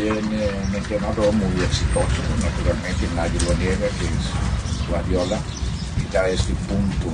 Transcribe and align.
Tiene 0.00 0.16
un 0.66 0.74
entrenador 0.74 1.30
muy 1.34 1.62
exitoso, 1.62 2.22
naturalmente 2.40 3.06
nadie 3.14 3.38
lo 3.46 3.54
niega, 3.58 3.86
que 3.98 4.06
es 4.06 4.88
Guardiola, 4.88 5.38
y 6.00 6.10
da 6.10 6.26
este 6.26 6.54
punto 6.54 7.12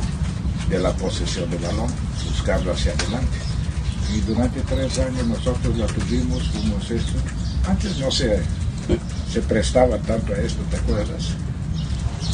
de 0.69 0.79
la 0.79 0.93
posesión 0.93 1.51
del 1.51 1.59
balón, 1.63 1.91
buscarlo 2.31 2.73
hacia 2.73 2.93
adelante. 2.93 3.39
Y 4.15 4.21
durante 4.21 4.61
tres 4.61 5.01
años 5.01 5.27
nosotros 5.27 5.77
lo 5.77 5.87
tuvimos, 5.87 6.49
fuimos 6.51 6.89
esto. 6.89 7.19
Antes 7.69 7.99
no 7.99 8.09
se, 8.09 8.41
se 9.33 9.43
prestaba 9.43 9.99
tanto 9.99 10.33
a 10.33 10.37
esto, 10.37 10.63
¿te 10.71 10.77
acuerdas? 10.77 11.31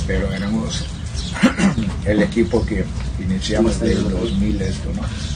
Pero 0.07 0.31
éramos 0.35 0.85
el 2.05 2.21
equipo 2.21 2.63
que 2.67 2.85
iniciamos 3.19 3.81
del 3.81 4.03
2000 4.11 4.61
esto, 4.61 4.93
¿no? 4.95 5.32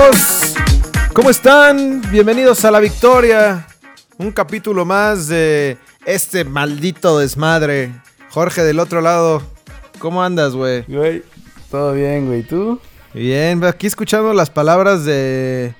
Amigos, 0.00 0.54
¿cómo 1.12 1.28
están? 1.28 2.00
Bienvenidos 2.10 2.64
a 2.64 2.70
la 2.70 2.80
victoria. 2.80 3.66
Un 4.16 4.32
capítulo 4.32 4.86
más 4.86 5.28
de 5.28 5.76
este 6.06 6.44
maldito 6.44 7.18
desmadre. 7.18 7.92
Jorge 8.30 8.62
del 8.62 8.78
otro 8.78 9.02
lado, 9.02 9.42
¿cómo 9.98 10.22
andas, 10.22 10.54
güey? 10.54 10.84
Güey, 10.88 11.22
todo 11.70 11.92
bien, 11.92 12.28
güey. 12.28 12.42
¿Tú? 12.44 12.80
Bien, 13.12 13.62
aquí 13.64 13.86
escuchando 13.86 14.32
las 14.32 14.48
palabras 14.48 15.04
de 15.04 15.74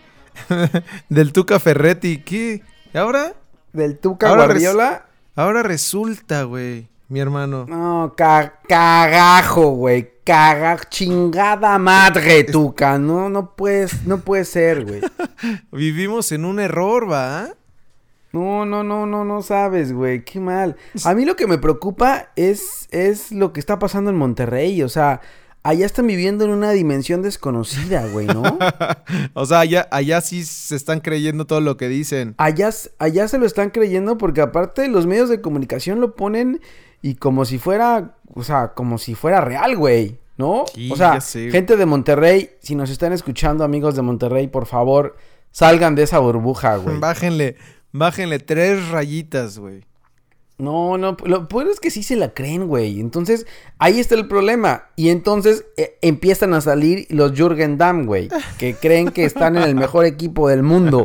del 1.09 1.33
Tuca 1.33 1.59
Ferretti. 1.59 2.19
¿Qué? 2.19 2.63
¿Y 2.93 2.99
ahora? 2.99 3.33
¿Del 3.73 3.99
Tuca 3.99 4.29
Ahora 4.29 4.45
Guardiola? 4.45 5.07
Ahora 5.35 5.63
resulta, 5.63 6.43
güey, 6.43 6.90
mi 7.11 7.21
hermano. 7.21 7.67
No, 7.69 8.15
ca- 8.17 8.61
cagajo, 8.67 9.71
güey. 9.73 10.09
Caga 10.25 10.79
chingada 10.89 11.77
madre, 11.79 12.45
Tuca. 12.45 12.99
No, 12.99 13.29
no 13.29 13.55
puedes, 13.57 14.07
no 14.07 14.19
puede 14.19 14.45
ser, 14.45 14.85
güey. 14.87 15.01
Vivimos 15.73 16.31
en 16.33 16.45
un 16.45 16.61
error, 16.61 17.11
¿va? 17.11 17.49
No, 18.33 18.65
no, 18.65 18.85
no, 18.85 19.07
no, 19.07 19.25
no 19.25 19.43
sabes, 19.43 19.93
güey. 19.93 20.25
Qué 20.25 20.39
mal. 20.39 20.77
A 21.05 21.15
mí 21.15 21.25
lo 21.25 21.35
que 21.35 21.49
me 21.49 21.59
preocupa 21.59 22.29
es, 22.37 22.87
es 22.93 23.33
lo 23.33 23.53
que 23.53 23.59
está 23.59 23.79
pasando 23.81 24.11
en 24.11 24.17
Monterrey. 24.17 24.83
O 24.85 24.89
sea, 24.89 25.21
allá 25.63 25.87
están 25.87 26.07
viviendo 26.07 26.45
en 26.45 26.51
una 26.51 26.71
dimensión 26.71 27.23
desconocida, 27.23 28.07
güey, 28.07 28.27
¿no? 28.27 28.43
o 29.35 29.47
sea, 29.47 29.61
allá, 29.61 29.89
allá 29.91 30.21
sí 30.21 30.45
se 30.45 30.77
están 30.77 31.01
creyendo 31.01 31.47
todo 31.47 31.61
lo 31.61 31.77
que 31.77 31.89
dicen. 31.89 32.35
Allá, 32.39 32.71
allá 32.99 33.29
se 33.29 33.39
lo 33.39 33.47
están 33.47 33.71
creyendo 33.71 34.19
porque 34.19 34.41
aparte 34.41 34.89
los 34.89 35.07
medios 35.07 35.29
de 35.29 35.41
comunicación 35.41 36.01
lo 36.01 36.17
ponen 36.17 36.61
y 37.03 37.15
como 37.15 37.45
si 37.45 37.59
fuera, 37.59 38.17
o 38.35 38.43
sea, 38.43 38.69
como 38.75 38.99
si 38.99 39.15
fuera 39.15 39.41
real, 39.41 39.77
güey, 39.77 40.19
¿no? 40.37 40.65
Sí, 40.75 40.91
o 40.91 40.97
sea, 40.97 41.21
gente 41.21 41.77
de 41.77 41.87
Monterrey, 41.87 42.51
si 42.61 42.75
nos 42.75 42.91
están 42.91 43.13
escuchando 43.13 43.65
amigos 43.65 43.97
de 43.97 44.03
Monterrey, 44.03 44.49
por 44.49 44.67
favor, 44.67 45.17
salgan 45.51 45.95
de 45.95 46.05
esa 46.05 46.19
burbuja, 46.19 46.77
güey. 46.77 46.99
Bájenle, 46.99 47.57
bájenle 47.93 48.39
tres 48.39 48.89
rayitas, 48.89 49.59
güey. 49.59 49.85
No, 50.61 50.99
no, 50.99 51.17
lo 51.25 51.49
peor 51.49 51.69
es 51.69 51.81
que 51.81 51.91
sí 51.91 52.03
se 52.03 52.17
la 52.17 52.35
creen, 52.35 52.67
güey. 52.69 53.01
Entonces, 53.01 53.47
ahí 53.79 53.99
está 53.99 54.15
el 54.15 54.29
problema. 54.29 54.85
Y 54.97 55.09
entonces 55.09 55.65
eh, 55.77 55.97
empiezan 56.03 56.55
a 56.55 56.61
salir 56.61 57.07
los 57.11 57.33
Jürgen 57.33 57.79
Damm, 57.79 58.05
güey, 58.07 58.29
que 58.59 58.75
creen 58.81 59.09
que 59.11 59.25
están 59.25 59.57
en 59.57 59.63
el 59.63 59.75
mejor 59.75 60.05
equipo 60.05 60.49
del 60.49 60.63
mundo 60.63 61.05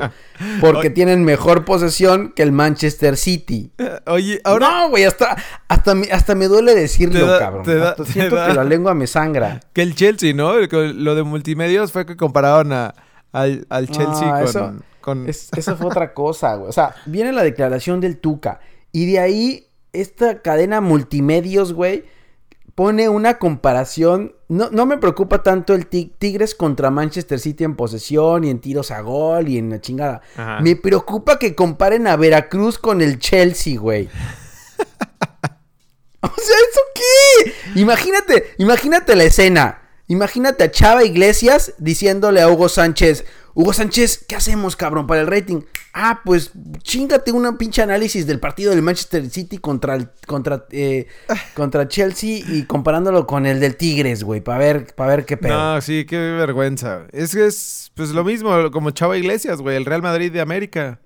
porque 0.60 0.90
tienen 0.90 1.24
mejor 1.24 1.64
posesión 1.66 2.34
que 2.36 2.44
el 2.44 2.52
Manchester 2.52 3.16
City. 3.18 3.72
Oye, 4.08 4.42
ahora 4.44 4.70
No, 4.70 4.90
güey, 4.90 5.06
hasta, 5.06 5.38
hasta, 5.68 5.96
me, 5.96 6.08
hasta 6.12 6.36
me 6.36 6.48
duele 6.48 6.76
decirlo, 6.76 7.26
da- 7.26 7.40
cabrón. 7.40 7.64
te 7.64 7.76
da- 7.76 7.90
Hasta 7.92 8.04
te 8.04 8.12
siento 8.12 8.36
da- 8.36 8.48
que 8.48 8.54
la 8.54 8.64
lengua 8.64 8.94
me 8.94 9.08
sangra. 9.08 9.62
que 9.74 9.82
el 9.82 9.96
Chelsea, 9.96 10.34
¿no? 10.34 10.54
Lo 10.58 11.16
de 11.16 11.24
multimedios 11.24 11.92
fue 11.92 12.06
que 12.06 12.18
compararon 12.18 12.74
a, 12.74 12.94
al, 13.32 13.66
al 13.70 13.88
Chelsea 13.90 14.28
Ah, 14.36 14.40
con... 14.42 14.50
eso- 14.50 14.74
con- 15.02 15.30
Es- 15.30 15.50
eso 15.56 15.78
fue 15.78 15.88
otra 15.88 16.14
cosa, 16.14 16.56
güey. 16.56 16.70
O 16.70 16.74
sea, 16.74 16.96
viene 17.06 17.32
la 17.32 17.44
declaración 17.44 18.02
del 18.02 18.18
Tuca. 18.18 18.60
Y 18.96 19.12
de 19.12 19.20
ahí, 19.20 19.68
esta 19.92 20.42
cadena 20.42 20.80
multimedios, 20.80 21.74
güey, 21.74 22.06
pone 22.76 23.10
una 23.10 23.40
comparación. 23.40 24.36
No, 24.48 24.70
no 24.72 24.86
me 24.86 24.98
preocupa 24.98 25.44
tanto 25.44 25.74
el 25.74 25.88
Ti- 25.88 26.14
Tigres 26.18 26.56
contra 26.56 26.92
Manchester 26.92 27.40
City 27.42 27.66
en 27.66 27.76
posesión 27.76 28.46
y 28.46 28.50
en 28.50 28.60
tiros 28.60 28.92
a 28.92 29.02
gol 29.02 29.50
y 29.50 29.58
en 29.58 29.70
la 29.70 29.82
chingada. 29.82 30.22
Ajá. 30.38 30.62
Me 30.62 30.78
preocupa 30.78 31.40
que 31.40 31.56
comparen 31.56 32.08
a 32.08 32.16
Veracruz 32.16 32.78
con 32.80 33.02
el 33.02 33.20
Chelsea, 33.20 33.78
güey. 33.80 34.08
O 36.22 36.28
sea, 36.28 36.56
¿eso 36.56 36.82
qué? 36.96 37.80
Imagínate, 37.82 38.46
imagínate 38.58 39.16
la 39.16 39.26
escena. 39.26 39.82
Imagínate 40.08 40.64
a 40.64 40.72
Chava 40.72 41.04
Iglesias 41.04 41.74
diciéndole 41.78 42.42
a 42.42 42.50
Hugo 42.50 42.68
Sánchez, 42.70 43.26
Hugo 43.56 43.72
Sánchez, 43.72 44.26
¿qué 44.28 44.36
hacemos, 44.36 44.76
cabrón, 44.76 45.08
para 45.08 45.22
el 45.22 45.28
rating? 45.28 45.62
Ah, 45.94 46.20
pues 46.26 46.52
chingate 46.82 47.32
una 47.32 47.58
pinche 47.58 47.82
análisis 47.82 48.28
del 48.28 48.42
partido 48.42 48.72
del 48.72 48.82
Manchester 48.82 49.30
City 49.30 49.60
contra 49.60 49.96
el, 49.96 50.10
contra, 50.28 50.66
eh, 50.72 51.08
contra 51.54 51.88
Chelsea 51.88 52.44
y 52.46 52.64
comparándolo 52.64 53.26
con 53.26 53.46
el 53.46 53.62
del 53.62 53.78
Tigres, 53.78 54.26
güey, 54.26 54.42
para 54.42 54.60
ver, 54.60 54.94
para 54.94 55.16
ver 55.16 55.26
qué 55.26 55.38
pedo. 55.38 55.58
No, 55.58 55.82
sí, 55.82 56.06
qué 56.06 56.18
vergüenza. 56.18 57.08
Es 57.14 57.34
que 57.34 57.46
es 57.46 57.94
pues 57.96 58.10
lo 58.10 58.26
mismo 58.26 58.70
como 58.72 58.92
Chava 58.92 59.18
Iglesias, 59.18 59.62
güey, 59.62 59.78
el 59.78 59.86
Real 59.86 60.02
Madrid 60.02 60.34
de 60.34 60.42
América. 60.42 61.00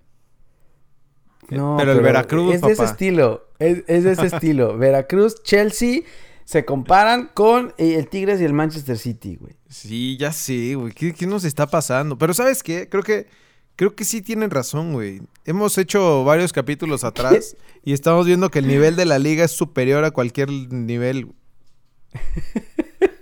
No, 1.50 1.76
pero 1.78 1.92
el 1.92 2.02
Veracruz, 2.02 2.56
Es 2.56 2.62
de 2.62 2.72
ese 2.72 2.86
estilo. 2.86 3.48
Es, 3.60 3.84
es 3.86 4.04
de 4.04 4.14
ese 4.14 4.26
estilo. 4.26 4.76
Veracruz, 4.80 5.44
Chelsea 5.44 6.02
se 6.50 6.66
comparan 6.66 7.30
con 7.36 7.76
eh, 7.78 7.94
el 8.00 8.08
Tigres 8.08 8.42
y 8.42 8.44
el 8.44 8.54
Manchester 8.54 8.98
City, 8.98 9.36
güey. 9.36 9.54
Sí, 9.70 10.18
ya 10.18 10.32
sé, 10.32 10.74
güey. 10.74 10.92
¿Qué, 10.94 11.14
qué 11.14 11.28
nos 11.28 11.44
está 11.44 11.68
pasando? 11.68 12.18
Pero 12.18 12.34
¿sabes 12.34 12.64
qué? 12.64 12.90
Creo 12.90 13.04
que 13.04 13.28
creo 13.76 13.94
que 13.96 14.04
sí 14.04 14.24
tienen 14.24 14.50
razón, 14.50 14.94
güey. 14.94 15.22
Hemos 15.46 15.78
hecho 15.78 16.24
varios 16.24 16.52
capítulos 16.52 17.04
atrás 17.04 17.56
y 17.86 17.94
estamos 17.94 18.26
viendo 18.26 18.50
que 18.50 18.58
el 18.60 18.68
nivel 18.68 18.96
de 18.96 19.06
la 19.06 19.20
liga 19.20 19.44
es 19.46 19.52
superior 19.52 20.04
a 20.06 20.10
cualquier 20.10 20.50
nivel. 20.50 21.28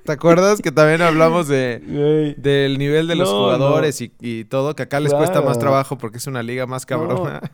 ¿Te 0.05 0.13
acuerdas 0.13 0.61
que 0.61 0.71
también 0.71 1.01
hablamos 1.01 1.49
de 1.49 2.35
del 2.37 2.77
nivel 2.77 3.07
de 3.09 3.15
los 3.17 3.29
No, 3.29 3.39
jugadores 3.39 3.99
y, 3.99 4.13
y 4.21 4.45
todo 4.45 4.73
que 4.73 4.83
acá 4.83 5.01
les 5.01 5.13
cuesta 5.13 5.41
más 5.41 5.59
trabajo 5.59 5.97
porque 5.97 6.17
es 6.17 6.27
una 6.27 6.43
liga 6.43 6.65
más 6.65 6.85
cabrona? 6.85 7.41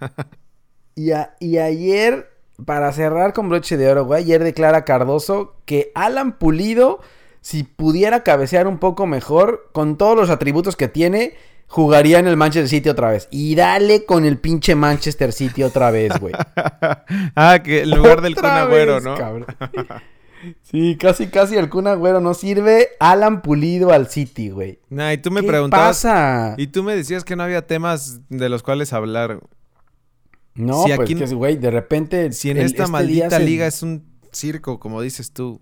Y, 0.95 1.09
a- 1.09 1.35
y 1.39 1.57
ayer, 1.57 2.29
para 2.65 2.91
cerrar 2.91 3.33
con 3.33 3.49
broche 3.49 3.77
de 3.77 3.89
oro, 3.89 4.05
güey, 4.05 4.23
ayer 4.23 4.43
declara 4.43 4.85
Cardoso 4.85 5.55
que 5.65 5.91
Alan 5.95 6.33
Pulido, 6.37 7.01
si 7.41 7.63
pudiera 7.63 8.23
cabecear 8.23 8.67
un 8.67 8.77
poco 8.77 9.05
mejor, 9.07 9.69
con 9.71 9.97
todos 9.97 10.15
los 10.15 10.29
atributos 10.29 10.75
que 10.75 10.87
tiene, 10.87 11.33
jugaría 11.67 12.19
en 12.19 12.27
el 12.27 12.37
Manchester 12.37 12.69
City 12.69 12.89
otra 12.89 13.09
vez. 13.09 13.27
Y 13.31 13.55
dale 13.55 14.05
con 14.05 14.25
el 14.25 14.37
pinche 14.37 14.75
Manchester 14.75 15.33
City 15.33 15.63
otra 15.63 15.91
vez, 15.91 16.17
güey. 16.19 16.33
ah, 17.35 17.59
que 17.63 17.81
en 17.81 17.91
lugar 17.91 18.21
del 18.21 18.35
Kun 18.35 18.45
Agüero, 18.45 18.95
vez, 18.95 19.03
¿no? 19.03 19.15
cabrón. 19.15 19.45
Sí, 20.61 20.97
casi, 20.99 21.27
casi 21.27 21.55
el 21.55 21.69
Kun 21.69 21.87
Agüero 21.87 22.19
no 22.19 22.33
sirve. 22.33 22.89
Alan 22.99 23.41
Pulido 23.41 23.91
al 23.93 24.07
City, 24.09 24.49
güey. 24.49 24.79
Nah, 24.89 25.13
y 25.13 25.17
tú 25.17 25.31
me 25.31 25.39
¿Qué 25.39 25.47
preguntabas 25.47 26.03
pasa? 26.03 26.55
y 26.57 26.67
tú 26.67 26.83
me 26.83 26.97
decías 26.97 27.23
que 27.23 27.37
no 27.37 27.43
había 27.43 27.65
temas 27.65 28.19
de 28.27 28.49
los 28.49 28.61
cuales 28.61 28.91
hablar. 28.91 29.39
No, 30.55 30.83
Si 30.83 30.93
pues 30.93 30.99
aquí- 31.09 31.15
que, 31.15 31.25
güey, 31.33 31.57
de 31.57 31.71
repente... 31.71 32.31
Si 32.31 32.49
en 32.51 32.57
el- 32.57 32.65
esta 32.65 32.83
este 32.83 32.91
maldita 32.91 33.37
se- 33.37 33.43
liga 33.43 33.65
es 33.67 33.81
un 33.81 34.05
circo, 34.31 34.79
como 34.79 35.01
dices 35.01 35.31
tú. 35.31 35.61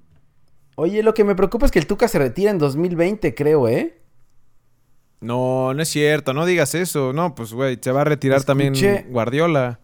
Oye, 0.75 1.03
lo 1.03 1.13
que 1.13 1.24
me 1.24 1.35
preocupa 1.35 1.66
es 1.66 1.72
que 1.72 1.79
el 1.79 1.88
Tuca 1.88 2.07
se 2.07 2.19
retira 2.19 2.52
en 2.52 2.57
2020, 2.57 3.34
creo, 3.35 3.68
¿eh? 3.68 3.97
No, 5.19 5.74
no 5.74 5.81
es 5.81 5.90
cierto, 5.90 6.34
no 6.34 6.46
digas 6.46 6.74
eso. 6.74 7.13
No, 7.13 7.35
pues, 7.35 7.53
güey, 7.53 7.78
se 7.80 7.91
va 7.91 8.01
a 8.01 8.06
retirar 8.06 8.44
también 8.44 8.74
Guardiola. 9.09 9.80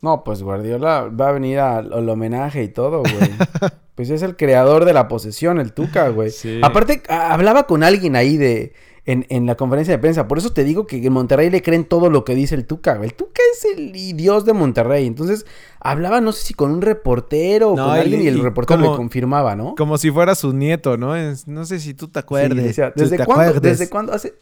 No, 0.00 0.22
pues 0.24 0.42
Guardiola 0.42 1.08
va 1.08 1.28
a 1.28 1.32
venir 1.32 1.58
al, 1.58 2.08
homenaje 2.08 2.62
y 2.62 2.68
todo, 2.68 3.00
güey. 3.00 3.30
pues 3.96 4.10
es 4.10 4.22
el 4.22 4.36
creador 4.36 4.84
de 4.84 4.92
la 4.92 5.08
posesión, 5.08 5.58
el 5.60 5.72
Tuca, 5.72 6.08
güey. 6.08 6.30
Sí. 6.30 6.60
Aparte, 6.62 7.02
hablaba 7.08 7.64
con 7.66 7.82
alguien 7.82 8.16
ahí 8.16 8.36
de... 8.36 8.72
En, 9.10 9.24
en 9.30 9.46
la 9.46 9.54
conferencia 9.54 9.94
de 9.94 9.98
prensa. 9.98 10.28
Por 10.28 10.36
eso 10.36 10.52
te 10.52 10.64
digo 10.64 10.86
que 10.86 10.98
en 11.02 11.12
Monterrey 11.12 11.48
le 11.48 11.62
creen 11.62 11.86
todo 11.86 12.10
lo 12.10 12.24
que 12.26 12.34
dice 12.34 12.54
el 12.54 12.66
Tuca. 12.66 13.00
El 13.02 13.14
Tuca 13.14 13.40
es 13.54 13.64
el 13.64 13.92
dios 14.16 14.44
de 14.44 14.52
Monterrey. 14.52 15.06
Entonces, 15.06 15.46
hablaba, 15.80 16.20
no 16.20 16.32
sé 16.32 16.44
si 16.48 16.52
con 16.52 16.70
un 16.72 16.82
reportero 16.82 17.70
o 17.70 17.76
No, 17.76 17.86
con 17.86 17.96
y- 17.96 18.00
alguien 18.00 18.20
y 18.22 18.26
el 18.26 18.42
reportero 18.42 18.78
como- 18.80 18.90
le 18.92 18.96
confirmaba, 18.98 19.56
¿no? 19.56 19.74
Como 19.76 19.96
si 19.96 20.10
fuera 20.10 20.34
su 20.34 20.52
nieto, 20.52 20.98
¿no? 20.98 21.16
Es- 21.16 21.48
no 21.48 21.64
sé 21.64 21.80
si 21.80 21.94
tú 21.94 22.08
te 22.08 22.20
Sí, 22.20 22.24
acuerdes. 22.24 22.76
tú 22.76 22.82
¿Desde 22.96 23.16
cuándo? 23.24 23.32
acuerdes. 23.44 23.62
¿Desde 23.62 23.88
cuándo? 23.88 24.12
Hace, 24.12 24.34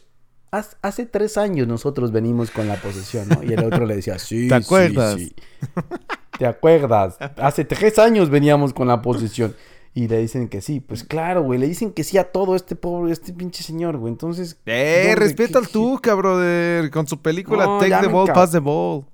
hace 0.81 1.05
tres 1.05 1.37
años 1.37 1.65
nosotros 1.65 2.11
venimos 2.11 2.51
con 2.51 2.67
la 2.67 2.75
posesión, 2.75 3.29
¿no? 3.29 3.41
Y 3.43 3.53
el 3.53 3.63
otro 3.63 3.85
le 3.85 3.95
decía, 3.95 4.19
sí, 4.19 4.49
¿Te 4.49 4.57
sí, 4.57 4.63
acuerdas? 4.65 5.15
sí. 5.15 5.33
¿Te 6.37 6.45
acuerdas? 6.45 7.17
Hace 7.37 7.63
tres 7.65 7.97
años 7.99 8.29
veníamos 8.29 8.73
con 8.73 8.87
la 8.89 9.01
posesión. 9.01 9.55
Y 9.93 10.07
le 10.07 10.19
dicen 10.19 10.47
que 10.47 10.61
sí. 10.61 10.79
Pues 10.79 11.03
claro, 11.03 11.41
güey. 11.43 11.59
Le 11.59 11.67
dicen 11.67 11.91
que 11.91 12.03
sí 12.03 12.17
a 12.17 12.31
todo 12.31 12.55
este 12.55 12.75
pobre, 12.75 13.11
este 13.11 13.33
pinche 13.33 13.63
señor, 13.63 13.97
güey. 13.97 14.11
Entonces... 14.11 14.57
Eh, 14.65 15.13
respeta 15.17 15.53
¿Qué- 15.53 15.65
al 15.65 15.67
Tuca, 15.69 16.13
brother. 16.13 16.91
Con 16.91 17.07
su 17.07 17.21
película 17.21 17.65
No, 17.65 17.79
Take 17.79 17.95
the 18.01 18.07
Ball, 18.07 18.31
Pass 18.31 18.51
the 18.51 18.59
Ball. 18.59 19.05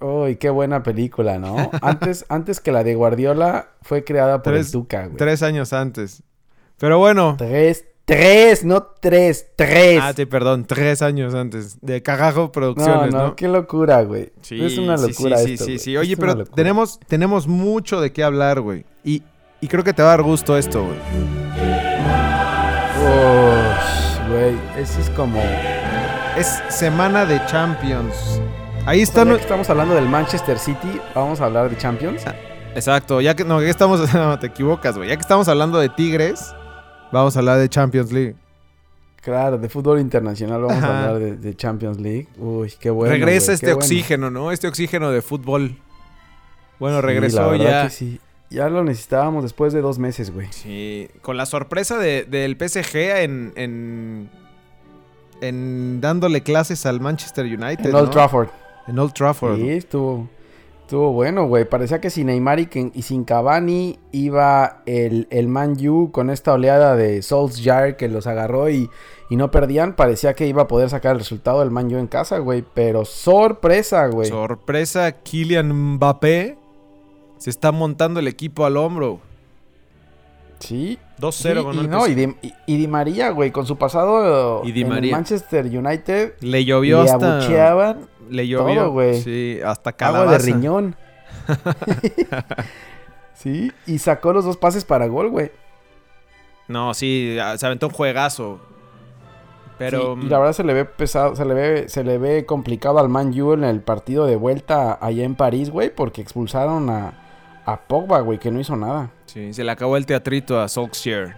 Uy, 0.00 0.34
qué 0.36 0.50
buena 0.50 0.82
película, 0.82 1.38
¿no? 1.38 1.70
Antes, 1.82 2.24
antes 2.28 2.58
que 2.60 2.72
la 2.72 2.82
de 2.82 2.96
Guardiola 2.96 3.68
fue 3.82 4.02
creada 4.02 4.42
por 4.42 4.52
Tres- 4.54 4.66
el 4.66 4.72
Tuca, 4.72 5.04
güey. 5.06 5.16
Tres 5.16 5.42
años 5.44 5.72
antes. 5.72 6.22
Pero 6.78 6.98
bueno. 6.98 7.36
Tres, 7.38 7.84
tres, 8.04 8.64
no 8.64 8.82
tres, 8.82 9.46
tres. 9.54 10.00
Ah, 10.02 10.12
sí, 10.16 10.26
perdón, 10.26 10.64
tres 10.66 11.02
años 11.02 11.34
antes. 11.34 11.78
De 11.80 12.02
Cagajo 12.02 12.50
Producciones, 12.50 13.12
¿no? 13.14 13.36
qué 13.36 13.46
locura, 13.46 14.02
güey. 14.02 14.32
Sí, 14.40 14.60
es 14.64 14.76
una 14.78 14.98
sí, 14.98 15.10
locura 15.10 15.36
sí, 15.38 15.52
esto, 15.52 15.64
sí, 15.66 15.70
güey. 15.70 15.78
sí. 15.78 15.96
Oye, 15.96 16.12
Es 16.14 16.18
pero 16.18 16.44
tenemos, 16.46 16.98
tenemos 17.06 17.46
mucho 17.46 18.00
de 18.00 18.12
qué 18.12 18.24
hablar, 18.24 18.60
güey. 18.60 18.84
Y, 19.04 19.22
y 19.62 19.68
creo 19.68 19.82
que 19.82 19.94
te 19.94 20.02
va 20.02 20.08
a 20.08 20.16
dar 20.16 20.22
gusto 20.22 20.58
esto, 20.58 20.84
güey. 20.84 20.98
Güey, 24.28 24.54
ese 24.78 25.00
es 25.00 25.10
como... 25.10 25.40
Es 26.36 26.62
semana 26.70 27.26
de 27.26 27.44
Champions. 27.46 28.40
Ahí 28.86 29.00
O 29.00 29.02
está. 29.02 29.22
sea, 29.22 29.24
no- 29.26 29.36
estamos 29.36 29.68
hablando 29.70 29.94
del 29.94 30.08
Manchester 30.08 30.58
City, 30.58 31.00
vamos 31.14 31.40
a 31.40 31.44
hablar 31.44 31.68
de 31.70 31.76
Champions. 31.76 32.22
Exacto, 32.74 33.20
ya 33.20 33.36
que 33.36 33.44
no, 33.44 33.60
ya 33.60 33.68
estamos. 33.68 34.00
No, 34.14 34.38
te 34.38 34.46
equivocas, 34.46 34.96
güey. 34.96 35.10
Ya 35.10 35.16
que 35.16 35.20
estamos 35.20 35.46
hablando 35.48 35.78
de 35.78 35.88
Tigres, 35.90 36.54
vamos 37.12 37.36
a 37.36 37.40
hablar 37.40 37.58
de 37.58 37.68
Champions 37.68 38.10
League. 38.12 38.34
Claro, 39.20 39.58
de 39.58 39.68
fútbol 39.68 40.00
internacional 40.00 40.62
vamos 40.62 40.82
Ajá. 40.82 40.86
a 40.88 40.98
hablar 41.04 41.18
de, 41.20 41.36
de 41.36 41.54
Champions 41.54 42.00
League. 42.00 42.26
Uy, 42.38 42.72
qué 42.80 42.90
bueno. 42.90 43.12
Regresa 43.12 43.52
este 43.52 43.66
bueno. 43.66 43.78
oxígeno, 43.78 44.30
¿no? 44.30 44.50
Este 44.50 44.66
oxígeno 44.66 45.10
de 45.12 45.20
fútbol. 45.22 45.76
Bueno, 46.80 46.96
Sí, 46.96 47.02
la 47.02 47.06
regresó 47.06 47.50
verdad 47.50 47.64
ya. 47.64 47.82
que 47.84 47.90
sí. 47.90 48.20
Ya 48.52 48.68
lo 48.68 48.84
necesitábamos 48.84 49.42
después 49.42 49.72
de 49.72 49.80
dos 49.80 49.98
meses, 49.98 50.32
güey. 50.32 50.48
Sí, 50.50 51.08
con 51.22 51.36
la 51.36 51.46
sorpresa 51.46 51.98
de- 51.98 52.24
del 52.24 52.56
PSG 52.56 52.96
en, 53.22 53.52
en. 53.56 54.30
en 55.40 56.00
dándole 56.00 56.42
clases 56.42 56.86
al 56.86 57.00
Manchester 57.00 57.46
United. 57.46 57.86
En 57.86 57.94
Old. 57.94 58.10
Trafford. 58.10 58.48
En 58.86 58.98
Old 58.98 59.12
Trafford. 59.12 59.56
Sí, 59.56 59.70
estuvo, 59.70 60.28
estuvo 60.82 61.12
bueno, 61.12 61.46
güey. 61.46 61.64
Parecía 61.64 62.00
que 62.00 62.10
sin 62.10 62.26
Neymar 62.26 62.60
y, 62.60 62.66
que- 62.66 62.90
y 62.94 63.02
sin 63.02 63.24
Cavani 63.24 63.98
iba 64.12 64.82
el, 64.86 65.26
el 65.30 65.48
Man 65.48 65.74
U 65.88 66.10
con 66.12 66.30
esta 66.30 66.52
oleada 66.52 66.94
de 66.96 67.22
Solskjaer 67.22 67.96
que 67.96 68.08
los 68.08 68.26
agarró 68.26 68.68
y, 68.70 68.88
y 69.30 69.36
no 69.36 69.50
perdían. 69.50 69.96
Parecía 69.96 70.34
que 70.34 70.46
iba 70.46 70.62
a 70.62 70.68
poder 70.68 70.90
sacar 70.90 71.12
el 71.12 71.18
resultado 71.20 71.60
del 71.60 71.70
Man 71.70 71.92
U 71.94 71.98
en 71.98 72.06
casa, 72.06 72.38
güey. 72.38 72.64
Pero 72.74 73.04
sorpresa, 73.04 74.06
güey. 74.08 74.28
Sorpresa, 74.28 75.12
Kylian 75.22 75.72
Mbappé 75.94 76.58
se 77.42 77.50
está 77.50 77.72
montando 77.72 78.20
el 78.20 78.28
equipo 78.28 78.64
al 78.64 78.76
hombro. 78.76 79.20
sí. 80.58 80.98
2-0 81.18 81.32
Sí, 81.32 81.62
con 81.64 81.76
y, 81.76 81.78
el 81.78 81.90
no, 81.90 82.06
y, 82.08 82.14
Di, 82.16 82.34
y- 82.42 82.54
y 82.66 82.76
Di 82.78 82.88
María, 82.88 83.30
güey, 83.30 83.52
con 83.52 83.64
su 83.64 83.76
pasado 83.76 84.62
Y 84.64 84.72
Di 84.72 84.82
en 84.82 84.88
María. 84.88 85.12
Manchester 85.14 85.66
United, 85.66 86.34
Le 86.40 86.64
llovió 86.64 87.04
le 87.04 87.10
hasta. 87.12 87.36
abucheaban 87.38 88.08
Le 88.28 88.48
llovió. 88.48 88.74
todo, 88.82 88.90
güey. 88.90 89.20
Sí, 89.20 89.58
hasta 89.64 89.90
agua 89.90 89.96
calabaza. 89.98 90.32
de 90.32 90.38
riñón. 90.52 90.96
sí, 93.34 93.72
y 93.86 93.98
sacó 93.98 94.32
los 94.32 94.44
dos 94.44 94.56
pases 94.56 94.84
para 94.84 95.06
gol, 95.06 95.30
güey. 95.30 95.50
No, 96.68 96.94
sí, 96.94 97.36
se 97.56 97.66
aventó 97.66 97.86
un 97.88 97.92
juegazo. 97.92 98.58
Pero. 99.78 100.16
Sí, 100.20 100.26
y 100.26 100.28
la 100.28 100.38
verdad 100.38 100.52
se 100.54 100.64
le 100.64 100.74
ve 100.74 100.84
pesado, 100.84 101.34
se 101.36 101.44
le 101.44 101.54
ve, 101.54 101.88
se 101.88 102.04
le 102.04 102.18
ve 102.18 102.46
complicado 102.46 102.98
al 102.98 103.08
Man 103.08 103.38
U 103.40 103.52
en 103.52 103.64
el 103.64 103.80
partido 103.80 104.26
de 104.26 104.36
vuelta 104.36 104.98
allá 105.00 105.24
en 105.24 105.34
París, 105.34 105.70
güey, 105.70 105.94
porque 105.94 106.20
expulsaron 106.20 106.88
a, 106.90 107.14
a 107.64 107.76
Pogba, 107.80 108.20
güey, 108.20 108.38
que 108.38 108.50
no 108.50 108.60
hizo 108.60 108.76
nada. 108.76 109.10
Sí, 109.26 109.52
se 109.52 109.64
le 109.64 109.70
acabó 109.70 109.96
el 109.96 110.06
teatrito 110.06 110.60
a 110.60 110.68
Solskjaer. 110.68 111.36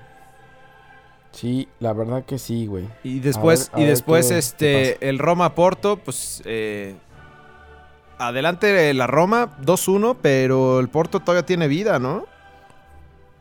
Sí, 1.32 1.68
la 1.80 1.92
verdad 1.92 2.24
que 2.24 2.38
sí, 2.38 2.66
güey. 2.66 2.88
Y 3.02 3.18
después, 3.20 3.70
A 3.72 3.76
ver- 3.76 3.80
a 3.82 3.84
y 3.86 3.90
después 3.90 4.28
qué- 4.28 4.38
este, 4.38 4.96
qué 5.00 5.08
el 5.08 5.18
Roma 5.18 5.54
Porto, 5.54 5.96
pues. 5.96 6.42
eh, 6.44 6.94
adelante 8.18 8.94
la 8.94 9.06
Roma, 9.06 9.50
2-1, 9.62 10.16
pero 10.22 10.78
el 10.80 10.88
Porto 10.88 11.20
todavía 11.20 11.44
tiene 11.44 11.66
vida, 11.68 11.98
¿no? 11.98 12.26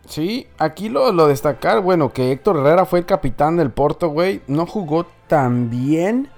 Sí, 0.08 0.48
aquí 0.58 0.90
lo, 0.90 1.12
lo 1.14 1.28
destacar, 1.28 1.80
bueno, 1.82 2.12
que 2.12 2.32
Héctor 2.32 2.58
Herrera 2.58 2.86
fue 2.86 3.00
el 3.00 3.06
capitán 3.06 3.56
del 3.56 3.70
Porto, 3.72 4.10
güey. 4.10 4.42
No 4.48 4.66
jugó 4.66 5.06
tan 5.28 5.70
bien, 5.70 6.30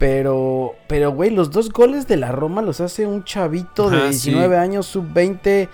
pero, 0.00 0.76
pero, 0.86 1.12
güey, 1.12 1.28
los 1.28 1.50
dos 1.50 1.68
goles 1.68 2.08
de 2.08 2.16
la 2.16 2.32
Roma 2.32 2.62
los 2.62 2.80
hace 2.80 3.06
un 3.06 3.22
chavito 3.22 3.90
de 3.90 3.98
Ajá, 3.98 4.12
sí. 4.14 4.30
19 4.30 4.56
años, 4.56 4.86
sub-20, 4.86 5.68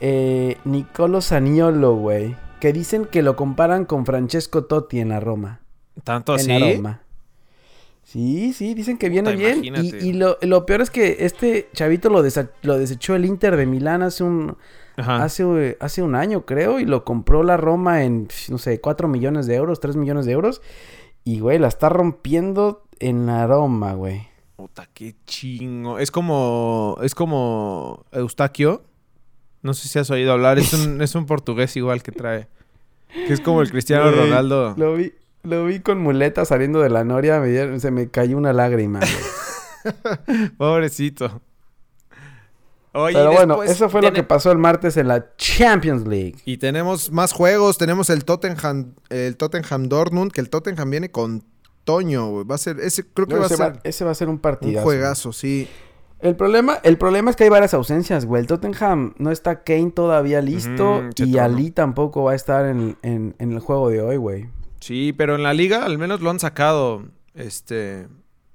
eh, 0.00 0.56
Nicolo 0.64 1.20
Saniolo, 1.20 1.94
güey. 1.94 2.34
Que 2.58 2.72
dicen 2.72 3.04
que 3.04 3.22
lo 3.22 3.36
comparan 3.36 3.84
con 3.84 4.04
Francesco 4.04 4.64
Totti 4.64 4.98
en 4.98 5.10
la 5.10 5.20
Roma. 5.20 5.60
Tanto 6.02 6.34
en 6.34 6.40
así. 6.40 6.58
la 6.58 6.72
Roma. 6.74 7.02
Sí, 8.02 8.52
sí, 8.52 8.74
dicen 8.74 8.98
que 8.98 9.10
viene 9.10 9.30
Puta, 9.30 9.38
bien. 9.44 9.62
Y, 9.64 9.68
imagínate. 9.68 10.04
y 10.04 10.12
lo, 10.12 10.38
lo 10.42 10.66
peor 10.66 10.80
es 10.80 10.90
que 10.90 11.18
este 11.20 11.68
chavito 11.72 12.10
lo, 12.10 12.20
lo 12.62 12.78
desechó 12.80 13.14
el 13.14 13.26
Inter 13.26 13.56
de 13.56 13.66
Milán 13.66 14.02
hace 14.02 14.24
un, 14.24 14.56
Ajá. 14.96 15.22
hace, 15.22 15.76
hace 15.78 16.02
un 16.02 16.16
año, 16.16 16.44
creo, 16.44 16.80
y 16.80 16.84
lo 16.84 17.04
compró 17.04 17.44
la 17.44 17.56
Roma 17.56 18.02
en, 18.02 18.26
no 18.48 18.58
sé, 18.58 18.80
4 18.80 19.06
millones 19.06 19.46
de 19.46 19.54
euros, 19.54 19.78
3 19.78 19.94
millones 19.94 20.26
de 20.26 20.32
euros. 20.32 20.62
Y, 21.28 21.40
güey, 21.40 21.58
la 21.58 21.68
está 21.68 21.90
rompiendo 21.90 22.84
en 23.00 23.26
la 23.26 23.46
Roma, 23.46 23.92
güey. 23.92 24.26
Puta, 24.56 24.88
qué 24.94 25.14
chingo. 25.26 25.98
Es 25.98 26.10
como. 26.10 26.96
Es 27.02 27.14
como. 27.14 28.06
Eustaquio. 28.12 28.82
No 29.60 29.74
sé 29.74 29.88
si 29.88 29.98
has 29.98 30.10
oído 30.10 30.32
hablar. 30.32 30.58
Es 30.58 30.72
un, 30.72 31.02
es 31.02 31.14
un 31.14 31.26
portugués 31.26 31.76
igual 31.76 32.02
que 32.02 32.12
trae. 32.12 32.48
Que 33.12 33.32
es 33.34 33.40
como 33.42 33.60
el 33.60 33.70
Cristiano 33.70 34.04
Güey, 34.10 34.16
Ronaldo. 34.24 34.72
Lo 34.78 34.94
vi, 34.94 35.12
lo 35.42 35.66
vi 35.66 35.80
con 35.80 36.00
muletas 36.00 36.48
saliendo 36.48 36.80
de 36.80 36.88
la 36.88 37.04
noria, 37.04 37.40
me 37.40 37.48
dieron- 37.48 37.78
se 37.80 37.90
me 37.90 38.08
cayó 38.08 38.38
una 38.38 38.54
lágrima, 38.54 39.00
güey. 39.00 40.48
Pobrecito. 40.56 41.42
Oye, 42.98 43.14
Pero 43.16 43.32
bueno, 43.32 43.62
eso 43.62 43.88
fue 43.88 44.02
lo 44.02 44.12
que 44.12 44.22
pasó 44.22 44.50
el 44.52 44.58
martes 44.58 44.96
en 44.96 45.08
la 45.08 45.34
Champions 45.36 46.06
League. 46.06 46.36
Y 46.44 46.56
tenemos 46.58 47.10
más 47.12 47.32
juegos. 47.32 47.78
Tenemos 47.78 48.10
el 48.10 48.24
Tottenham, 48.24 48.94
el 49.10 49.36
Tottenham 49.36 49.88
Dortmund, 49.88 50.32
que 50.32 50.40
el 50.40 50.50
Tottenham 50.50 50.90
viene 50.90 51.10
con 51.10 51.44
Toño, 51.84 52.28
güey. 52.30 52.44
Va 52.44 52.56
a 52.56 52.58
ser, 52.58 52.80
ese 52.80 53.04
creo 53.06 53.26
que 53.26 53.34
No, 53.34 53.40
va 53.40 53.46
a 53.46 53.48
ser 53.48 53.60
va, 53.60 53.80
ese 53.84 54.04
va 54.04 54.10
a 54.10 54.14
ser 54.14 54.28
un 54.28 54.34
un 54.34 54.38
partidazo. 54.40 54.84
juegazo, 54.84 55.32
sí. 55.32 55.68
El 56.20 56.34
problema, 56.34 56.78
el 56.82 56.98
problema 56.98 57.30
es 57.30 57.36
que 57.36 57.44
hay 57.44 57.50
varias 57.50 57.74
ausencias, 57.74 58.26
güey. 58.26 58.40
El 58.42 58.48
Tottenham 58.48 59.14
no 59.18 59.30
está 59.30 59.62
Kane 59.62 59.92
todavía 59.92 60.42
listo 60.42 61.02
y. 61.16 61.38
Ali 61.38 61.70
tampoco 61.70 62.24
va 62.24 62.32
a 62.32 62.34
estar 62.34 62.66
en, 62.66 62.96
en- 63.02 63.36
en 63.38 63.52
el 63.52 63.60
juego 63.60 63.88
de 63.88 64.02
hoy, 64.02 64.16
güey. 64.16 64.48
Sí, 64.80 65.12
pero 65.16 65.36
en 65.36 65.44
la 65.44 65.54
liga 65.54 65.84
al 65.84 65.96
menos 65.96 66.20
lo 66.20 66.30
han 66.30 66.40
sacado, 66.40 67.04
este, 67.34 68.08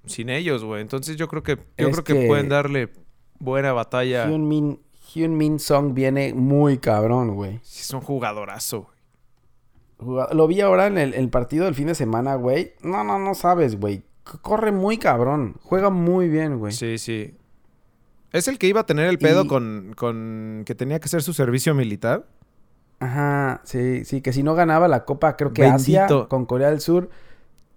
sin 0.05 0.29
ellos, 0.29 0.63
güey. 0.65 0.81
Entonces 0.81 1.15
yo 1.15 1.27
creo 1.29 1.41
que, 1.43 1.55
yo 1.55 1.87
Es 1.87 1.89
creo 1.91 2.03
que, 2.03 2.13
que- 2.13 2.27
pueden 2.27 2.49
darle 2.49 2.89
buena 3.43 3.73
batalla. 3.73 4.27
Hyun 4.27 4.47
Min, 4.47 4.79
Hyun 5.13 5.37
Min 5.37 5.59
Song 5.59 5.93
viene 5.93 6.33
muy 6.33 6.77
cabrón, 6.77 7.35
güey. 7.35 7.59
Sí, 7.63 7.81
es 7.81 7.91
un 7.93 8.01
jugadorazo, 8.01 8.89
Lo 9.99 10.47
vi 10.47 10.59
ahora 10.61 10.87
en 10.87 10.97
el, 10.97 11.13
el 11.13 11.29
partido 11.29 11.65
del 11.65 11.75
fin 11.75 11.87
de 11.87 11.95
semana, 11.95 12.35
güey. 12.35 12.73
No, 12.81 13.03
no, 13.03 13.19
no 13.19 13.35
sabes, 13.35 13.79
güey. 13.79 14.03
Corre 14.41 14.71
muy 14.71 14.97
cabrón. 14.97 15.55
Juega 15.63 15.89
muy 15.89 16.29
bien, 16.29 16.57
güey. 16.59 16.73
Sí, 16.73 16.97
sí. 16.97 17.35
¿Es 18.31 18.47
el 18.47 18.57
que 18.57 18.67
iba 18.67 18.81
a 18.81 18.85
tener 18.85 19.05
el 19.07 19.19
pedo 19.19 19.43
Y- 19.43 19.47
con, 19.47 19.93
con 19.95 20.63
que 20.65 20.75
tenía 20.75 20.99
que 20.99 21.05
hacer 21.05 21.21
su 21.21 21.33
servicio 21.33 21.73
militar? 21.75 22.25
Ajá, 22.99 23.61
sí, 23.65 24.05
sí, 24.05 24.21
que 24.21 24.31
si 24.33 24.43
no 24.43 24.55
ganaba 24.55 24.87
la 24.87 25.03
Copa, 25.05 25.35
creo 25.35 25.51
que 25.53 25.61
Bendito. 25.63 26.03
Asia 26.03 26.27
con 26.29 26.45
Corea 26.45 26.69
del 26.69 26.79
Sur, 26.79 27.09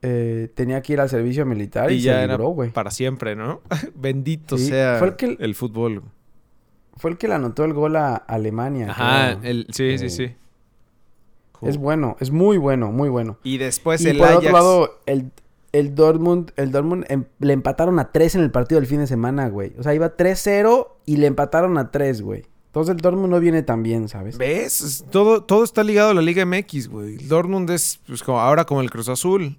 eh, 0.09 0.49
tenía 0.55 0.81
que 0.83 0.93
ir 0.93 1.01
al 1.01 1.09
servicio 1.09 1.45
militar 1.47 1.91
y, 1.91 1.95
y 1.97 2.01
ya 2.03 2.21
se 2.21 2.29
libró, 2.29 2.49
güey. 2.51 2.71
para 2.71 2.91
siempre, 2.91 3.35
¿no? 3.35 3.61
Bendito 3.95 4.57
Sí, 4.59 4.67
sea 4.69 4.97
fue 4.99 5.09
el 5.09 5.17
que- 5.17 5.37
el 5.41 5.55
fútbol. 5.55 6.03
Fue 6.97 7.11
el 7.11 7.19
que 7.19 7.29
le 7.29 7.35
anotó 7.35 7.65
el 7.65 7.73
gol 7.75 7.97
a 7.97 8.15
Alemania. 8.15 8.91
Ajá, 8.91 9.33
el, 9.43 9.67
sí, 9.71 9.99
sí, 9.99 10.07
Eh, 10.07 10.11
sí. 10.11 10.35
Es 11.63 11.79
bueno, 11.79 12.17
es 12.21 12.31
muy 12.31 12.59
bueno, 12.59 12.93
muy 12.93 13.09
bueno. 13.09 13.39
Y 13.43 13.59
después 13.59 14.01
y 14.03 14.09
el 14.11 14.19
por 14.19 14.27
Ajax. 14.29 14.39
otro 14.39 14.53
lado, 14.53 15.01
el, 15.07 15.31
el 15.73 15.95
Dortmund, 15.95 16.53
el 16.57 16.71
Dortmund 16.71 17.05
em- 17.09 17.25
le 17.39 17.53
empataron 17.55 17.99
a 17.99 18.13
3 18.13 18.37
en 18.37 18.43
el 18.43 18.51
partido 18.51 18.79
del 18.81 18.87
fin 18.89 19.01
de 19.01 19.07
semana, 19.07 19.49
güey. 19.49 19.73
O 19.79 19.83
sea, 19.83 19.95
iba 19.95 20.17
3-0 20.17 20.87
y 21.07 21.17
le 21.17 21.27
empataron 21.27 21.77
a 21.79 21.91
3, 21.91 22.21
güey. 22.23 22.45
Entonces 22.67 22.95
el 22.95 23.01
Dortmund 23.01 23.31
no 23.31 23.41
viene 23.41 23.63
tan 23.63 23.83
bien, 23.83 24.09
¿sabes? 24.09 24.37
¿Ves? 24.37 24.81
Es- 24.83 25.05
Todo, 25.11 25.43
todo 25.45 25.65
está 25.65 25.83
ligado 25.83 26.11
a 26.11 26.15
la 26.15 26.21
Liga 26.21 26.45
MX, 26.45 26.89
güey. 26.89 27.15
El 27.17 27.29
Dortmund 27.29 27.71
es 27.71 28.01
pues, 28.07 28.23
como, 28.23 28.39
ahora 28.39 28.65
como 28.67 28.83
el 28.83 28.91
Cruz 28.91 29.09
Azul. 29.09 29.59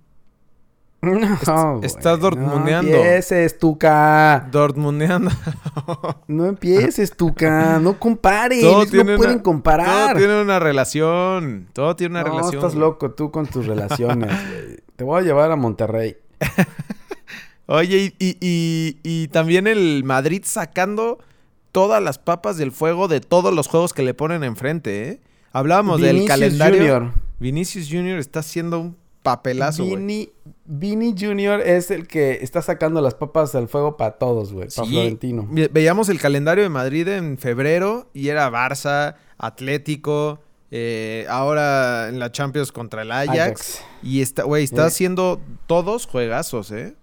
No, 1.47 1.79
estás 1.83 2.19
dortmundeando. 2.19 2.89
No 2.91 2.97
empieces, 2.97 3.57
Tuca. 3.59 4.47
Dortmundeando. 4.51 5.31
No 6.27 6.45
empieces, 6.47 7.15
Tuca. 7.15 7.79
No 7.79 7.99
compares. 7.99 8.61
Todo 8.61 8.83
no 8.85 8.89
pueden 9.17 9.19
una- 9.35 9.43
comparar. 9.43 10.09
Todo 10.13 10.17
tiene 10.17 10.41
una 10.41 10.59
relación. 10.59 11.67
Todo 11.73 11.95
tiene 11.95 12.13
una 12.19 12.23
no, 12.23 12.29
relación. 12.37 12.55
estás 12.55 12.73
güey. 12.73 12.81
loco 12.81 13.11
tú 13.11 13.31
con 13.31 13.45
tus 13.47 13.65
relaciones, 13.67 14.29
güey. 14.49 14.77
Te 14.95 15.03
voy 15.03 15.21
a 15.21 15.23
llevar 15.23 15.51
a 15.51 15.55
Monterrey. 15.55 16.17
Oye, 17.67 18.13
y, 18.19 18.25
y- 18.25 18.37
y- 18.41 18.97
y 19.03 19.27
también 19.27 19.67
el 19.67 20.03
Madrid 20.05 20.41
sacando 20.45 21.19
todas 21.71 22.01
las 22.01 22.17
papas 22.17 22.57
del 22.57 22.71
fuego 22.71 23.07
de 23.07 23.19
todos 23.19 23.53
los 23.53 23.67
juegos 23.67 23.93
que 23.93 24.03
le 24.03 24.13
ponen 24.13 24.43
enfrente, 24.43 25.09
¿eh? 25.09 25.19
Hablábamos 25.51 26.01
del 26.01 26.25
calendario. 26.25 26.77
Junior. 26.79 27.11
Vinicius 27.39 27.87
Junior 27.91 28.19
está 28.19 28.39
haciendo 28.39 28.79
un 28.79 28.97
papelazo, 29.31 29.83
güey. 29.85 29.95
Vini, 29.97 30.29
Vini 30.65 31.15
Junior 31.17 31.61
es 31.61 31.91
el 31.91 32.07
que 32.07 32.39
está 32.41 32.61
sacando 32.61 33.01
las 33.01 33.13
papas 33.15 33.51
del 33.53 33.67
fuego 33.67 33.97
para 33.97 34.17
todos, 34.17 34.53
güey. 34.53 34.67
Para 34.75 34.87
Sí, 34.87 34.93
Florentino. 34.93 35.47
ve- 35.49 35.69
Veíamos 35.71 36.09
el 36.09 36.19
calendario 36.19 36.63
de 36.63 36.69
Madrid 36.69 37.07
en 37.07 37.37
febrero 37.37 38.07
y 38.13 38.29
era 38.29 38.49
Barça, 38.49 39.15
Atlético, 39.37 40.39
Eh, 40.69 41.25
ahora 41.29 42.09
en 42.09 42.19
la 42.19 42.29
Champions 42.33 42.73
contra 42.73 43.03
el 43.03 43.11
Ajax. 43.13 43.29
Ajax. 43.39 43.81
Y 44.03 44.21
está, 44.21 44.43
güey, 44.43 44.65
está 44.65 44.83
Eh. 44.83 44.87
haciendo 44.87 45.39
todos 45.65 46.05
juegazos, 46.07 46.71
¿eh? 46.73 46.95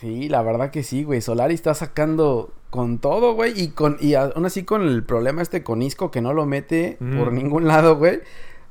Sí, 0.00 0.28
la 0.28 0.42
verdad 0.42 0.70
que 0.70 0.82
sí, 0.82 1.04
güey. 1.04 1.20
Solari 1.20 1.54
está 1.54 1.74
sacando 1.74 2.52
con 2.70 2.98
todo, 2.98 3.34
güey. 3.34 3.52
Y 3.60 3.68
con 3.68 3.96
y 4.00 4.14
aún 4.14 4.44
así 4.44 4.64
con 4.64 4.82
el 4.82 5.04
problema 5.04 5.40
este 5.40 5.62
con 5.62 5.82
Isco 5.82 6.10
que 6.10 6.20
no 6.20 6.32
lo 6.34 6.46
mete 6.46 6.96
Mm. 7.00 7.18
por 7.18 7.32
ningún 7.32 7.66
lado, 7.68 7.96
güey. 7.96 8.20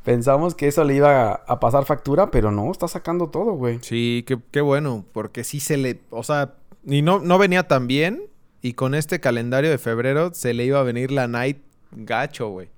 Pensamos 0.07 0.55
que 0.55 0.69
eso 0.69 0.85
le 0.85 0.95
iba 0.95 1.33
a, 1.33 1.33
a 1.33 1.59
pasar 1.59 1.83
factura, 1.83 2.31
pero 2.31 2.49
no, 2.49 2.71
está 2.71 2.87
sacando 2.87 3.27
todo, 3.27 3.51
güey. 3.55 3.79
Sí, 3.81 4.23
qué, 4.25 4.39
qué 4.51 4.61
bueno, 4.61 5.03
porque 5.11 5.43
sí 5.43 5.59
se 5.59 5.75
le, 5.75 5.99
o 6.11 6.23
sea, 6.23 6.53
y 6.85 7.01
no, 7.01 7.19
no 7.19 7.37
venía 7.37 7.67
tan 7.67 7.87
bien, 7.87 8.23
y 8.61 8.71
con 8.71 8.95
este 8.95 9.19
calendario 9.19 9.69
de 9.69 9.77
febrero 9.77 10.33
se 10.33 10.53
le 10.53 10.63
iba 10.63 10.79
a 10.79 10.83
venir 10.83 11.11
la 11.11 11.27
night 11.27 11.57
gacho, 11.91 12.47
güey. 12.47 12.69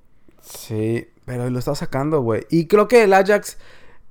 Sí, 0.42 1.08
pero 1.26 1.48
lo 1.52 1.60
está 1.60 1.76
sacando, 1.76 2.22
güey. 2.22 2.48
Y 2.50 2.66
creo 2.66 2.88
que 2.88 3.04
el 3.04 3.14
Ajax, 3.14 3.60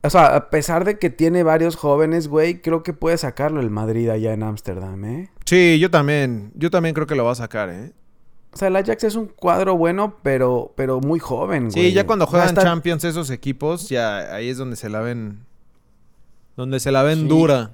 o 0.04 0.10
sea, 0.10 0.37
a 0.37 0.48
pesar 0.50 0.84
de 0.84 1.00
que 1.00 1.10
tiene 1.10 1.42
varios 1.42 1.75
jóvenes, 1.75 2.28
güey, 2.28 2.60
creo 2.62 2.84
que 2.84 2.92
puede 2.92 3.18
sacarlo 3.18 3.60
el 3.60 3.70
Madrid 3.70 4.10
allá 4.10 4.32
en 4.32 4.44
Ámsterdam, 4.44 5.04
¿eh? 5.04 5.30
Sí, 5.44 5.80
yo 5.80 5.90
también, 5.90 6.52
yo 6.54 6.70
también 6.70 6.94
creo 6.94 7.08
que 7.08 7.16
lo 7.16 7.25
va 7.25 7.32
a 7.32 7.34
sacar, 7.34 7.68
¿eh? 7.70 7.90
O 8.52 8.57
sea, 8.57 8.69
el 8.69 8.76
Ajax 8.76 9.05
es 9.05 9.14
un 9.14 9.26
cuadro 9.26 9.76
bueno, 9.76 10.17
pero, 10.23 10.73
pero 10.75 11.00
muy 11.00 11.19
joven, 11.19 11.71
güey. 11.71 11.88
Sí, 11.88 11.93
ya 11.93 12.07
cuando 12.07 12.26
juegan 12.26 12.57
Champions 12.57 13.05
esos 13.05 13.31
equipos, 13.31 13.88
ya 13.88 14.35
ahí 14.35 14.49
es 14.49 14.57
donde 14.59 14.76
se 14.76 14.88
la 14.88 15.00
ven, 15.00 15.45
donde 16.57 16.81
se 16.81 16.90
la 16.90 17.02
ven 17.02 17.21
Sí. 17.21 17.28
dura. 17.28 17.71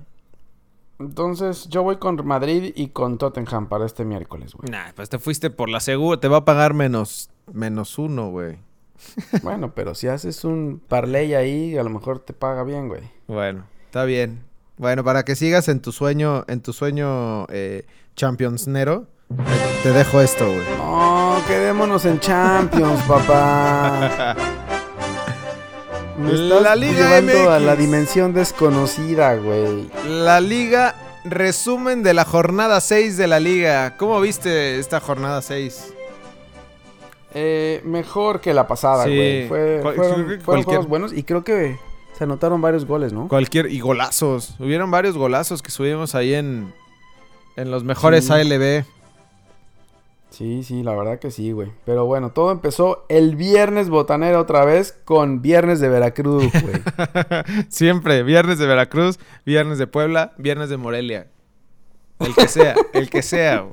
Entonces, 0.99 1.69
yo 1.69 1.83
voy 1.83 1.97
con 1.97 2.25
Madrid 2.26 2.73
y 2.76 2.88
con 2.88 3.19
Tottenham 3.19 3.69
para 3.69 3.85
este 3.87 4.04
miércoles, 4.04 4.54
güey. 4.54 4.71
Nah, 4.71 4.93
pues 4.95 5.09
te 5.09 5.19
fuiste 5.19 5.50
por 5.50 5.69
la 5.69 5.81
segura, 5.81 6.21
te 6.21 6.28
va 6.28 6.38
a 6.38 6.45
pagar 6.45 6.73
menos, 6.75 7.31
menos 7.52 7.99
uno, 7.99 8.31
güey. 8.31 8.59
bueno, 9.43 9.75
pero 9.75 9.95
si 9.95 10.07
haces 10.09 10.45
un 10.45 10.81
parlay 10.87 11.35
ahí, 11.35 11.76
a 11.76 11.83
lo 11.83 11.90
mejor 11.90 12.21
te 12.21 12.33
paga 12.33 12.62
bien, 12.62 12.88
güey. 12.88 13.02
Bueno, 13.26 13.64
está 13.87 14.04
bien. 14.04 14.43
Bueno, 14.76 15.02
para 15.04 15.25
que 15.25 15.35
sigas 15.37 15.69
en 15.69 15.81
tu 15.81 15.93
sueño, 15.93 16.45
en 16.49 16.61
tu 16.61 16.73
sueño 16.73 17.47
eh, 17.49 17.87
championsnero, 18.16 19.02
te, 19.02 19.13
te 19.83 19.90
dejo 19.93 20.21
esto, 20.21 20.47
güey. 20.47 20.66
No, 20.78 21.38
quedémonos 21.47 22.04
en 22.04 22.21
Champions, 22.21 23.00
papá. 23.02 24.37
Me 26.19 26.33
estás 26.33 26.62
La 26.62 26.76
Liga 26.76 27.19
llevando 27.21 27.50
a 27.50 27.59
la 27.59 27.75
dimensión 27.76 28.33
desconocida, 28.33 29.35
güey. 29.35 29.90
La 30.07 30.40
liga, 30.40 30.95
resumen 31.25 32.02
de 32.04 32.14
la 32.14 32.25
jornada 32.25 32.81
6 32.81 33.16
de 33.16 33.26
la 33.26 33.40
liga. 33.40 33.97
¿Cómo 33.97 34.21
viste 34.21 34.78
esta 34.78 35.00
jornada 35.00 35.43
6? 35.43 35.93
Eh, 37.35 37.81
mejor 37.85 38.40
que 38.40 38.54
la 38.54 38.69
pasada, 38.69 39.04
Sí. 39.04 39.11
güey. 39.16 39.49
Fue, 39.49 39.81
fueron 39.83 40.04
fueron 40.04 40.40
cualquier- 40.45 40.64
juegos 40.64 40.87
buenos 40.88 41.12
y 41.12 41.25
creo 41.25 41.43
que 41.43 41.76
se 42.16 42.23
anotaron 42.23 42.61
varios 42.62 42.87
goles, 42.87 43.12
¿no? 43.12 43.26
Cualquier, 43.26 43.66
y 43.73 43.81
golazos. 43.81 44.54
Hubieron 44.61 44.93
varios 44.93 45.16
golazos 45.19 45.62
que 45.62 45.73
subimos 45.73 46.14
ahí 46.14 46.33
en, 46.35 46.73
en 47.57 47.73
los 47.73 47.83
mejores 47.83 48.26
Sí. 48.26 48.33
ALB. 48.33 48.85
Sí, 50.34 50.62
sí, 50.64 50.82
la 50.82 50.94
verdad 50.94 51.18
que 51.18 51.30
sí, 51.30 51.52
güey. 51.52 51.70
Pero 51.86 52.06
bueno, 52.06 52.30
todo 52.32 52.50
empezó 52.52 53.06
el 53.08 53.36
viernes 53.36 53.88
botanero 53.88 54.40
otra 54.40 54.64
vez 54.64 54.96
con 55.04 55.40
Viernes 55.42 55.80
de 55.80 55.88
Veracruz, 55.88 56.50
güey. 56.62 56.82
Siempre, 57.68 58.22
viernes 58.22 58.58
de 58.58 58.66
Veracruz, 58.66 59.18
viernes 59.46 59.78
de 59.78 59.86
Puebla, 59.86 60.32
viernes 60.38 60.68
de 60.68 60.76
Morelia. 60.76 61.28
El 62.18 62.34
que 62.34 62.48
sea, 62.48 62.74
el 62.92 63.10
que 63.10 63.22
sea. 63.22 63.66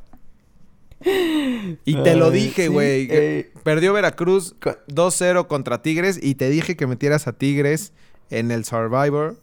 Y 1.04 1.96
te 2.04 2.16
lo 2.16 2.30
dije, 2.32 2.64
sí, 2.68 2.68
güey. 2.68 3.08
eh, 3.10 3.52
Perdió 3.64 3.94
Veracruz 3.94 4.56
co- 4.62 4.78
2-0 4.88 5.48
contra 5.48 5.82
Tigres 5.82 6.20
y 6.22 6.36
te 6.36 6.50
dije 6.50 6.76
que 6.76 6.86
metieras 6.86 7.28
a 7.28 7.34
Tigres 7.34 7.92
en 8.30 8.52
el 8.52 8.66
Survivor. 8.66 9.36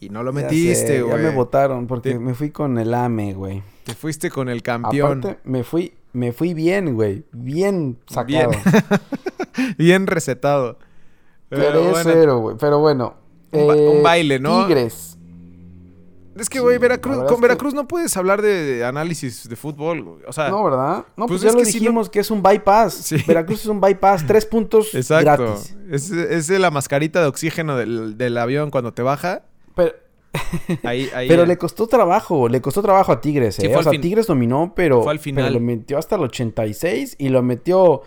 Y 0.00 0.10
no 0.10 0.22
lo 0.22 0.32
metiste, 0.34 1.00
güey. 1.02 1.22
Ya 1.22 1.30
me 1.30 1.34
votaron 1.34 1.86
porque 1.86 2.12
Te- 2.12 2.18
me 2.18 2.34
fui 2.34 2.50
con 2.50 2.76
el 2.78 2.92
AME, 2.92 3.32
güey. 3.32 3.62
Te 3.84 3.94
fuiste 3.94 4.30
con 4.30 4.48
el 4.50 4.62
campeón. 4.62 5.20
Aparte, 5.20 5.40
me 5.44 5.64
fui, 5.64 5.94
me 6.14 6.32
fui 6.32 6.54
bien, 6.54 6.94
güey. 6.94 7.24
Bien 7.32 7.98
sacado. 8.06 8.52
Bien 9.76 10.06
recetado. 10.06 10.78
Pero 11.50 11.90
bueno, 11.90 12.10
3-0, 12.10 12.40
güey. 12.40 12.56
Pero 12.58 12.78
bueno. 12.78 13.14
Un 13.52 13.66
ba- 13.68 13.76
eh, 13.76 13.88
un 13.88 14.02
baile, 14.02 14.38
¿no? 14.40 14.66
Tigres. 14.66 15.16
es 16.36 16.48
que, 16.50 16.58
güey, 16.58 16.76
Sí, 16.76 16.80
Veracruz, 16.82 17.18
con 17.24 17.36
que- 17.36 17.42
Veracruz 17.42 17.74
no 17.74 17.86
puedes 17.86 18.16
hablar 18.16 18.42
de, 18.42 18.84
análisis 18.84 19.48
de 19.48 19.54
fútbol, 19.54 20.02
güey. 20.02 20.16
O 20.26 20.32
sea, 20.32 20.48
No, 20.48 20.64
¿verdad? 20.64 21.04
No, 21.16 21.26
pues 21.26 21.40
pues, 21.40 21.42
ya 21.42 21.48
es 21.50 21.54
lo 21.54 21.60
que 21.60 21.66
si 21.66 21.74
no- 21.78 21.80
dijimos 21.82 22.10
que 22.10 22.18
es 22.20 22.30
un 22.32 22.42
bypass. 22.42 22.94
Sí. 22.94 23.16
Veracruz 23.26 23.60
es 23.60 23.66
un 23.66 23.80
bypass. 23.80 24.26
Tres 24.26 24.46
puntos 24.46 24.94
exacto. 24.94 25.24
gratis. 25.44 25.76
Es, 25.90 26.10
es 26.10 26.48
la 26.50 26.70
mascarita 26.72 27.20
de 27.20 27.26
oxígeno 27.28 27.76
del, 27.76 28.16
del 28.18 28.36
avión 28.38 28.70
cuando 28.70 28.92
te 28.92 29.02
baja. 29.02 29.42
Pero, 29.76 29.92
Ahí, 30.82 31.08
ahí. 31.14 31.28
pero 31.28 31.46
le 31.46 31.56
costó 31.56 31.86
trabajo. 31.86 32.48
Le 32.48 32.60
costó 32.60 32.82
trabajo 32.82 33.12
a 33.12 33.20
Tigres, 33.20 33.58
¿eh? 33.60 33.74
o 33.76 33.82
sea, 33.82 33.92
fin- 33.92 34.00
Tigres 34.00 34.26
dominó, 34.26 34.72
pero, 34.74 35.02
fue 35.02 35.12
al 35.12 35.18
final. 35.18 35.44
pero 35.44 35.54
lo 35.54 35.60
metió 35.60 35.98
hasta 35.98 36.16
el 36.16 36.22
86 36.22 37.16
y 37.18 37.28
lo 37.28 37.42
metió 37.42 38.02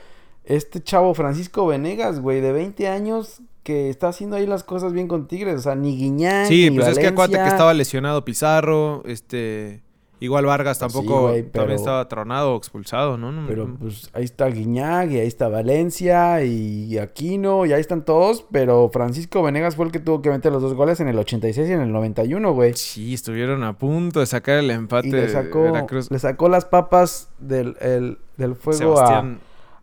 este 0.45 0.81
chavo 0.81 1.13
Francisco 1.13 1.65
Venegas, 1.67 2.19
güey, 2.19 2.41
de 2.41 2.51
20 2.51 2.87
años 2.87 3.41
que 3.63 3.89
está 3.89 4.07
haciendo 4.09 4.35
ahí 4.37 4.45
las 4.47 4.63
cosas 4.63 4.93
bien 4.93 5.07
con 5.07 5.27
Tigres. 5.27 5.55
O 5.55 5.61
sea, 5.61 5.75
ni 5.75 5.95
Guiñán, 5.97 6.47
Sí, 6.47 6.69
ni 6.69 6.77
pues 6.77 6.89
es 6.89 6.99
que 6.99 7.07
acuérdate 7.07 7.43
que 7.43 7.49
estaba 7.49 7.73
lesionado 7.73 8.23
Pizarro, 8.23 9.03
este... 9.05 9.81
Igual 10.19 10.45
Vargas 10.47 10.79
Pues 10.79 10.91
sí, 10.91 10.97
tampoco 10.97 11.21
güey, 11.27 11.43
también 11.43 11.51
pero- 11.51 11.73
estaba 11.75 12.07
tronado 12.07 12.53
o 12.53 12.57
expulsado, 12.57 13.17
¿no? 13.17 13.31
No, 13.31 13.47
Pero 13.47 13.75
pues 13.79 14.09
ahí 14.13 14.23
está 14.23 14.47
Guiñac 14.47 15.11
y 15.11 15.19
ahí 15.19 15.27
está 15.27 15.47
Valencia 15.47 16.43
y 16.43 16.97
Aquino 16.97 17.65
y 17.65 17.73
ahí 17.73 17.81
están 17.81 18.03
todos, 18.03 18.43
pero 18.51 18.89
Francisco 18.91 19.43
Venegas 19.43 19.75
fue 19.75 19.85
el 19.85 19.91
que 19.91 19.99
tuvo 19.99 20.21
que 20.23 20.29
meter 20.31 20.51
los 20.51 20.61
dos 20.63 20.73
goles 20.73 20.99
en 20.99 21.07
el 21.07 21.19
86 21.19 21.69
y 21.69 21.71
en 21.73 21.81
el 21.81 21.91
91, 21.91 22.51
güey. 22.53 22.73
Sí, 22.73 23.13
estuvieron 23.13 23.63
a 23.63 23.77
punto 23.77 24.19
de 24.19 24.25
sacar 24.25 24.57
el 24.57 24.71
empate 24.71 25.07
Y 25.07 25.11
le 25.11 25.29
sacó, 25.29 25.59
de 25.63 25.71
Veracruz. 25.71 26.09
le 26.09 26.17
sacó 26.19 26.49
las 26.49 26.65
papas 26.65 27.29
del, 27.37 27.75
el- 27.81 28.17
del 28.37 28.55
fuego 28.55 28.99
a- 28.99 29.35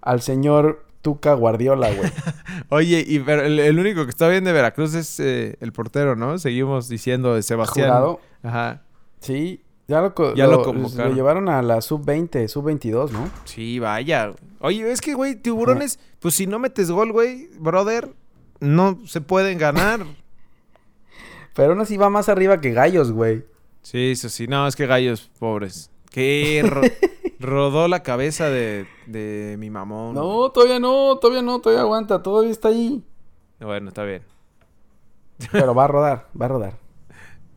al 0.03 0.21
señor 0.21 0.85
Tuca 1.03 1.35
Guardiola, 1.35 1.93
güey. 1.93 2.11
Oye, 2.71 3.05
y 3.07 3.19
ver- 3.19 3.41
el, 3.45 3.59
el 3.61 3.79
único 3.79 4.05
que 4.05 4.11
está 4.11 4.26
bien 4.29 4.45
de 4.45 4.53
Veracruz 4.53 4.95
es 4.95 5.21
eh, 5.21 5.57
el 5.61 5.73
portero, 5.73 6.17
¿no? 6.17 6.38
Seguimos 6.38 6.88
diciendo 6.88 7.35
de 7.35 7.43
Sebastián. 7.43 7.88
Jurado. 7.88 8.21
Ajá. 8.43 8.83
Sí, 9.21 9.61
ya 9.87 10.00
lo, 10.00 10.35
Ya 10.35 10.47
lo 10.47 10.53
lo- 10.59 10.62
convocaron. 10.62 11.11
lo 11.11 11.14
llevaron 11.17 11.49
a 11.49 11.61
la 11.62 11.81
sub-20, 11.81 12.49
sub-22, 12.49 13.11
¿no? 13.11 13.29
Sí, 13.45 13.79
vaya. 13.79 14.33
Oye, 14.61 14.91
es 14.91 15.00
que, 15.00 15.14
güey, 15.14 15.35
tiburones, 15.37 15.99
pues 16.21 16.35
si 16.35 16.47
no 16.47 16.59
metes 16.59 16.91
gol, 16.91 17.12
güey, 17.12 17.49
brother, 17.59 18.14
no 18.61 18.99
se 19.07 19.21
pueden 19.21 19.59
ganar. 19.59 20.00
Pero 21.55 21.71
aún 21.73 21.81
así 21.81 21.97
va 21.97 22.11
más 22.11 22.29
arriba 22.29 22.61
que 22.61 22.73
Gallos, 22.73 23.12
güey. 23.12 23.45
sí, 23.83 24.12
eso 24.12 24.29
sí. 24.29 24.47
No, 24.49 24.67
es 24.67 24.75
que 24.76 24.87
gallos, 24.87 25.31
pobres. 25.38 25.91
Que 26.11 26.62
ro- 26.67 26.81
rodó 27.41 27.87
la 27.88 28.03
cabeza 28.03 28.49
de, 28.49 28.87
de 29.07 29.57
mi 29.59 29.71
mamón. 29.71 30.14
No, 30.14 30.50
todavía 30.50 30.81
no, 30.81 31.19
todavía 31.19 31.43
no, 31.43 31.61
todavía 31.61 31.83
aguanta, 31.83 32.23
todavía 32.23 32.50
está 32.50 32.69
ahí. 32.69 33.05
Bueno, 33.61 33.88
está 33.88 34.03
bien. 34.05 34.23
Pero 35.53 35.75
va 35.75 35.85
a 35.85 35.88
rodar, 35.88 36.29
va 36.41 36.47
a 36.47 36.49
rodar. 36.49 36.79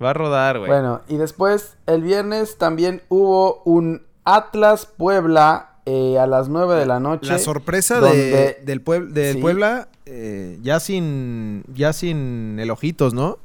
Va 0.04 0.12
a 0.12 0.14
rodar, 0.14 0.60
güey. 0.60 0.70
Bueno, 0.70 1.02
y 1.08 1.18
después 1.18 1.76
el 1.88 2.02
viernes 2.04 2.58
también 2.58 3.02
hubo 3.10 3.62
un 3.64 4.04
Atlas 4.26 4.86
Puebla 4.86 5.72
eh, 5.86 6.20
a 6.20 6.28
las 6.28 6.50
9 6.50 6.76
de 6.76 6.86
la 6.86 7.00
noche. 7.00 7.28
La 7.32 7.40
sorpresa 7.40 8.00
donde- 8.00 8.18
de, 8.32 8.58
del, 8.64 8.84
Pueb- 8.84 9.08
del 9.10 9.36
Sí. 9.36 9.42
Puebla, 9.42 9.88
eh, 10.06 10.60
ya 10.62 10.80
sin 10.80 11.64
ya 11.74 11.94
sin 11.94 12.60
el 12.60 12.70
ojitos, 12.72 13.14
¿no? 13.14 13.40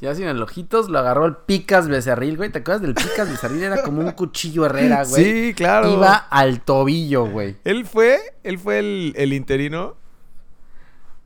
Ya 0.00 0.14
sin 0.14 0.26
el 0.26 0.42
ojitos 0.42 0.90
lo 0.90 0.98
agarró 0.98 1.24
el 1.24 1.36
Picas 1.36 1.88
Becerril, 1.88 2.36
güey. 2.36 2.50
¿Te 2.50 2.58
acuerdas 2.58 2.82
del 2.82 2.94
Picas 2.94 3.30
Becerril? 3.30 3.62
Era 3.62 3.82
como 3.82 4.00
un 4.00 4.10
cuchillo 4.10 4.66
herrera, 4.66 5.04
güey. 5.08 5.24
Sí, 5.24 5.54
claro. 5.54 5.88
Iba 5.90 6.14
al 6.14 6.60
tobillo, 6.60 7.26
güey. 7.30 7.56
Él 7.64 7.86
fue, 7.86 8.18
él 8.42 8.58
fue 8.58 8.80
el, 8.80 9.14
el 9.16 9.32
interino. 9.32 9.94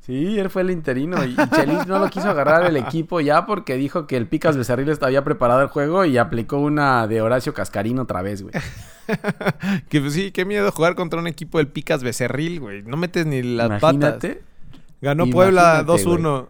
Sí, 0.08 0.38
él 0.38 0.48
fue 0.48 0.62
el 0.62 0.70
interino. 0.70 1.22
Y, 1.22 1.32
y 1.32 1.36
Chelis 1.54 1.86
no 1.86 1.98
lo 1.98 2.08
quiso 2.08 2.30
agarrar 2.30 2.64
el 2.64 2.78
equipo 2.78 3.20
ya 3.20 3.44
porque 3.44 3.76
dijo 3.76 4.06
que 4.06 4.16
el 4.16 4.26
Picas 4.26 4.56
Becerril 4.56 4.90
había 5.02 5.22
preparado 5.22 5.60
el 5.60 5.68
juego 5.68 6.06
y 6.06 6.16
aplicó 6.16 6.56
una 6.56 7.06
de 7.06 7.20
Horacio 7.20 7.52
Cascarino 7.52 8.02
otra 8.02 8.22
vez, 8.22 8.42
güey. 8.42 8.54
Que 9.90 10.00
pues 10.00 10.12
sí, 10.14 10.30
qué 10.32 10.44
miedo 10.44 10.70
jugar 10.72 10.94
contra 10.94 11.20
un 11.20 11.26
equipo 11.26 11.58
del 11.58 11.68
Picas 11.68 12.02
Becerril, 12.02 12.58
güey. 12.60 12.82
No 12.82 12.96
metes 12.96 13.26
ni 13.26 13.42
las 13.42 13.68
patas. 13.68 13.82
Imagínate. 13.94 14.42
Ganó 15.02 15.26
Puebla 15.28 15.82
Imagínate, 15.86 16.04
2-1. 16.22 16.46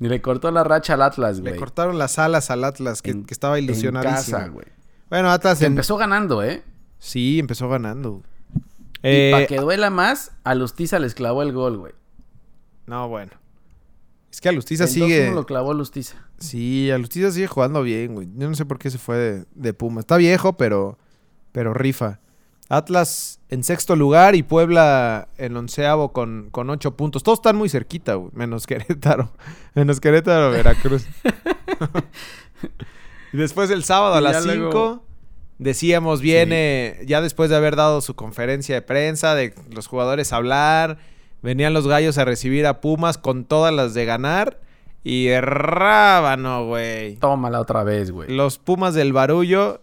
Y 0.00 0.08
le 0.08 0.20
cortó 0.20 0.50
la 0.50 0.64
racha 0.64 0.94
al 0.94 1.02
Atlas, 1.02 1.40
güey. 1.40 1.52
Le 1.52 1.58
cortaron 1.58 1.98
las 1.98 2.18
alas 2.18 2.50
al 2.50 2.64
Atlas, 2.64 3.00
que, 3.02 3.10
En- 3.12 3.24
que 3.24 3.32
estaba 3.34 3.58
En 3.58 3.64
ilusionadísimo. 3.64 4.38
casa, 4.38 4.48
güey. 4.48 4.66
Bueno, 5.08 5.30
Atlas 5.30 5.60
en- 5.62 5.68
empezó 5.68 5.96
ganando, 5.96 6.42
¿eh? 6.42 6.62
Sí, 6.98 7.38
empezó 7.38 7.68
ganando. 7.68 8.22
y 8.54 8.60
Eh, 9.04 9.30
para 9.32 9.46
que 9.46 9.58
duela 9.58 9.90
más, 9.90 10.32
a 10.44 10.54
Lustiza 10.54 10.98
les 10.98 11.14
clavó 11.14 11.42
el 11.42 11.52
gol, 11.52 11.78
güey. 11.78 11.92
No, 12.90 13.08
bueno. 13.08 13.30
Es 14.32 14.40
que 14.40 14.48
a 14.48 14.52
Lustiza 14.52 14.84
El 14.84 14.90
sigue... 14.90 15.30
2-1 15.30 15.34
lo 15.34 15.46
clavó 15.46 15.74
Lustiza. 15.74 16.16
Sí, 16.38 16.90
a 16.90 16.98
Lustiza 16.98 17.30
sigue 17.30 17.46
jugando 17.46 17.82
bien, 17.82 18.14
güey. 18.14 18.28
Yo 18.36 18.48
no 18.48 18.54
sé 18.56 18.64
por 18.64 18.78
qué 18.80 18.90
se 18.90 18.98
fue 18.98 19.16
de, 19.16 19.44
de 19.54 19.74
Puma. 19.74 20.00
Está 20.00 20.16
viejo, 20.16 20.54
pero, 20.56 20.98
pero 21.52 21.72
rifa. 21.72 22.18
Atlas 22.68 23.38
en 23.48 23.62
sexto 23.62 23.94
lugar 23.94 24.34
y 24.34 24.42
Puebla 24.42 25.28
en 25.38 25.56
onceavo 25.56 26.12
con, 26.12 26.48
con 26.50 26.68
ocho 26.68 26.96
puntos. 26.96 27.22
Todos 27.22 27.38
están 27.38 27.54
muy 27.56 27.68
cerquita, 27.68 28.14
güey, 28.14 28.30
menos 28.34 28.66
Querétaro. 28.66 29.32
Menos 29.74 30.00
Querétaro, 30.00 30.50
Veracruz. 30.50 31.06
y 33.32 33.36
después 33.36 33.70
el 33.70 33.84
sábado 33.84 34.14
a 34.14 34.20
las 34.20 34.44
luego- 34.44 34.70
5, 34.70 35.04
decíamos, 35.58 36.20
viene, 36.20 36.98
ya 37.06 37.20
después 37.20 37.50
de 37.50 37.56
haber 37.56 37.76
dado 37.76 38.00
su 38.00 38.14
conferencia 38.14 38.74
de 38.74 38.82
prensa, 38.82 39.34
de 39.34 39.54
los 39.70 39.86
jugadores 39.86 40.32
hablar, 40.32 40.98
venían 41.42 41.74
los 41.74 41.86
gallos 41.86 42.18
a 42.18 42.24
recibir 42.24 42.66
a 42.66 42.80
Pumas 42.80 43.18
con 43.18 43.44
todas 43.44 43.72
las 43.72 43.94
de 43.94 44.04
ganar. 44.04 44.60
Y 45.02 45.26
de 45.26 45.40
rábano, 45.40 46.66
güey. 46.66 47.16
Tómala 47.16 47.60
otra 47.60 47.84
vez, 47.84 48.10
güey. 48.10 48.30
Los 48.30 48.58
Pumas 48.58 48.94
del 48.94 49.12
Barullo 49.14 49.80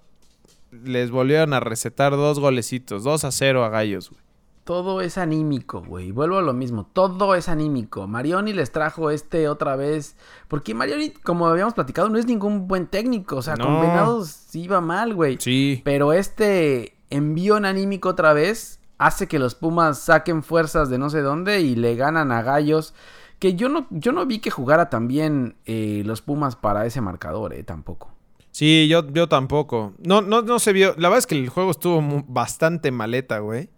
les 0.71 1.09
volvieron 1.11 1.53
a 1.53 1.59
recetar 1.59 2.11
dos 2.11 2.39
golecitos, 2.39 3.03
2 3.03 3.23
a 3.23 3.31
0 3.31 3.63
a 3.63 3.69
Gallos, 3.69 4.11
güey. 4.11 4.21
Todo 4.63 4.99
es 4.99 5.17
anímico, 5.17 5.81
güey. 5.81 6.11
Vuelvo 6.11 6.39
a 6.39 6.41
lo 6.41 6.51
mismo. 6.51 6.89
Todo 6.91 7.35
es 7.35 7.47
anímico. 7.47 8.05
Marioni 8.05 8.51
les 8.51 8.73
trajo 8.73 9.11
este 9.11 9.47
otra 9.47 9.77
vez. 9.77 10.17
Porque 10.49 10.73
Marioni, 10.73 11.11
como 11.11 11.47
habíamos 11.47 11.73
platicado, 11.73 12.09
no 12.09 12.17
es 12.17 12.25
ningún 12.25 12.67
buen 12.67 12.85
técnico. 12.85 13.37
O 13.37 13.41
sea, 13.41 13.55
con 13.55 13.71
No. 13.75 13.79
Venados 13.79 14.27
sí 14.27 14.63
iba 14.63 14.81
mal, 14.81 15.15
güey. 15.15 15.37
Sí. 15.39 15.81
Pero 15.85 16.11
este 16.11 16.97
envío 17.09 17.55
en 17.55 17.63
anímico 17.63 18.09
otra 18.09 18.33
vez 18.33 18.81
hace 18.97 19.27
que 19.27 19.39
los 19.39 19.55
Pumas 19.55 19.99
saquen 19.99 20.43
fuerzas 20.43 20.89
de 20.89 20.97
no 20.97 21.09
sé 21.09 21.21
dónde 21.21 21.61
y 21.61 21.75
le 21.75 21.95
ganan 21.95 22.31
a 22.31 22.41
Gallos. 22.41 22.93
Que 23.39 23.53
yo 23.53 23.69
no, 23.69 23.85
yo 23.91 24.11
no 24.11 24.25
vi 24.25 24.39
que 24.39 24.49
jugara 24.49 24.89
también 24.89 25.55
eh, 25.65 26.01
los 26.05 26.21
Pumas 26.21 26.55
para 26.55 26.85
ese 26.85 27.01
marcador, 27.01 27.53
eh, 27.53 27.63
tampoco. 27.63 28.11
Sí, 28.51 28.87
yo, 28.87 29.07
yo 29.11 29.29
tampoco. 29.29 29.93
No, 30.03 30.21
no, 30.21 30.41
no 30.41 30.57
se 30.57 30.73
vio. 30.73 30.95
La 30.97 31.09
verdad 31.09 31.19
es 31.19 31.27
que 31.27 31.35
el 31.35 31.47
juego 31.49 31.69
estuvo 31.69 32.01
bastante 32.27 32.89
maleta, 32.89 33.37
güey. 33.39 33.69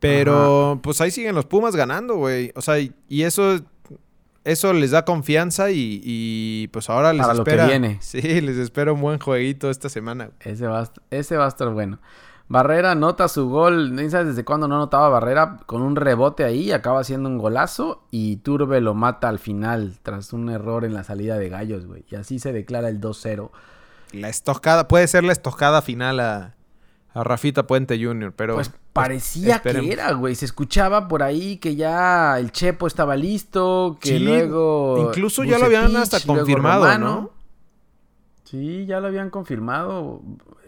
Pero, 0.00 0.80
pues 0.82 1.00
ahí 1.00 1.10
siguen 1.10 1.34
los 1.34 1.46
Pumas 1.46 1.76
ganando, 1.76 2.16
güey. 2.16 2.52
O 2.54 2.62
sea, 2.62 2.78
y, 2.78 2.92
eso, 3.22 3.60
eso 4.44 4.72
les 4.72 4.90
da 4.90 5.04
confianza 5.04 5.70
y, 5.70 6.00
y, 6.02 6.68
pues 6.68 6.88
ahora 6.90 7.12
les 7.12 7.22
Para 7.22 7.34
lo 7.34 7.44
que 7.44 7.50
espera. 7.50 7.66
viene. 7.66 7.98
Sí, 8.02 8.20
les 8.20 8.56
espera 8.56 8.92
un 8.92 9.00
buen 9.00 9.18
jueguito 9.18 9.70
esta 9.70 9.88
semana. 9.88 10.30
Ese 10.40 10.66
va, 10.66 10.82
a 10.82 10.90
ese 11.10 11.36
va 11.36 11.44
a 11.46 11.48
estar 11.48 11.68
bueno. 11.70 11.98
Barrera 12.50 12.90
anota 12.90 13.28
su 13.28 13.48
gol. 13.48 13.94
No 13.94 14.10
sabes 14.10 14.26
desde 14.26 14.44
cuándo 14.44 14.66
no 14.66 14.74
anotaba 14.74 15.08
Barrera 15.08 15.58
con 15.66 15.82
un 15.82 15.94
rebote 15.94 16.42
ahí. 16.42 16.72
Acaba 16.72 16.98
haciendo 17.00 17.28
un 17.28 17.38
golazo. 17.38 18.02
Y 18.10 18.38
Turbe 18.38 18.80
lo 18.80 18.92
mata 18.94 19.28
al 19.28 19.38
final 19.38 19.98
tras 20.02 20.32
un 20.32 20.50
error 20.50 20.84
en 20.84 20.92
la 20.92 21.04
salida 21.04 21.38
de 21.38 21.48
Gallos, 21.48 21.86
güey. 21.86 22.04
Y 22.10 22.16
así 22.16 22.40
se 22.40 22.52
declara 22.52 22.88
el 22.88 23.00
2-0. 23.00 23.50
La 24.12 24.28
estocada, 24.28 24.88
puede 24.88 25.06
ser 25.06 25.22
la 25.22 25.30
estocada 25.32 25.80
final 25.80 26.18
a, 26.18 26.54
a 27.14 27.22
Rafita 27.22 27.68
Puente 27.68 28.04
Jr., 28.04 28.32
pero. 28.34 28.56
Pues 28.56 28.72
parecía 28.92 29.60
que 29.60 29.92
era, 29.92 30.10
güey. 30.14 30.34
Se 30.34 30.44
escuchaba 30.44 31.06
por 31.06 31.22
ahí 31.22 31.58
que 31.58 31.76
ya 31.76 32.36
el 32.40 32.50
Chepo 32.50 32.88
estaba 32.88 33.14
listo. 33.14 33.96
Que 34.00 34.08
Sí, 34.08 34.18
luego. 34.18 35.06
incluso 35.08 35.44
ya 35.44 35.56
lo 35.56 35.66
habían 35.66 35.94
hasta 35.94 36.18
confirmado. 36.26 36.98
¿no? 36.98 37.30
Sí, 38.42 38.86
ya 38.86 38.98
lo 38.98 39.06
habían 39.06 39.30
confirmado 39.30 40.20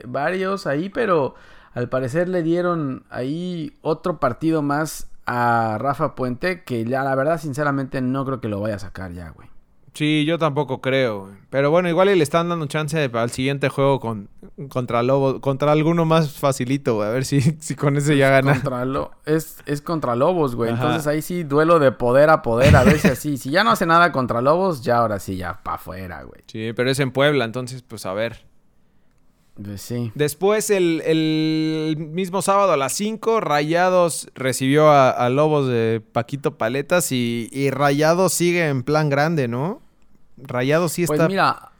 varios 0.07 0.69
ahí, 0.69 0.89
pero 0.89 1.35
al 1.75 1.88
parecer 1.88 2.29
le 2.29 2.43
dieron 2.43 3.05
ahí 3.11 3.73
otro 3.83 4.19
partido 4.19 4.62
más 4.62 5.09
a 5.26 5.79
Rafa 5.81 6.14
Puente, 6.14 6.64
que 6.64 6.85
ya 6.85 7.02
la 7.05 7.14
verdad 7.14 7.41
sinceramente 7.41 8.00
no 8.00 8.25
creo 8.25 8.41
que 8.41 8.49
lo 8.49 8.61
vaya 8.61 8.76
a 8.76 8.81
sacar 8.81 9.12
ya, 9.12 9.31
güey. 9.31 9.49
Sí, 9.95 10.25
yo 10.25 10.38
tampoco 10.38 10.81
creo. 10.81 11.26
güey. 11.26 11.35
Pero 11.50 11.71
bueno, 11.71 11.87
igual 11.88 12.09
y 12.09 12.17
le 12.17 12.23
están 12.23 12.49
dando 12.49 12.64
chance 12.64 13.11
al 13.12 13.31
siguiente 13.31 13.69
juego 13.69 14.00
con, 14.00 14.31
contra 14.71 15.02
Lobo, 15.02 15.43
contra 15.43 15.71
alguno 15.71 16.07
más 16.07 16.33
facilito, 16.33 16.95
güey. 16.95 17.09
A 17.09 17.12
ver 17.12 17.26
si, 17.26 17.41
si 17.61 17.75
con 17.76 17.97
ese 17.99 18.17
ya 18.17 18.31
gana. 18.31 18.55
Contra 18.55 18.85
Lo- 18.87 19.11
es, 19.26 19.59
es 19.67 19.83
contra 19.83 20.17
Lobos, 20.17 20.57
güey. 20.57 20.71
Ajá. 20.73 20.83
Entonces 20.83 21.07
ahí 21.07 21.21
sí 21.21 21.43
duelo 21.45 21.79
de 21.79 21.93
poder 21.93 22.31
a 22.31 22.41
poder, 22.41 22.75
a 22.75 22.85
ver 22.85 22.99
si 22.99 23.09
así. 23.09 23.37
Si 23.37 23.50
ya 23.50 23.64
no 23.64 23.71
hace 23.71 23.85
nada 23.85 24.12
contra 24.12 24.41
Lobos, 24.41 24.83
ya 24.83 24.97
ahora 24.97 25.19
sí, 25.19 25.37
ya 25.37 25.61
pa' 25.62 25.75
afuera, 25.75 26.23
güey. 26.23 26.41
Sí, 26.47 26.73
pero 26.75 26.91
es 26.91 26.99
en 26.99 27.11
Puebla, 27.12 27.45
entonces 27.45 27.82
pues 27.82 28.06
a 28.06 28.15
ver. 28.15 28.47
Pues 29.65 29.83
sí. 29.83 30.13
Después 30.15 30.71
el, 30.71 31.03
el 31.05 31.97
mismo 31.99 32.43
sábado 32.43 32.73
a 32.73 32.77
las 32.77 32.93
5, 32.95 33.41
Rayados 33.41 34.29
recibió 34.35 34.89
a, 34.89 35.11
a 35.11 35.29
Lobos 35.29 35.69
de 35.69 36.03
Paquito 36.13 36.59
Paletas 36.59 37.13
y, 37.13 37.49
y 37.53 37.71
Rayados 37.71 38.33
sigue 38.33 38.69
en 38.69 38.83
plan 38.83 39.09
grande, 39.09 39.49
¿no? 39.49 39.81
Rayados 40.37 40.93
sí 40.93 41.07
Pues 41.07 41.19
está, 41.19 41.29
mira, 41.29 41.73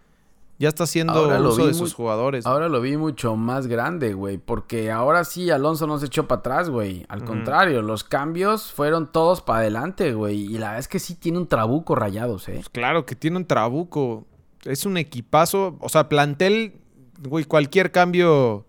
ya 0.63 0.69
está 0.69 0.85
haciendo 0.85 1.29
lo 1.41 1.49
uso 1.51 1.63
vi 1.63 1.69
de 1.69 1.75
sus 1.75 1.93
jugadores. 1.93 2.47
Ahora 2.47 2.69
lo 2.69 2.81
vi 2.81 2.97
mucho 2.97 3.35
más 3.35 3.67
grande, 3.67 4.15
güey, 4.15 4.39
porque 4.39 4.93
ahora 4.93 5.25
sí 5.25 5.51
Alonso 5.51 5.89
no 5.89 5.99
se 5.99 6.07
echó 6.07 6.29
para 6.29 6.39
atrás, 6.39 6.71
güey. 6.71 7.05
Al 7.09 7.25
contrario, 7.25 7.83
los 7.83 8.05
cambios 8.05 8.71
fueron 8.71 9.11
todos 9.11 9.41
para 9.41 9.59
adelante, 9.59 10.15
güey. 10.15 10.43
Y 10.43 10.59
la 10.59 10.69
verdad 10.69 10.79
es 10.79 10.87
que 10.87 11.01
sí 11.01 11.17
tiene 11.17 11.39
un 11.39 11.49
trabuco 11.49 11.97
rayados, 11.97 12.49
eh. 12.49 12.53
Pues 12.55 12.69
claro 12.69 13.05
que 13.07 13.17
tiene 13.17 13.39
un 13.39 13.47
trabuco. 13.47 14.25
Es 14.63 14.87
un 14.87 14.99
equipazo. 14.99 15.77
O 15.81 15.89
sea, 15.89 16.09
plantel, 16.09 16.75
güey, 17.23 17.45
cualquier 17.45 17.91
cambio 17.91 18.67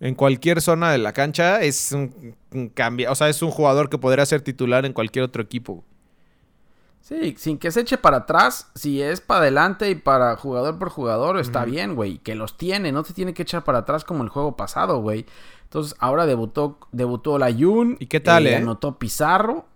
en 0.00 0.14
cualquier 0.14 0.60
zona 0.60 0.92
de 0.92 0.98
la 0.98 1.12
cancha 1.12 1.62
es 1.62 1.92
un, 1.92 2.36
un 2.52 2.68
cambio. 2.68 3.10
O 3.10 3.14
sea, 3.14 3.28
es 3.28 3.42
un 3.42 3.50
jugador 3.50 3.88
que 3.88 3.98
podría 3.98 4.26
ser 4.26 4.42
titular 4.42 4.84
en 4.84 4.92
cualquier 4.92 5.24
otro 5.24 5.42
equipo. 5.42 5.84
Sí, 7.04 7.34
sin 7.36 7.58
que 7.58 7.70
se 7.70 7.80
eche 7.80 7.98
para 7.98 8.18
atrás, 8.18 8.70
si 8.74 9.02
es 9.02 9.20
para 9.20 9.40
adelante 9.40 9.90
y 9.90 9.94
para 9.94 10.36
jugador 10.36 10.78
por 10.78 10.88
jugador, 10.88 11.38
está 11.38 11.66
bien, 11.66 11.94
güey. 11.94 12.16
Que 12.16 12.34
los 12.34 12.56
tiene, 12.56 12.92
no 12.92 13.04
se 13.04 13.12
tiene 13.12 13.34
que 13.34 13.42
echar 13.42 13.62
para 13.62 13.80
atrás 13.80 14.04
como 14.04 14.22
el 14.24 14.30
juego 14.30 14.56
pasado, 14.56 15.00
güey. 15.00 15.26
Entonces, 15.64 15.94
ahora 15.98 16.24
debutó, 16.24 16.78
debutó 16.92 17.38
la 17.38 17.50
Yun. 17.50 17.98
¿Y 18.00 18.06
qué 18.06 18.20
tal, 18.20 18.46
eh? 18.46 18.56
Anotó 18.56 18.98
Pizarro. 18.98 19.66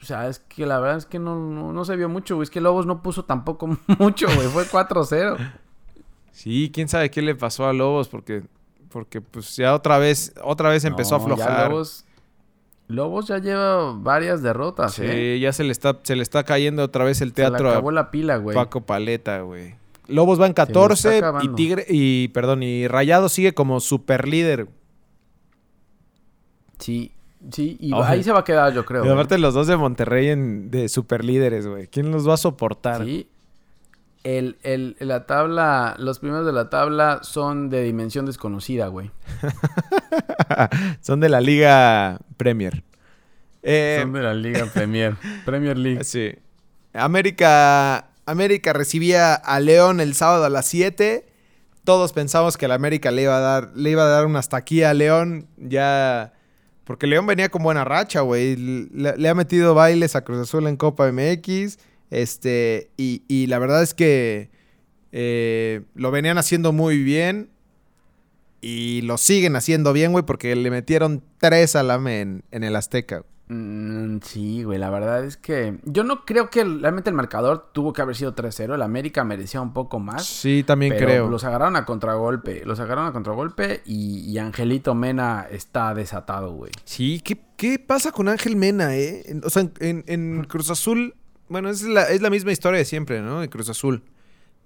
O 0.00 0.04
sea, 0.04 0.28
es 0.28 0.38
que 0.38 0.64
la 0.64 0.78
verdad 0.78 0.98
es 0.98 1.06
que 1.06 1.18
no, 1.18 1.34
no, 1.34 1.72
no 1.72 1.84
se 1.84 1.96
vio 1.96 2.08
mucho, 2.08 2.36
güey. 2.36 2.44
Es 2.44 2.50
que 2.50 2.60
Lobos 2.60 2.86
no 2.86 3.02
puso 3.02 3.24
tampoco 3.24 3.66
mucho, 3.98 4.28
güey. 4.32 4.46
Fue 4.46 4.64
4-0. 4.64 5.38
Sí, 6.38 6.70
quién 6.72 6.88
sabe 6.88 7.10
qué 7.10 7.20
le 7.20 7.34
pasó 7.34 7.66
a 7.66 7.72
Lobos 7.72 8.06
porque 8.06 8.44
porque 8.90 9.20
pues 9.20 9.56
ya 9.56 9.74
otra 9.74 9.98
vez 9.98 10.32
otra 10.44 10.70
vez 10.70 10.84
empezó 10.84 11.16
a 11.16 11.18
No, 11.18 11.24
aflojar. 11.24 11.68
Lobos, 11.68 12.04
Lobos 12.86 13.26
ya 13.26 13.38
lleva 13.38 13.92
varias 13.94 14.40
derrotas, 14.40 14.94
sí, 14.94 15.02
¿eh? 15.04 15.40
ya 15.40 15.52
se 15.52 15.64
le 15.64 15.72
está 15.72 15.98
se 16.00 16.14
le 16.14 16.22
está 16.22 16.44
cayendo 16.44 16.84
otra 16.84 17.02
vez 17.02 17.20
el 17.22 17.30
Se 17.30 17.42
le 17.42 17.48
teatro 17.48 17.70
acabó 17.70 17.90
a 17.90 17.92
la 17.92 18.12
pila, 18.12 18.36
güey. 18.36 18.54
Paco 18.54 18.82
Paleta, 18.82 19.40
güey. 19.40 19.74
Lobos 20.06 20.40
va 20.40 20.46
en 20.46 20.50
le 20.50 20.62
está 20.62 20.66
14 20.66 21.22
y. 21.42 21.48
Tigre 21.48 21.84
y 21.88 22.28
perdón, 22.28 22.62
y 22.62 22.86
Rayado 22.86 23.28
sigue 23.28 23.52
como 23.52 23.80
super 23.80 24.28
líder. 24.28 24.68
Sí, 26.78 27.10
sí. 27.50 27.78
Y 27.80 27.92
ahí 27.94 28.22
se 28.22 28.30
va 28.30 28.38
a 28.38 28.44
quedar, 28.44 28.72
yo 28.72 28.84
creo. 28.84 29.04
Y 29.04 29.08
¿eh? 29.08 29.10
aparte 29.10 29.38
los 29.38 29.54
dos 29.54 29.66
de 29.66 29.76
Monterrey 29.76 30.28
en, 30.28 30.70
de 30.70 30.88
super 30.88 31.24
líderes, 31.24 31.66
güey. 31.66 31.88
¿Quién 31.88 32.12
los 32.12 32.28
va 32.28 32.34
a 32.34 32.36
soportar? 32.36 33.04
Sí. 33.04 33.26
El, 34.28 34.58
el, 34.62 34.94
la 35.00 35.24
tabla, 35.24 35.96
los 35.98 36.18
primeros 36.18 36.44
de 36.44 36.52
la 36.52 36.68
tabla 36.68 37.20
son 37.22 37.70
de 37.70 37.82
dimensión 37.82 38.26
desconocida, 38.26 38.88
güey. 38.88 39.10
Son 41.00 41.18
de 41.20 41.30
la 41.30 41.40
Liga 41.40 42.18
Premier. 42.36 42.84
Eh, 43.62 44.00
son 44.02 44.12
de 44.12 44.20
la 44.20 44.34
Liga 44.34 44.66
Premier. 44.66 45.16
Premier 45.46 45.78
League. 45.78 46.04
Sí. 46.04 46.34
América, 46.92 48.10
América 48.26 48.74
recibía 48.74 49.32
a 49.32 49.60
León 49.60 49.98
el 49.98 50.14
sábado 50.14 50.44
a 50.44 50.50
las 50.50 50.66
7. 50.66 51.26
Todos 51.84 52.12
pensamos 52.12 52.58
que 52.58 52.68
la 52.68 52.74
América 52.74 53.10
le 53.10 53.22
iba 53.22 53.36
a 53.38 53.40
dar, 53.40 53.70
le 53.74 53.88
iba 53.88 54.02
a 54.02 54.08
dar 54.08 54.26
una 54.26 54.40
hasta 54.40 54.58
aquí 54.58 54.82
a 54.82 54.92
León. 54.92 55.48
Ya. 55.56 56.34
Porque 56.84 57.06
León 57.06 57.26
venía 57.26 57.48
con 57.48 57.62
buena 57.62 57.82
racha, 57.84 58.20
güey. 58.20 58.56
Le, 58.56 59.16
le 59.16 59.28
ha 59.30 59.34
metido 59.34 59.74
bailes 59.74 60.16
a 60.16 60.22
Cruz 60.22 60.40
Azul 60.40 60.66
en 60.66 60.76
Copa 60.76 61.10
MX. 61.10 61.78
Este. 62.10 62.90
Y, 62.96 63.22
y 63.28 63.46
la 63.46 63.58
verdad 63.58 63.82
es 63.82 63.94
que 63.94 64.50
eh, 65.12 65.82
lo 65.94 66.10
venían 66.10 66.38
haciendo 66.38 66.72
muy 66.72 67.02
bien. 67.02 67.50
Y 68.60 69.02
lo 69.02 69.18
siguen 69.18 69.54
haciendo 69.54 69.92
bien, 69.92 70.10
güey, 70.12 70.24
porque 70.24 70.56
le 70.56 70.70
metieron 70.70 71.22
tres 71.38 71.76
al 71.76 71.90
AME 71.92 72.20
en, 72.20 72.44
en 72.50 72.64
el 72.64 72.74
Azteca. 72.74 73.22
Mm, 73.50 74.18
sí, 74.22 74.64
güey, 74.64 74.78
la 74.80 74.90
verdad 74.90 75.24
es 75.24 75.36
que 75.36 75.78
yo 75.84 76.02
no 76.04 76.24
creo 76.26 76.50
que 76.50 76.64
realmente 76.64 77.08
el 77.08 77.14
marcador 77.16 77.70
tuvo 77.72 77.92
que 77.92 78.02
haber 78.02 78.16
sido 78.16 78.34
3-0. 78.34 78.74
El 78.74 78.82
América 78.82 79.22
merecía 79.22 79.60
un 79.60 79.72
poco 79.72 80.00
más. 80.00 80.26
Sí, 80.26 80.64
también 80.66 80.92
pero 80.94 81.06
creo. 81.06 81.28
los 81.30 81.44
agarraron 81.44 81.76
a 81.76 81.84
contragolpe. 81.86 82.64
Los 82.66 82.80
agarraron 82.80 83.06
a 83.08 83.12
contragolpe 83.12 83.80
y, 83.86 84.28
y 84.28 84.38
Angelito 84.38 84.92
Mena 84.94 85.46
está 85.50 85.94
desatado, 85.94 86.52
güey. 86.52 86.72
Sí, 86.84 87.20
¿qué, 87.24 87.40
qué 87.56 87.78
pasa 87.78 88.10
con 88.10 88.28
Ángel 88.28 88.56
Mena, 88.56 88.96
eh? 88.96 89.24
O 89.44 89.50
sea, 89.50 89.70
en- 89.78 90.02
en 90.08 90.44
Cruz 90.44 90.68
Azul, 90.70 91.14
bueno, 91.48 91.70
es 91.70 91.82
la, 91.82 92.04
es 92.04 92.20
la 92.22 92.30
misma 92.30 92.52
historia 92.52 92.78
de 92.78 92.84
siempre, 92.84 93.20
¿no? 93.20 93.40
De 93.40 93.48
Cruz 93.48 93.68
Azul. 93.68 94.02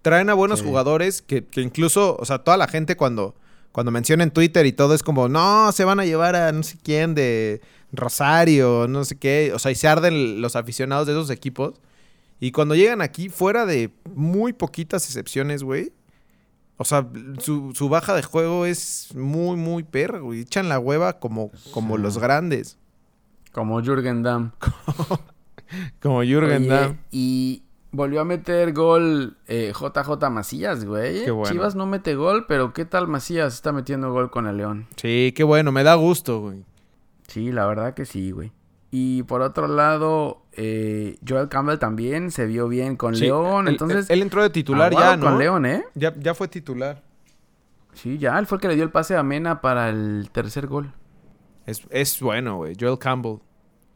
Traen 0.03 0.31
a 0.31 0.35
buenos 0.35 0.61
Sí. 0.61 0.65
jugadores 0.67 1.23
que, 1.23 1.45
que 1.45 1.61
incluso, 1.61 2.17
o 2.19 2.25
sea, 2.25 2.39
toda 2.39 2.57
la 2.57 2.67
gente 2.69 2.97
cuando, 2.97 3.35
cuando 3.71 3.91
menciona 3.93 4.25
en 4.25 4.31
Twitter 4.31 4.67
y 4.67 4.73
todo 4.73 4.95
es 4.95 5.03
como, 5.03 5.29
no, 5.29 5.71
se 5.73 5.85
van 5.85 6.01
a 6.01 6.05
llevar 6.05 6.35
a 6.37 6.51
no 6.53 6.63
sé 6.63 6.77
quién 6.83 7.15
de 7.15 7.61
Rosario, 7.93 8.87
no 8.89 9.05
sé 9.05 9.17
qué. 9.17 9.53
O 9.55 9.59
sea, 9.59 9.71
y 9.71 9.75
se 9.77 9.87
arden 9.89 10.41
los 10.41 10.57
aficionados 10.57 11.07
de 11.07 11.13
esos 11.13 11.31
equipos. 11.31 11.75
Y 12.41 12.51
cuando 12.51 12.75
llegan 12.75 13.01
aquí, 13.03 13.29
fuera 13.29 13.65
de 13.67 13.91
muy 14.15 14.53
poquitas 14.53 15.05
excepciones, 15.07 15.63
güey, 15.63 15.93
O 16.79 16.85
sea, 16.85 17.07
su, 17.39 17.73
su 17.77 17.89
baja 17.89 18.13
de 18.17 18.23
juego 18.25 18.67
es 18.67 19.15
muy, 19.15 19.57
muy 19.57 19.85
perra, 19.85 20.19
güey. 20.19 20.41
Echan 20.41 20.69
la 20.69 20.81
hueva 20.81 21.21
como, 21.21 21.53
como 21.71 21.97
Sí. 21.97 22.03
los 22.03 22.19
grandes. 22.19 22.77
Como 23.53 23.81
Jürgen 23.83 24.23
Damm. 24.25 24.51
Como 26.03 26.23
Jürgen 26.23 26.63
Oye, 26.63 26.69
Damm. 26.69 26.97
Y 27.11 27.63
volvió 27.91 28.21
a 28.21 28.25
meter 28.25 28.73
gol 28.73 29.37
eh, 29.47 29.73
JJ 29.79 30.31
Macías, 30.31 30.85
güey. 30.85 31.25
Qué 31.25 31.31
bueno. 31.31 31.51
Chivas 31.53 31.75
no 31.75 31.87
mete 31.87 32.15
gol, 32.15 32.47
pero 32.47 32.73
¿qué 32.73 32.85
tal 32.85 33.09
Macías 33.09 33.55
está 33.55 33.73
metiendo 33.73 34.13
gol 34.13 34.31
con 34.31 34.47
el 34.47 34.57
León? 34.57 34.87
Sí, 34.97 35.33
qué 35.37 35.45
bueno, 35.45 35.73
me 35.73 35.83
da 35.83 35.95
gusto, 35.95 36.41
güey. 36.41 36.65
Sí, 37.29 37.53
la 37.53 37.67
verdad 37.67 37.95
que 37.95 38.05
sí, 38.05 38.31
güey. 38.31 38.53
Y 38.91 39.23
por 39.23 39.41
otro 39.41 39.69
lado, 39.69 40.43
eh, 40.53 41.17
Joel 41.27 41.49
Campbell 41.49 41.79
también 41.79 42.31
se 42.31 42.45
vio 42.47 42.69
bien 42.69 42.97
con 42.97 43.17
Sí, 43.17 43.25
León. 43.25 43.67
él- 43.67 43.73
entonces, 43.75 44.11
él, 44.11 44.21
entró 44.21 44.43
de 44.43 44.51
titular 44.51 44.93
ya, 44.93 45.17
¿no? 45.17 45.27
con 45.27 45.39
León, 45.39 45.65
¿eh? 45.65 45.83
Ya, 45.95 46.15
ya 46.19 46.35
fue 46.35 46.49
titular. 46.49 47.03
Sí, 47.95 48.19
ya, 48.19 48.39
él 48.39 48.47
fue 48.47 48.57
el 48.57 48.63
que 48.63 48.69
le 48.69 48.75
dio 48.75 48.85
el 48.85 48.91
pase 48.91 49.17
a 49.17 49.23
Mena 49.23 49.61
para 49.63 49.89
el 49.89 50.29
tercer 50.33 50.67
gol. 50.67 50.93
Es, 51.67 51.83
es 51.91 52.21
bueno, 52.21 52.57
güey. 52.57 52.77
Joel 52.79 52.99
Campbell. 52.99 53.39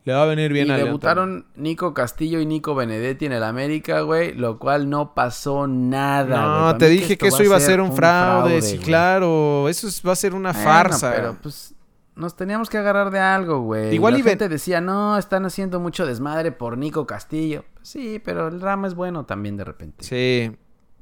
Le 0.06 0.12
va 0.14 0.22
a 0.22 0.26
venir 0.26 0.52
bien 0.52 0.68
y 0.68 0.70
a 0.70 0.76
debutaron 0.76 1.46
Nico 1.56 1.92
Castillo 1.92 2.38
y 2.40 2.46
Nico 2.46 2.76
Benedetti 2.76 3.26
en 3.26 3.32
el 3.32 3.42
América, 3.42 4.02
güey, 4.02 4.32
lo 4.34 4.56
cual 4.60 4.88
no 4.88 5.14
pasó 5.14 5.66
nada. 5.66 6.70
No, 6.70 6.78
te 6.78 6.88
dije 6.88 7.18
que 7.18 7.26
eso 7.26 7.42
iba 7.42 7.56
a 7.56 7.60
ser 7.60 7.80
un 7.80 7.92
fraude, 7.92 8.62
sí, 8.62 8.78
claro. 8.78 9.68
Eso 9.68 9.88
es- 9.88 10.00
va 10.06 10.12
a 10.12 10.16
ser 10.16 10.32
una 10.34 10.52
Bueno, 10.52 10.64
farsa. 10.64 11.12
Pero 11.12 11.36
pues 11.42 11.74
nos 12.14 12.36
teníamos 12.36 12.70
que 12.70 12.78
agarrar 12.78 13.10
de 13.10 13.18
algo, 13.18 13.62
güey. 13.62 13.92
Igual 13.92 14.14
la 14.14 14.20
y 14.20 14.22
gente 14.22 14.48
decía, 14.48 14.80
no, 14.80 15.18
están 15.18 15.44
haciendo 15.44 15.80
mucho 15.80 16.06
desmadre 16.06 16.52
por 16.52 16.78
Nico 16.78 17.04
Castillo. 17.04 17.64
Sí, 17.82 18.22
pero 18.24 18.46
el 18.46 18.60
Rama 18.60 18.86
es 18.86 18.94
bueno 18.94 19.24
también 19.26 19.56
de 19.56 19.64
repente. 19.64 20.04
Sí. 20.04 20.52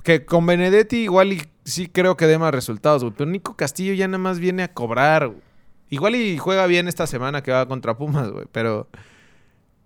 Que 0.02 0.24
con 0.24 0.46
Benedetti 0.46 0.96
igual 1.02 1.34
y 1.34 1.42
sí 1.64 1.88
creo 1.88 2.16
que 2.16 2.26
dé 2.26 2.38
más 2.38 2.52
resultados, 2.54 3.04
güey. 3.04 3.14
Pero 3.16 3.30
Nico 3.30 3.54
Castillo 3.54 3.92
ya 3.92 4.08
nada 4.08 4.16
más 4.18 4.38
viene 4.38 4.62
a 4.62 4.72
cobrar, 4.72 5.28
güey. 5.28 5.42
Igual 5.90 6.16
y 6.16 6.38
juega 6.38 6.66
bien 6.66 6.88
esta 6.88 7.06
semana 7.06 7.42
que 7.42 7.52
va 7.52 7.66
contra 7.66 7.96
Pumas, 7.96 8.30
güey. 8.30 8.46
Pero... 8.52 8.88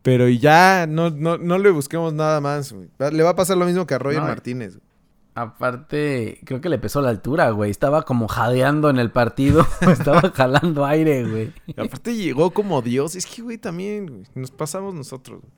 Pero 0.03 0.29
ya 0.29 0.87
no, 0.89 1.11
no, 1.11 1.37
no 1.39 1.59
le 1.59 1.71
busquemos 1.71 2.13
nada 2.15 2.41
más, 2.41 2.73
güey. 2.73 2.89
Le 3.13 3.23
va 3.23 3.31
a 3.31 3.37
pasar 3.37 3.57
lo 3.59 3.67
mismo 3.67 3.85
que 3.87 3.95
a 3.95 3.99
Roger 3.99 4.21
No, 4.21 4.27
Martínez. 4.29 4.77
güey. 4.77 4.89
Aparte, 5.35 6.41
creo 6.45 6.61
que 6.61 6.69
le 6.69 6.79
pesó 6.79 7.01
la 7.01 7.11
altura, 7.11 7.51
güey. 7.51 7.71
Estaba 7.71 8.03
como 8.03 8.27
jadeando 8.27 8.91
en 8.91 8.99
el 8.99 9.11
partido. 9.11 9.67
Estaba 9.81 10.31
jalando 10.35 10.85
aire, 10.87 11.25
güey. 11.29 11.53
Y 11.67 11.81
aparte 11.81 12.17
llegó 12.17 12.53
como 12.53 12.81
Dios. 12.83 13.15
Es 13.17 13.27
que, 13.27 13.43
güey, 13.43 13.59
también 13.59 14.07
güey, 14.07 14.23
nos 14.35 14.51
pasamos 14.51 14.95
nosotros. 14.95 15.41
güey. 15.41 15.53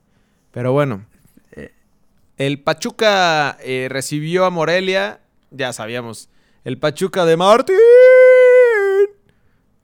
Pero 0.51 0.71
bueno. 0.73 1.05
Eh. 1.53 1.71
El 2.37 2.61
Pachuca 2.61 3.57
eh, 3.63 3.87
recibió 3.89 4.45
a 4.45 4.49
Morelia. 4.49 5.21
Ya 5.51 5.71
sabíamos. 5.73 6.29
El 6.63 6.77
Pachuca 6.77 7.25
de 7.25 7.37
Martín. 7.37 7.75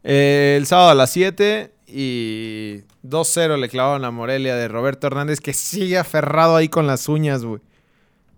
Eh, 0.03 0.55
el 0.57 0.65
sábado 0.65 0.89
a 0.89 0.95
las 0.95 1.09
7. 1.11 1.73
Y 1.87 2.81
2-0 3.03 3.57
le 3.57 3.69
clavaron 3.69 4.03
a 4.05 4.11
Morelia 4.11 4.55
de 4.55 4.67
Roberto 4.67 5.07
Hernández. 5.07 5.39
Que 5.39 5.53
sigue 5.53 5.97
aferrado 5.97 6.55
ahí 6.55 6.67
con 6.69 6.85
las 6.87 7.07
uñas, 7.09 7.43
güey. 7.45 7.61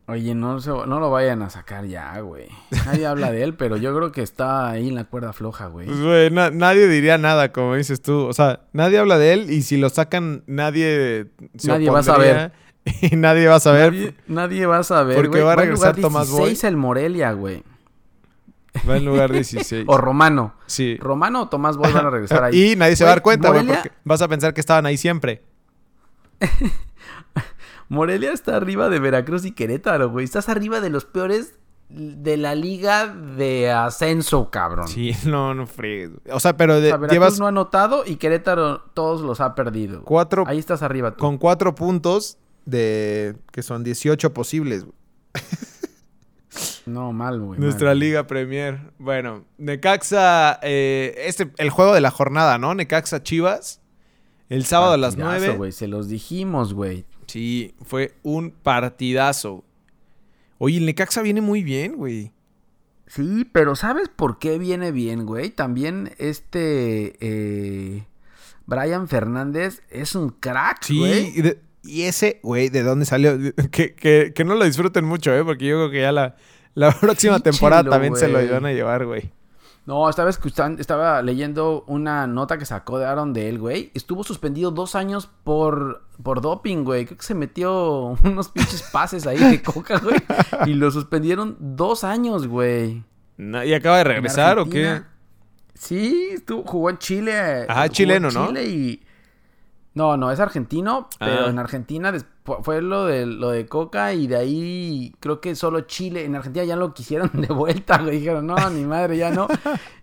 Oye, 0.07 0.33
no, 0.33 0.59
se- 0.59 0.71
no 0.71 0.99
lo 0.99 1.11
vayan 1.11 1.43
a 1.43 1.51
sacar 1.51 1.85
ya, 1.85 2.19
güey. 2.21 2.47
Nadie 2.87 3.05
habla 3.05 3.31
de 3.31 3.43
él, 3.43 3.53
pero 3.53 3.77
yo 3.77 3.95
creo 3.95 4.11
que 4.11 4.23
está 4.23 4.69
ahí 4.71 4.87
en 4.87 4.95
la 4.95 5.03
cuerda 5.03 5.33
floja, 5.33 5.67
güey. 5.67 5.85
Pues, 5.85 6.01
güey, 6.01 6.31
na- 6.31 6.49
nadie 6.49 6.87
diría 6.87 7.19
nada, 7.19 7.51
como 7.51 7.75
dices 7.75 8.01
tú. 8.01 8.25
O 8.25 8.33
sea, 8.33 8.61
nadie 8.73 8.97
habla 8.97 9.19
de 9.19 9.33
él 9.33 9.51
y 9.51 9.61
si 9.61 9.77
lo 9.77 9.89
sacan, 9.89 10.43
nadie 10.47 11.27
se 11.57 11.67
Nadie 11.67 11.91
va 11.91 11.99
a 11.99 12.51
Y 13.01 13.15
nadie 13.17 13.47
va 13.47 13.55
a 13.55 13.59
saber. 13.59 13.93
Nadie, 13.93 14.15
nadie 14.27 14.65
va 14.65 14.77
a 14.79 14.83
saber, 14.83 15.15
Porque 15.15 15.29
güey. 15.29 15.43
va 15.43 15.53
a 15.53 15.55
regresar 15.57 15.95
Tomás 15.95 16.29
Boy. 16.31 16.39
16 16.49 16.63
el 16.63 16.77
Morelia, 16.77 17.31
güey. 17.33 17.61
Va 18.87 18.97
en 18.97 19.05
lugar 19.05 19.31
16. 19.31 19.85
O 19.87 19.97
Romano. 19.97 20.53
sí. 20.67 20.97
Romano 20.99 21.43
o 21.43 21.49
Tomás 21.49 21.77
Boy 21.77 21.91
van 21.91 22.05
a 22.05 22.09
regresar 22.09 22.43
ahí. 22.43 22.53
Y 22.71 22.75
nadie 22.75 22.95
se 22.95 23.03
va 23.03 23.11
a 23.11 23.13
dar 23.13 23.21
Güey, 23.21 23.37
cuenta, 23.37 23.49
güey, 23.49 23.61
Morelia- 23.63 23.81
porque 23.83 23.97
vas 24.03 24.21
a 24.21 24.27
pensar 24.27 24.53
que 24.53 24.61
estaban 24.61 24.85
ahí 24.85 24.97
siempre. 24.97 25.43
Morelia 27.89 28.31
está 28.31 28.55
arriba 28.55 28.89
de 28.89 28.99
Veracruz 28.99 29.45
y 29.45 29.51
Querétaro, 29.51 30.09
güey. 30.09 30.23
Estás 30.25 30.47
arriba 30.47 30.79
de 30.79 30.89
los 30.91 31.05
peores 31.05 31.53
de 31.89 32.37
la 32.37 32.53
liga 32.53 33.07
de 33.07 33.71
ascenso, 33.71 34.51
cabrón. 34.51 34.87
Sí, 34.87 35.15
no, 35.25 35.55
no 35.55 35.65
friegues. 35.65 36.11
güey. 36.11 36.35
O 36.35 36.39
sea, 36.39 36.55
pero 36.55 36.75
O 36.75 36.81
de- 36.81 36.89
sea, 36.89 36.99
llevas 37.07 37.39
no 37.39 37.45
ha 37.45 37.49
anotado 37.49 38.03
y 38.05 38.17
Querétaro 38.17 38.81
todos 38.93 39.21
los 39.21 39.41
ha 39.41 39.55
perdido. 39.55 40.03
cuatro, 40.03 40.43
Ahí 40.45 40.59
estás 40.59 40.83
arriba 40.83 41.11
tú. 41.11 41.17
con 41.17 41.37
cuatro 41.39 41.73
puntos 41.73 42.37
de 42.65 43.35
que 43.51 43.63
son 43.63 43.83
18 43.83 44.33
posibles. 44.33 44.85
No, 46.85 47.13
mal, 47.13 47.39
güey. 47.39 47.59
Nuestra 47.59 47.89
mal. 47.89 47.99
Liga 47.99 48.25
Premier. 48.27 48.79
Bueno, 48.97 49.45
Necaxa, 49.57 50.59
eh, 50.63 51.13
este, 51.27 51.51
el 51.57 51.69
juego 51.69 51.93
de 51.93 52.01
la 52.01 52.09
jornada, 52.11 52.57
¿no? 52.57 52.73
Necaxa 52.73 53.21
Chivas. 53.23 53.81
El 54.49 54.65
sábado 54.65 54.93
a 54.93 54.97
las 54.97 55.15
Partidazo, 55.15 55.39
9. 55.45 55.57
güey. 55.57 55.71
Se 55.71 55.87
los 55.87 56.07
dijimos, 56.09 56.73
güey. 56.73 57.05
Sí, 57.27 57.75
fue 57.83 58.15
un 58.23 58.49
partidazo. 58.51 59.63
Oye, 60.57 60.77
el 60.79 60.85
Necaxa 60.87 61.21
viene 61.21 61.41
muy 61.41 61.63
bien, 61.63 61.95
güey. 61.97 62.31
Sí, 63.05 63.47
pero 63.51 63.75
¿sabes 63.75 64.09
por 64.09 64.39
qué 64.39 64.57
viene 64.57 64.91
bien, 64.91 65.25
güey? 65.25 65.49
También 65.51 66.11
este 66.17 67.15
eh, 67.21 68.05
Brian 68.65 69.07
Fernández 69.07 69.81
es 69.89 70.15
un 70.15 70.29
crack, 70.29 70.83
Sí, 70.83 70.97
güey. 70.97 71.31
de- 71.41 71.59
y 71.83 72.03
ese, 72.03 72.39
güey, 72.43 72.69
¿de 72.69 72.83
dónde 72.83 73.05
salió? 73.05 73.37
Que, 73.71 73.93
que, 73.95 74.33
que 74.33 74.43
no 74.43 74.55
lo 74.55 74.65
disfruten 74.65 75.05
mucho, 75.05 75.33
¿eh? 75.33 75.43
Porque 75.43 75.65
yo 75.65 75.77
creo 75.77 75.91
que 75.91 76.01
ya 76.01 76.11
la, 76.11 76.35
la 76.73 76.91
próxima 76.99 77.39
temporada 77.39 77.89
también 77.89 78.15
se 78.15 78.27
lo 78.27 78.41
iban 78.41 78.65
a 78.65 78.71
llevar, 78.71 79.05
güey. 79.05 79.31
No, 79.85 80.07
estaba 80.07 80.29
escuchando, 80.29 80.79
estaba 80.79 81.21
leyendo 81.23 81.83
una 81.87 82.27
nota 82.27 82.59
que 82.59 82.65
sacó 82.65 82.99
de 82.99 83.07
Aaron 83.07 83.33
de 83.33 83.49
él, 83.49 83.57
güey. 83.57 83.91
Estuvo 83.95 84.23
suspendido 84.23 84.69
dos 84.69 84.93
años 84.93 85.29
por, 85.43 86.03
por 86.21 86.41
doping, 86.41 86.83
güey. 86.83 87.05
Creo 87.05 87.17
que 87.17 87.23
se 87.23 87.33
metió 87.33 88.15
unos 88.23 88.49
pinches 88.49 88.83
pases 88.83 89.25
ahí 89.25 89.39
de 89.39 89.63
coca, 89.63 89.97
güey. 89.97 90.17
Y 90.67 90.75
lo 90.75 90.91
suspendieron 90.91 91.57
dos 91.59 92.03
años, 92.03 92.45
güey. 92.45 93.03
No, 93.37 93.63
¿Y 93.63 93.73
acaba 93.73 93.97
de 93.97 94.03
regresar 94.03 94.59
o 94.59 94.69
qué? 94.69 95.01
Sí, 95.73 96.29
estuvo, 96.33 96.63
jugó 96.63 96.89
en 96.91 96.97
Chile. 96.99 97.65
Ajá, 97.67 97.89
chileno, 97.89 98.27
en 98.27 98.33
¿no? 98.33 98.47
Chile 98.47 98.65
y... 98.67 99.01
No, 99.93 100.17
no, 100.17 100.31
es 100.31 100.39
argentino, 100.39 101.07
pero 101.19 101.45
Ah. 101.47 101.49
en 101.49 101.59
Argentina 101.59 102.13
fue 102.61 102.81
lo 102.81 103.05
de, 103.05 103.25
lo 103.25 103.49
de 103.49 103.65
Coca 103.65 104.13
y 104.13 104.27
de 104.27 104.35
ahí 104.37 105.15
creo 105.19 105.41
que 105.41 105.55
solo 105.55 105.81
Chile, 105.81 106.25
en 106.25 106.35
Argentina 106.35 106.63
ya 106.65 106.75
lo 106.75 106.93
quisieron 106.93 107.29
de 107.33 107.47
vuelta, 107.47 107.97
güey, 108.01 108.19
dijeron, 108.19 108.45
no, 108.47 108.69
ni 108.69 108.83
madre, 108.85 109.17
ya 109.17 109.31
no. 109.31 109.47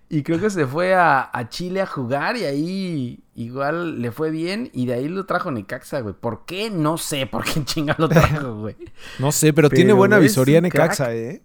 Y 0.08 0.22
creo 0.22 0.38
que 0.38 0.50
se 0.50 0.66
fue 0.68 0.94
a, 0.94 1.28
a 1.32 1.48
Chile 1.48 1.80
a 1.80 1.86
jugar 1.86 2.36
y 2.36 2.44
ahí 2.44 3.18
igual 3.34 4.00
le 4.00 4.12
fue 4.12 4.30
bien 4.30 4.70
y 4.72 4.86
de 4.86 4.94
ahí 4.94 5.08
lo 5.08 5.26
trajo 5.26 5.50
Necaxa, 5.50 5.98
güey. 6.00 6.14
¿Por 6.14 6.44
qué? 6.44 6.70
No 6.70 6.96
sé 6.96 7.26
por 7.26 7.42
qué 7.44 7.64
chinga 7.64 7.96
lo 7.98 8.08
trajo, 8.08 8.54
güey. 8.54 8.76
No 9.18 9.32
sé, 9.32 9.52
pero, 9.52 9.68
tiene 9.68 9.92
buena 9.92 10.18
visoría 10.18 10.60
Necaxa, 10.60 11.12
¿eh? 11.12 11.42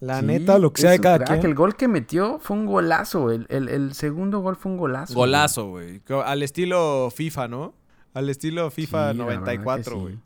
La 0.00 0.20
Sí, 0.20 0.26
neta, 0.26 0.58
lo 0.58 0.72
que 0.72 0.82
sea 0.82 0.90
de 0.90 1.00
cada 1.00 1.18
crack. 1.18 1.40
quien. 1.40 1.46
El 1.50 1.54
gol 1.54 1.74
que 1.76 1.88
metió 1.88 2.38
fue 2.38 2.56
un 2.56 2.66
golazo, 2.66 3.30
el, 3.30 3.46
el, 3.48 3.68
el 3.68 3.94
segundo 3.94 4.40
gol 4.40 4.56
fue 4.56 4.72
un 4.72 4.78
golazo. 4.78 5.14
Golazo, 5.14 5.68
güey. 5.70 6.02
Al 6.24 6.42
estilo 6.42 7.10
FIFA, 7.14 7.48
¿no? 7.48 7.74
Al 8.12 8.28
estilo 8.28 8.70
FIFA 8.70 9.12
Sí, 9.12 9.18
la 9.18 9.24
verdad 9.24 9.40
94, 9.40 9.92
que 9.94 10.00
güey. 10.00 10.14
sí. 10.14 10.22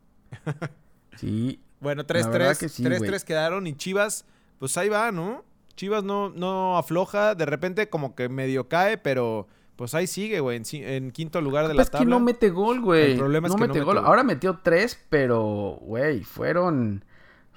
Sí, 1.16 1.60
Bueno, 1.80 2.02
La 2.08 2.28
verdad 2.28 2.52
3-3. 2.52 2.58
que 2.58 2.68
sí, 2.68 2.82
3-3 2.84 2.98
güey. 2.98 3.20
quedaron 3.26 3.66
y 3.66 3.74
Chivas, 3.74 4.24
pues 4.58 4.76
ahí 4.76 4.88
va, 4.88 5.12
¿no? 5.12 5.44
Chivas 5.76 6.02
no, 6.04 6.30
no 6.30 6.76
afloja. 6.78 7.34
De 7.34 7.46
repente 7.46 7.88
como 7.88 8.14
que 8.14 8.28
medio 8.28 8.68
cae, 8.68 8.98
pero 8.98 9.46
pues 9.76 9.94
ahí 9.94 10.06
sigue, 10.06 10.40
güey. 10.40 10.60
En, 10.72 11.10
quinto 11.12 11.40
lugar 11.40 11.68
de 11.68 11.74
la 11.74 11.82
es 11.82 11.90
que 11.90 11.98
tabla. 11.98 12.10
no 12.10 12.20
mete 12.20 12.50
gol, 12.50 12.80
güey. 12.80 13.12
El 13.12 13.18
problema 13.18 13.48
es 13.48 13.54
que 13.54 13.60
no 13.60 13.66
mete 13.66 13.78
mete 13.78 13.84
gol. 13.84 13.96
gol. 13.96 14.04
Ahora 14.06 14.22
metió 14.24 14.58
tres, 14.62 14.98
pero, 15.08 15.78
güey, 15.80 16.22
fueron. 16.22 17.04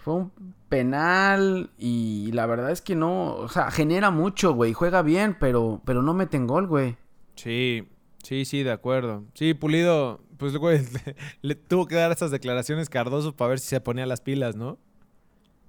Fue 0.03 0.13
un 0.15 0.31
penal 0.69 1.69
y 1.77 2.31
la 2.33 2.45
verdad 2.45 2.71
es 2.71 2.81
que 2.81 2.95
no. 2.95 3.35
O 3.35 3.47
sea, 3.49 3.71
genera 3.71 4.11
mucho, 4.11 4.53
güey. 4.53 4.73
Juega 4.73 5.01
bien, 5.01 5.37
pero, 5.39 5.81
pero 5.85 6.01
no 6.01 6.13
meten 6.13 6.45
gol, 6.47 6.67
güey. 6.67 6.97
Sí, 7.35 7.87
sí, 8.21 8.45
sí, 8.45 8.63
de 8.63 8.71
acuerdo. 8.71 9.23
Sí, 9.33 9.53
Pulido, 9.53 10.19
pues 10.37 10.57
güey, 10.57 10.79
le, 10.79 11.15
le 11.41 11.55
tuvo 11.55 11.87
que 11.87 11.95
dar 11.95 12.11
estas 12.11 12.31
declaraciones 12.31 12.89
Cardoso 12.89 13.35
para 13.35 13.49
ver 13.49 13.59
si 13.59 13.67
se 13.67 13.81
ponía 13.81 14.05
las 14.05 14.21
pilas, 14.21 14.55
¿no? 14.55 14.77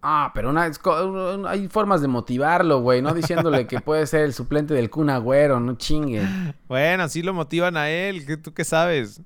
Ah, 0.07 0.33
pero 0.35 0.51
una, 0.51 0.71
hay 1.49 1.69
formas 1.69 2.03
de 2.03 2.09
motivarlo, 2.09 2.81
güey. 2.83 3.01
No 3.01 3.15
diciéndole 3.15 3.67
que 3.67 3.81
puede 3.81 4.07
ser 4.07 4.21
el 4.23 4.35
suplente 4.35 4.75
del 4.75 4.91
Kun 4.91 5.09
Agüero, 5.09 5.61
no 5.61 5.77
chinguen. 5.77 6.55
Bueno, 6.69 7.05
así 7.05 7.23
lo 7.23 7.33
motivan 7.33 7.77
a 7.79 7.89
él. 7.89 8.27
¿qué- 8.27 8.37
¿Tú 8.37 8.53
qué 8.53 8.65
sabes? 8.65 9.23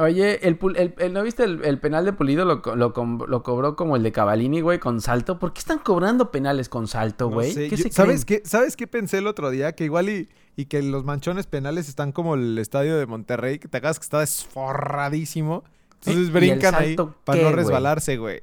Oye, 0.00 0.46
el, 0.48 0.58
el- 0.76 0.94
el- 0.98 1.12
¿no 1.12 1.22
viste 1.22 1.44
el, 1.44 1.64
el 1.64 1.78
penal 1.78 2.04
de 2.04 2.12
Pulido? 2.12 2.44
Lo, 2.44 2.62
lo, 2.74 2.92
lo 3.26 3.42
cobró 3.42 3.76
como 3.76 3.96
el 3.96 4.02
de 4.02 4.12
Cavalini, 4.12 4.60
güey, 4.60 4.78
con 4.78 5.00
salto. 5.00 5.38
¿Por 5.38 5.52
qué 5.52 5.58
están 5.60 5.78
cobrando 5.78 6.30
penales 6.30 6.68
con 6.68 6.88
salto, 6.88 7.26
No 7.28 7.34
güey? 7.36 7.52
sé, 7.52 7.68
¿Qué 7.68 7.76
yo- 7.76 7.82
se 7.84 7.90
¿sabes, 7.92 8.24
creen? 8.24 8.42
qué, 8.42 8.48
¿Sabes 8.48 8.76
qué 8.76 8.86
pensé 8.86 9.18
el 9.18 9.26
otro 9.26 9.50
día? 9.50 9.72
Que 9.72 9.84
igual 9.84 10.08
y, 10.08 10.28
y 10.56 10.64
que 10.66 10.82
los 10.82 11.04
manchones 11.04 11.46
penales 11.46 11.88
están 11.88 12.12
como 12.12 12.34
el 12.34 12.58
estadio 12.58 12.96
de 12.96 13.06
Monterrey, 13.06 13.58
que 13.58 13.68
te 13.68 13.76
acuerdas 13.78 13.98
que 13.98 14.04
está 14.04 14.20
desforradísimo. 14.20 15.64
Entonces 15.94 16.14
¿Y 16.22 16.26
el 16.26 16.30
brincan 16.30 16.74
ahí 16.74 16.96
para 17.24 17.42
no 17.42 17.52
resbalarse, 17.52 18.16
güey. 18.16 18.40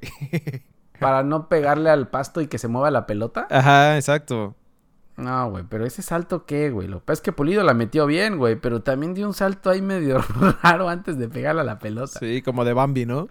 para 1.00 1.22
no 1.22 1.48
pegarle 1.48 1.90
al 1.90 2.08
pasto 2.08 2.40
y 2.40 2.46
que 2.46 2.58
se 2.58 2.68
mueva 2.68 2.90
la 2.90 3.06
pelota. 3.06 3.46
Ajá, 3.50 3.96
exacto. 3.96 4.54
No, 5.18 5.50
güey, 5.50 5.64
pero 5.68 5.84
ese 5.84 6.00
salto 6.00 6.46
qué, 6.46 6.70
güey. 6.70 6.86
Lo 6.88 7.00
que 7.00 7.04
pasa 7.06 7.14
es 7.18 7.20
que 7.22 7.32
Pulido 7.32 7.64
la 7.64 7.74
metió 7.74 8.06
bien, 8.06 8.38
güey, 8.38 8.54
pero 8.56 8.82
también 8.82 9.14
dio 9.14 9.26
un 9.26 9.34
salto 9.34 9.68
ahí 9.70 9.82
medio 9.82 10.18
raro 10.62 10.88
antes 10.88 11.18
de 11.18 11.28
pegarle 11.28 11.60
a 11.62 11.64
la 11.64 11.78
pelota. 11.80 12.18
Sí, 12.20 12.40
como 12.40 12.64
de 12.64 12.72
Bambi, 12.72 13.04
¿no? 13.04 13.28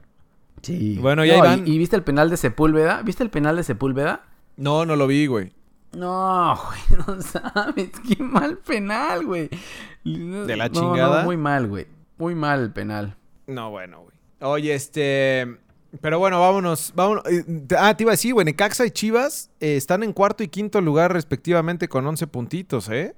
Sí. 0.61 0.97
Bueno, 1.01 1.23
ya 1.23 1.37
No, 1.37 1.43
Iván- 1.45 1.63
¿y, 1.67 1.73
y 1.73 1.77
viste 1.77 1.95
el 1.95 2.03
penal 2.03 2.29
de 2.29 2.37
Sepúlveda? 2.37 3.01
¿Viste 3.03 3.23
el 3.23 3.29
penal 3.29 3.55
de 3.55 3.63
Sepúlveda? 3.63 4.23
No, 4.57 4.85
no 4.85 4.95
lo 4.95 5.07
vi, 5.07 5.27
güey. 5.27 5.53
No, 5.93 6.57
güey, 6.67 7.01
no 7.07 7.21
sabes. 7.21 7.91
Qué 8.07 8.21
mal 8.21 8.57
penal, 8.57 9.25
güey. 9.25 9.49
¿De 10.03 10.57
la 10.57 10.67
No, 10.67 10.73
chingada? 10.73 11.19
No, 11.19 11.25
muy 11.25 11.37
mal, 11.37 11.67
güey. 11.67 11.87
Muy 12.17 12.35
mal 12.35 12.59
el 12.61 12.71
penal. 12.71 13.15
No, 13.45 13.69
bueno, 13.71 14.01
güey. 14.01 14.15
Oye, 14.41 14.75
este. 14.75 15.57
Pero 16.01 16.19
bueno, 16.19 16.39
vámonos. 16.39 16.93
vámonos. 16.95 17.23
Eh, 17.29 17.43
Ah, 17.77 17.95
te 17.95 18.03
iba 18.03 18.11
a 18.11 18.13
decir, 18.13 18.33
güey. 18.33 18.45
Necaxa 18.45 18.85
y 18.85 18.91
Chivas 18.91 19.49
eh, 19.59 19.75
están 19.77 20.03
en 20.03 20.13
cuarto 20.13 20.43
y 20.43 20.47
quinto 20.47 20.81
lugar, 20.81 21.13
respectivamente, 21.13 21.87
con 21.87 22.05
11 22.05 22.27
puntitos, 22.27 22.89
¿eh? 22.89 23.15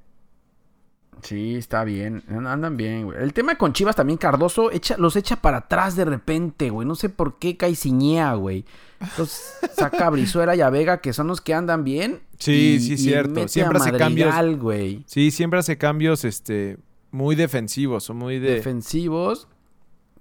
Sí, 1.21 1.55
está 1.55 1.83
bien. 1.83 2.23
Andan 2.29 2.77
bien, 2.77 3.03
güey. 3.05 3.21
El 3.21 3.33
tema 3.33 3.55
con 3.55 3.73
Chivas 3.73 3.95
también, 3.97 4.17
Cardoso 4.17 4.71
echa, 4.71 4.95
los 4.97 5.17
echa 5.17 5.35
para 5.35 5.57
atrás 5.57 5.97
de 5.97 6.05
repente, 6.05 6.69
güey. 6.69 6.87
No 6.87 6.95
sé 6.95 7.09
por 7.09 7.37
qué 7.39 7.57
cae 7.57 7.75
ciñea, 7.75 8.33
güey. 8.35 8.63
Entonces 9.01 9.57
saca 9.73 10.07
a 10.07 10.09
Brizuela 10.11 10.55
y 10.55 10.61
a 10.61 10.69
Vega, 10.69 11.01
que 11.01 11.11
son 11.11 11.27
los 11.27 11.41
que 11.41 11.53
andan 11.53 11.83
bien. 11.83 12.21
Sí, 12.37 12.75
y- 12.75 12.79
sí, 12.79 12.93
y 12.93 12.97
cierto. 12.97 13.31
mete 13.33 13.49
Siempre 13.49 13.79
a 13.79 13.81
hace 13.81 13.91
cambios. 13.97 14.33
Güey. 14.59 15.03
Sí, 15.07 15.31
siempre 15.31 15.59
hace 15.59 15.77
cambios, 15.77 16.23
este. 16.23 16.77
Muy 17.11 17.35
defensivos 17.35 18.09
o 18.09 18.13
muy 18.13 18.39
de. 18.39 18.53
Defensivos. 18.55 19.49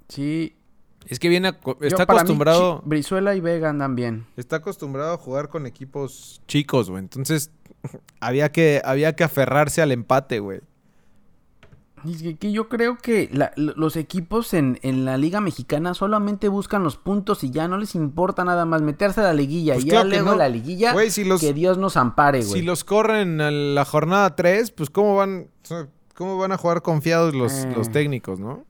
Sí. 0.08 0.56
Es 1.08 1.18
que 1.18 1.28
viene. 1.28 1.48
Está 1.48 1.62
Yo, 1.88 1.96
para 1.98 2.06
mí, 2.06 2.18
acostumbrado. 2.18 2.82
Brizuela 2.84 3.34
y 3.34 3.40
Vega 3.40 3.70
andan 3.70 3.94
bien. 3.96 4.26
Está 4.36 4.56
acostumbrado 4.56 5.14
a 5.14 5.18
jugar 5.18 5.48
con 5.48 5.66
equipos 5.66 6.40
chicos, 6.46 6.90
güey. 6.90 7.02
Entonces, 7.02 7.50
había 8.20 8.50
que, 8.52 8.80
había 8.84 9.14
que 9.16 9.24
aferrarse 9.24 9.82
al 9.82 9.92
empate, 9.92 10.38
güey. 10.40 10.60
Y 12.04 12.12
es 12.14 12.22
que, 12.22 12.36
que 12.36 12.52
yo 12.52 12.68
creo 12.68 12.96
que 12.96 13.28
la- 13.32 13.50
los 13.56 13.96
equipos 13.96 14.54
en, 14.54 14.78
en 14.82 15.04
la 15.04 15.16
Liga 15.16 15.40
Mexicana 15.40 15.94
solamente 15.94 16.46
buscan 16.48 16.84
los 16.84 16.96
puntos 16.96 17.42
y 17.42 17.50
ya 17.50 17.66
no 17.66 17.76
les 17.76 17.96
importa 17.96 18.44
nada 18.44 18.64
más 18.64 18.82
meterse 18.82 19.20
a 19.20 19.24
la 19.24 19.32
liguilla. 19.32 19.74
Pues 19.74 19.84
y 19.84 19.88
ya 19.88 19.94
claro 20.02 20.08
que 20.10 20.14
luego 20.16 20.30
no. 20.30 20.36
la 20.36 20.48
liguilla, 20.48 20.92
Güey, 20.92 21.10
si 21.10 21.24
los- 21.24 21.40
que 21.40 21.52
Dios 21.52 21.76
nos 21.76 21.96
ampare, 21.96 22.38
güey. 22.44 22.52
Si 22.52 22.62
los 22.62 22.84
corren 22.84 23.40
a 23.40 23.50
la 23.50 23.84
jornada 23.84 24.36
3, 24.36 24.70
pues 24.70 24.90
cómo 24.90 25.16
van, 25.16 25.48
cómo 26.14 26.38
van 26.38 26.52
a 26.52 26.56
jugar 26.56 26.82
confiados 26.82 27.34
los, 27.34 27.52
Eh. 27.64 27.72
los 27.76 27.90
técnicos, 27.90 28.38
¿no? 28.38 28.64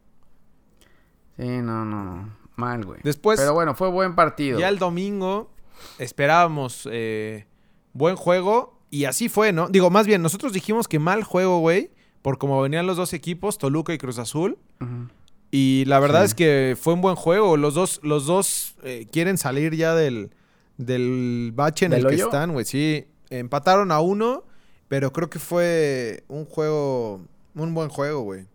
Sí, 1.38 1.46
no, 1.46 1.85
no, 1.85 2.05
no. 2.05 2.37
Mal, 2.57 2.85
güey. 2.85 3.01
Después, 3.05 3.38
Pero 3.38 3.55
bueno, 3.55 3.74
fue 3.74 3.88
buen 3.88 4.14
partido. 4.16 4.59
ya 4.59 4.68
el 4.68 4.79
domingo, 4.79 5.51
esperábamos 5.98 6.88
eh, 6.90 7.46
buen 7.92 8.16
juego 8.16 8.81
y 8.90 9.05
así 9.05 9.29
fue, 9.29 9.53
¿no? 9.53 9.68
Digo, 9.68 9.90
más 9.90 10.07
bien, 10.07 10.22
nosotros 10.22 10.53
dijimos 10.53 10.88
que 10.88 10.98
mal 10.98 11.22
juego, 11.22 11.61
güey, 11.61 11.90
por 12.22 12.38
cómo 12.38 12.61
venían 12.61 12.87
los 12.87 12.96
dos 12.96 13.12
equipos, 13.12 13.59
Toluca 13.59 13.92
y 13.94 13.98
Cruz 13.98 14.18
Azul. 14.18 14.59
Y 15.51 15.85
la 15.87 16.01
verdad 16.01 16.20
Sí. 16.22 16.27
es 16.27 16.35
que 16.35 16.77
fue 16.81 16.94
un 16.94 17.01
buen 17.01 17.14
juego. 17.14 17.57
Los 17.57 17.74
dos, 17.74 18.01
los 18.03 18.27
dos 18.27 18.74
eh, 18.83 19.07
quieren 19.11 19.38
salir 19.38 19.74
ya 19.77 19.94
del, 19.94 20.31
del 20.79 21.53
bache 21.55 21.87
en 21.87 21.92
¿Del 21.92 22.07
el 22.07 22.16
que 22.16 22.22
están, 22.22 22.53
güey. 22.53 22.64
Sí, 22.64 23.07
empataron 23.31 23.92
a 23.92 24.01
uno, 24.01 24.44
pero 24.88 25.12
creo 25.12 25.31
que 25.31 25.38
fue 25.38 26.24
un 26.29 26.44
juego, 26.44 27.20
un 27.55 27.72
buen 27.74 27.88
juego, 27.88 28.22
güey. 28.22 28.46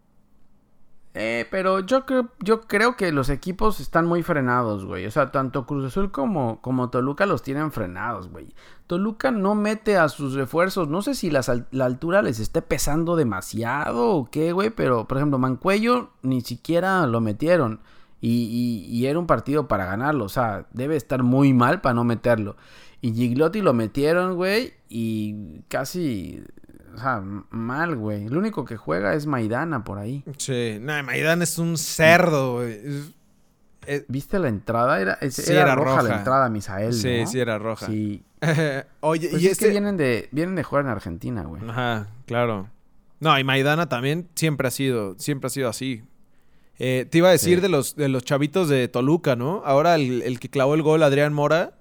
Eh, 1.15 1.45
pero 1.51 1.79
yo 1.81 2.07
creo, 2.07 2.29
yo 2.39 2.61
creo 2.61 2.97
que 2.97 3.11
los 3.11 3.29
equipos 3.29 3.79
están 3.79 4.07
muy 4.07 4.23
frenados, 4.23 4.83
güey. 4.85 5.05
O 5.05 5.11
sea, 5.11 5.31
tanto 5.31 5.67
Cruz 5.67 5.85
Azul 5.85 6.11
como, 6.11 6.59
como 6.61 6.89
Toluca 6.89 7.27
los 7.27 7.43
tienen 7.43 7.71
frenados, 7.71 8.29
güey. 8.29 8.55
Toluca 8.87 9.29
no 9.29 9.53
mete 9.53 9.95
a 9.97 10.09
sus 10.09 10.33
refuerzos. 10.33 10.87
No 10.87 11.03
sé 11.03 11.13
si 11.13 11.29
al- 11.35 11.67
la 11.69 11.85
altura 11.85 12.23
les 12.23 12.39
esté 12.39 12.63
pesando 12.63 13.15
demasiado 13.15 14.09
o 14.09 14.29
qué, 14.31 14.53
güey. 14.53 14.71
Pero, 14.71 15.07
por 15.07 15.17
ejemplo, 15.17 15.37
Mancuello 15.37 16.09
ni 16.23 16.41
siquiera 16.41 17.05
lo 17.05 17.21
metieron. 17.21 17.81
Y, 18.19 18.45
y- 18.45 18.85
y 18.97 19.05
era 19.05 19.19
un 19.19 19.27
partido 19.27 19.67
para 19.67 19.85
ganarlo. 19.85 20.25
O 20.25 20.29
sea, 20.29 20.65
debe 20.71 20.95
estar 20.95 21.21
muy 21.21 21.53
mal 21.53 21.81
para 21.81 21.93
no 21.93 22.03
meterlo. 22.05 22.55
Y 23.01 23.13
Giglotti 23.13 23.61
lo 23.61 23.73
metieron, 23.73 24.35
güey. 24.35 24.73
Y 24.89 25.59
casi... 25.67 26.41
O 26.93 26.97
sea, 26.97 27.21
mal, 27.49 27.95
güey. 27.95 28.25
El 28.25 28.37
único 28.37 28.65
que 28.65 28.77
juega 28.77 29.13
es 29.15 29.25
Maidana 29.25 29.83
por 29.83 29.97
ahí. 29.97 30.23
Sí, 30.37 30.77
no, 30.79 31.01
Maidán 31.03 31.41
es 31.41 31.57
un 31.57 31.77
cerdo, 31.77 32.55
güey. 32.55 32.79
Es- 33.85 34.05
¿Viste 34.07 34.39
la 34.39 34.47
entrada? 34.47 35.01
Era, 35.01 35.13
es- 35.19 35.35
Sí, 35.35 35.51
era 35.51 35.63
era 35.63 35.75
roja, 35.75 35.97
roja. 35.97 36.03
la 36.03 36.17
entrada, 36.19 36.49
Misael, 36.49 36.93
sí, 36.93 37.21
¿no? 37.21 37.27
sí 37.27 37.39
era 37.39 37.57
roja. 37.59 37.85
Sí. 37.87 38.23
Oye, 39.01 39.29
Pues 39.29 39.41
y 39.41 39.47
es 39.47 39.57
que 39.57 39.65
este... 39.65 39.69
vienen 39.69 39.97
de, 39.97 40.29
vienen 40.31 40.55
de 40.55 40.63
jugar 40.63 40.85
en 40.85 40.91
Argentina, 40.91 41.43
güey. 41.43 41.61
Ajá, 41.67 42.07
claro. 42.25 42.69
No, 43.19 43.37
y 43.39 43.43
Maidana 43.43 43.89
también 43.89 44.29
siempre 44.35 44.67
ha 44.67 44.71
sido, 44.71 45.15
siempre 45.17 45.47
ha 45.47 45.49
sido 45.49 45.67
así. 45.69 46.03
Eh, 46.79 47.07
te 47.09 47.17
iba 47.19 47.29
a 47.29 47.31
decir 47.31 47.57
Sí. 47.57 47.61
de 47.61 47.69
los 47.69 47.95
de 47.95 48.07
los 48.09 48.23
chavitos 48.23 48.67
de 48.69 48.87
Toluca, 48.87 49.35
¿no? 49.35 49.61
Ahora 49.65 49.95
el, 49.95 50.21
el 50.23 50.39
que 50.39 50.49
clavó 50.49 50.75
el 50.75 50.81
gol, 50.81 51.03
Adrián 51.03 51.33
Mora, 51.33 51.73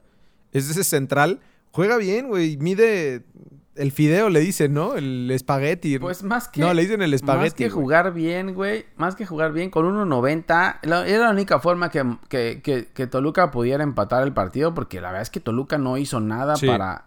es 0.52 0.68
ese 0.70 0.84
central. 0.84 1.40
Juega 1.70 1.96
bien, 1.96 2.28
güey. 2.28 2.56
Mide 2.58 3.24
el 3.74 3.90
fideo, 3.92 4.28
le 4.28 4.40
dicen, 4.40 4.74
¿no? 4.74 4.94
El 4.94 5.30
espagueti. 5.30 5.98
Pues 5.98 6.22
más 6.22 6.48
que... 6.48 6.60
no, 6.60 6.72
le 6.74 6.82
dicen 6.82 7.00
el 7.02 7.10
Más 7.10 7.14
espagueti. 7.20 7.56
que 7.56 7.68
güey. 7.70 7.82
jugar 7.82 8.12
bien, 8.12 8.54
güey. 8.54 8.84
Más 8.96 9.14
que 9.14 9.24
jugar 9.26 9.52
bien 9.52 9.70
con 9.70 9.86
1.90. 9.86 10.78
la- 10.82 11.06
Era 11.06 11.24
la 11.24 11.30
única 11.30 11.58
forma 11.58 11.90
que, 11.90 12.04
que- 12.28 12.60
que- 12.62 12.86
que 12.92 13.06
Toluca 13.06 13.50
pudiera 13.50 13.82
empatar 13.82 14.22
el 14.24 14.32
partido. 14.32 14.74
Porque 14.74 15.00
la 15.00 15.08
verdad 15.08 15.22
es 15.22 15.30
que 15.30 15.40
Toluca 15.40 15.78
no 15.78 15.96
hizo 15.96 16.20
nada 16.20 16.56
Sí. 16.56 16.66
para, 16.66 17.06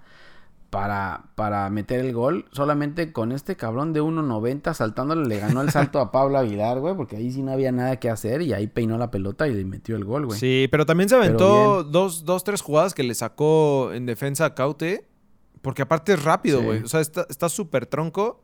para, 0.72 1.26
para 1.36 1.70
meter 1.70 2.00
el 2.00 2.14
gol. 2.14 2.46
Solamente 2.52 3.14
con 3.14 3.32
este 3.32 3.56
cabrón 3.56 3.94
de 3.94 4.02
1.90 4.02 4.74
saltándole 4.74 5.26
le 5.28 5.40
ganó 5.40 5.62
el 5.62 5.70
salto 5.70 6.00
a 6.00 6.12
Pablo 6.12 6.38
Aguilar, 6.38 6.80
güey. 6.80 6.96
Porque 6.96 7.16
ahí 7.18 7.32
sí 7.32 7.44
no 7.44 7.52
había 7.52 7.72
nada 7.72 7.98
que 7.98 8.10
hacer. 8.10 8.42
Y 8.42 8.54
ahí 8.54 8.68
peinó 8.68 8.98
la 8.98 9.12
pelota 9.12 9.48
y 9.48 9.54
le 9.54 9.64
metió 9.66 9.96
el 9.96 10.04
gol, 10.04 10.26
güey. 10.26 10.40
Sí, 10.40 10.68
pero 10.72 10.86
también 10.86 11.10
se 11.10 11.16
aventó 11.16 11.84
dos, 11.84 12.26
dos, 12.26 12.44
tres 12.44 12.62
jugadas 12.62 12.94
que 12.94 13.04
le 13.04 13.14
sacó 13.16 13.94
en 13.94 14.06
defensa 14.06 14.46
a 14.46 14.56
Caute. 14.56 15.06
Porque 15.66 15.82
aparte 15.82 16.14
es 16.14 16.24
rápido, 16.24 16.60
Sí. 16.60 16.66
güey. 16.66 16.84
O 16.84 16.88
sea, 16.88 17.02
está 17.02 17.50
súper 17.50 17.88
tronco, 17.88 18.44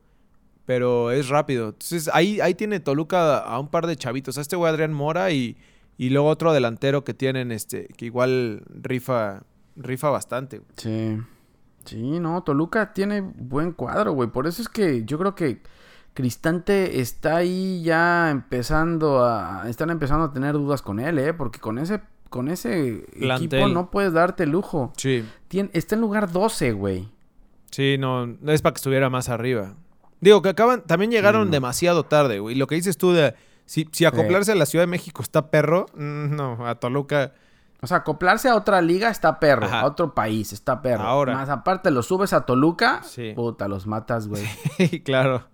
pero 0.65 1.11
es 1.11 1.29
rápido. 1.29 1.69
Entonces 1.69 2.09
ahí, 2.13 2.41
ahí 2.41 2.55
tiene 2.55 2.79
Toluca 2.79 3.37
a 3.37 3.59
un 3.59 3.67
par 3.69 3.85
de 3.85 3.95
chavitos. 3.95 4.37
A 4.37 4.41
este 4.41 4.55
güey 4.55 4.71
Adrián 4.71 4.91
Mora 4.91 5.29
y, 5.31 5.55
y 5.97 6.09
luego 6.09 6.27
otro 6.29 6.51
delantero 6.51 7.03
que 7.03 7.13
tienen, 7.13 7.51
este, 7.51 7.87
que 7.95 8.05
igual 8.05 8.63
rifa, 8.69 9.43
rifa 9.75 10.09
bastante. 10.09 10.57
güey. 10.57 10.71
Sí. 10.77 11.17
Sí, 11.85 12.19
no, 12.19 12.41
Toluca 12.43 12.91
tiene 12.93 13.21
buen 13.21 13.71
cuadro, 13.71 14.13
güey. 14.13 14.29
Por 14.29 14.47
eso 14.47 14.61
es 14.61 14.67
que 14.69 15.03
yo 15.05 15.17
creo 15.19 15.35
que 15.35 15.61
Cristante 16.13 16.99
está 17.01 17.37
ahí 17.37 17.81
ya 17.83 18.29
empezando 18.31 19.23
a... 19.23 19.69
Están 19.69 19.89
empezando 19.91 20.25
a 20.25 20.33
tener 20.33 20.53
dudas 20.53 20.81
con 20.81 20.99
él, 20.99 21.17
¿eh? 21.19 21.33
Porque 21.33 21.59
con 21.59 21.77
ese, 21.79 22.01
con 22.31 22.47
ese 22.47 23.03
equipo 23.13 23.67
no 23.67 23.91
puedes 23.91 24.13
darte 24.13 24.45
lujo. 24.47 24.93
Sí. 24.95 25.23
Tien- 25.49 25.69
está 25.73 25.95
en 25.95 26.01
lugar 26.01 26.31
12, 26.31 26.71
güey. 26.71 27.09
Sí, 27.71 27.97
no, 27.99 28.23
es 28.47 28.61
para 28.61 28.73
que 28.73 28.77
estuviera 28.77 29.09
más 29.09 29.27
arriba. 29.27 29.73
Digo 30.21 30.41
que 30.41 30.49
acaban, 30.49 30.81
también 30.81 31.11
llegaron 31.11 31.51
demasiado 31.51 32.03
tarde, 32.05 32.39
güey. 32.39 32.55
Lo 32.55 32.67
que 32.67 32.75
dices 32.75 32.97
tú 32.97 33.11
de 33.11 33.35
si, 33.65 33.87
si 33.91 34.05
acoplarse 34.05 34.53
a 34.53 34.55
la 34.55 34.65
Ciudad 34.65 34.83
de 34.83 34.87
México 34.87 35.21
está 35.21 35.51
perro, 35.51 35.87
mm, 35.93 36.35
no, 36.35 36.65
a 36.65 36.75
Toluca. 36.75 37.33
O 37.81 37.87
sea, 37.87 37.97
acoplarse 37.97 38.47
a 38.47 38.55
otra 38.55 38.81
liga 38.81 39.09
está 39.09 39.39
perro. 39.39 39.65
Ajá. 39.65 39.81
A 39.81 39.85
otro 39.85 40.13
país 40.13 40.53
está 40.53 40.81
perro. 40.81 41.03
Ahora. 41.03 41.33
Más 41.33 41.49
aparte, 41.49 41.91
lo 41.91 42.01
subes 42.01 42.31
a 42.31 42.45
Toluca. 42.45 43.03
Sí. 43.03 43.33
Puta, 43.35 43.67
los 43.67 43.87
matas, 43.87 44.27
güey. 44.29 44.45
claro. 45.03 45.47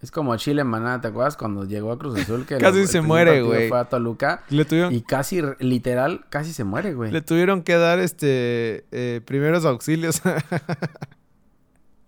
Es 0.00 0.10
como 0.12 0.36
Chile 0.36 0.62
Maná, 0.62 1.00
¿te 1.00 1.08
acuerdas? 1.08 1.36
Cuando 1.36 1.64
llegó 1.64 1.90
a 1.90 1.98
Cruz 1.98 2.18
Azul. 2.20 2.46
Que 2.46 2.56
Casi 2.58 2.86
se 2.86 3.00
muere, 3.00 3.42
güey. 3.42 3.68
Fue 3.68 3.78
a 3.80 3.84
Toluca. 3.86 4.44
Le 4.48 4.64
tuvieron, 4.64 4.92
Y 4.94 5.02
casi, 5.02 5.42
literal, 5.58 6.24
casi 6.30 6.52
se 6.52 6.62
muere, 6.64 6.94
güey. 6.94 7.10
le 7.10 7.20
tuvieron 7.20 7.62
que 7.62 7.74
dar 7.76 7.98
este 7.98 8.86
eh, 8.92 9.20
primeros 9.24 9.64
auxilios. 9.64 10.22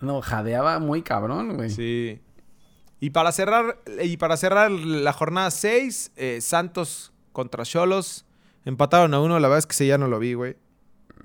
No, 0.01 0.23
jadeaba 0.23 0.79
muy 0.79 1.03
cabrón, 1.03 1.57
güey. 1.57 1.71
sí. 1.71 2.21
Y 3.03 3.11
para 3.11 3.33
cerrar, 3.33 3.79
y 4.03 4.17
para 4.19 4.37
cerrar 4.37 4.71
la 4.71 5.13
jornada 5.13 5.51
6, 5.51 6.13
Santos 6.41 7.13
contra 7.33 7.65
Cholos. 7.65 8.27
Empataron 8.67 9.15
a 9.15 9.21
uno, 9.21 9.39
la 9.41 9.49
verdad 9.49 9.59
es 9.59 9.67
que 9.67 9.73
ese 9.73 9.87
ya 9.87 9.97
no 9.97 10.07
lo 10.07 10.19
vi, 10.19 10.35
güey. 10.35 10.57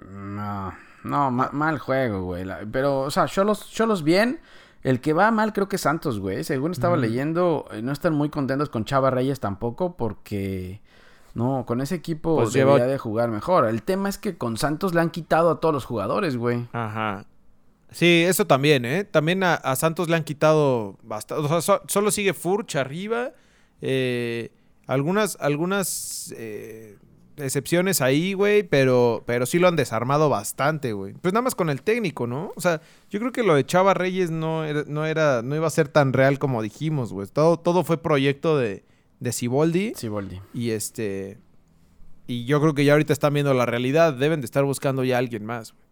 No, 0.09 0.73
no, 1.03 1.31
ma- 1.31 1.49
mal 1.51 1.79
juego, 1.79 2.23
güey. 2.23 2.45
La- 2.45 2.61
Pero, 2.71 2.99
o 3.01 3.11
sea, 3.11 3.27
Cholos, 3.27 3.69
Cholos 3.71 4.03
bien. 4.03 4.39
El 4.85 5.01
que 5.01 5.13
va 5.13 5.31
mal 5.31 5.51
creo 5.51 5.67
que 5.67 5.77
es 5.77 5.81
Santos, 5.81 6.19
güey. 6.19 6.43
Según 6.43 6.71
estaba 6.71 6.95
leyendo, 6.95 7.65
eh, 7.71 7.81
no 7.81 7.91
están 7.91 8.13
muy 8.13 8.29
contentos 8.29 8.69
con 8.69 8.85
Chava 8.85 9.09
Reyes 9.09 9.39
tampoco 9.39 9.97
porque... 9.97 10.81
No, 11.33 11.65
con 11.67 11.81
ese 11.81 11.95
equipo 11.95 12.35
Pues 12.37 12.53
debería 12.53 12.77
lleva- 12.85 12.91
de 12.91 12.97
jugar 12.97 13.29
mejor. 13.29 13.65
El 13.67 13.83
tema 13.83 14.07
es 14.07 14.17
que 14.17 14.37
con 14.37 14.55
Santos 14.57 14.93
le 14.93 15.01
han 15.01 15.09
quitado 15.09 15.49
a 15.51 15.59
todos 15.59 15.73
los 15.73 15.83
jugadores, 15.83 16.37
güey. 16.37 16.65
Ajá. 16.71 17.25
Sí, 17.91 18.23
eso 18.25 18.47
también, 18.47 18.85
¿eh? 18.85 19.03
También 19.03 19.43
a, 19.43 19.55
a 19.55 19.75
Santos 19.75 20.07
le 20.09 20.15
han 20.15 20.23
quitado 20.23 20.97
bastante. 21.03 21.43
O 21.43 21.47
sea, 21.49 21.61
so- 21.61 21.81
solo 21.87 22.11
sigue 22.11 22.33
Furch 22.33 22.75
arriba. 22.77 23.31
eh, 23.81 24.51
algunas, 24.87 25.35
algunas, 25.41 26.33
eh, 26.37 26.97
excepciones 27.37 28.01
ahí, 28.01 28.33
güey, 28.33 28.63
pero, 28.63 29.23
pero 29.25 29.45
sí 29.45 29.59
lo 29.59 29.67
han 29.67 29.75
desarmado 29.75 30.29
bastante, 30.29 30.93
güey. 30.93 31.13
Pues 31.13 31.33
nada 31.33 31.43
más 31.43 31.55
con 31.55 31.69
el 31.69 31.81
técnico, 31.81 32.27
¿no? 32.27 32.51
O 32.55 32.61
sea, 32.61 32.81
yo 33.09 33.19
creo 33.19 33.31
que 33.31 33.43
lo 33.43 33.55
de 33.55 33.65
Chava 33.65 33.93
Reyes 33.93 34.31
no 34.31 34.63
era, 34.63 34.83
no 34.87 35.05
era, 35.05 35.41
no 35.41 35.55
iba 35.55 35.67
a 35.67 35.71
ser 35.71 35.87
tan 35.87 36.13
real 36.13 36.39
como 36.39 36.61
dijimos, 36.61 37.11
güey. 37.13 37.27
Todo, 37.27 37.57
todo 37.57 37.83
fue 37.83 37.97
proyecto 37.97 38.57
de, 38.57 38.83
de 39.19 39.31
Siboldi. 39.31 39.93
Siboldi. 39.95 40.41
Y 40.53 40.71
este. 40.71 41.37
Y 42.27 42.45
yo 42.45 42.59
creo 42.59 42.73
que 42.73 42.85
ya 42.85 42.93
ahorita 42.93 43.13
están 43.13 43.33
viendo 43.33 43.53
la 43.53 43.65
realidad. 43.65 44.13
Deben 44.13 44.41
de 44.41 44.45
estar 44.45 44.63
buscando 44.63 45.03
ya 45.03 45.15
a 45.15 45.19
alguien 45.19 45.45
más, 45.45 45.73
güey. 45.73 45.84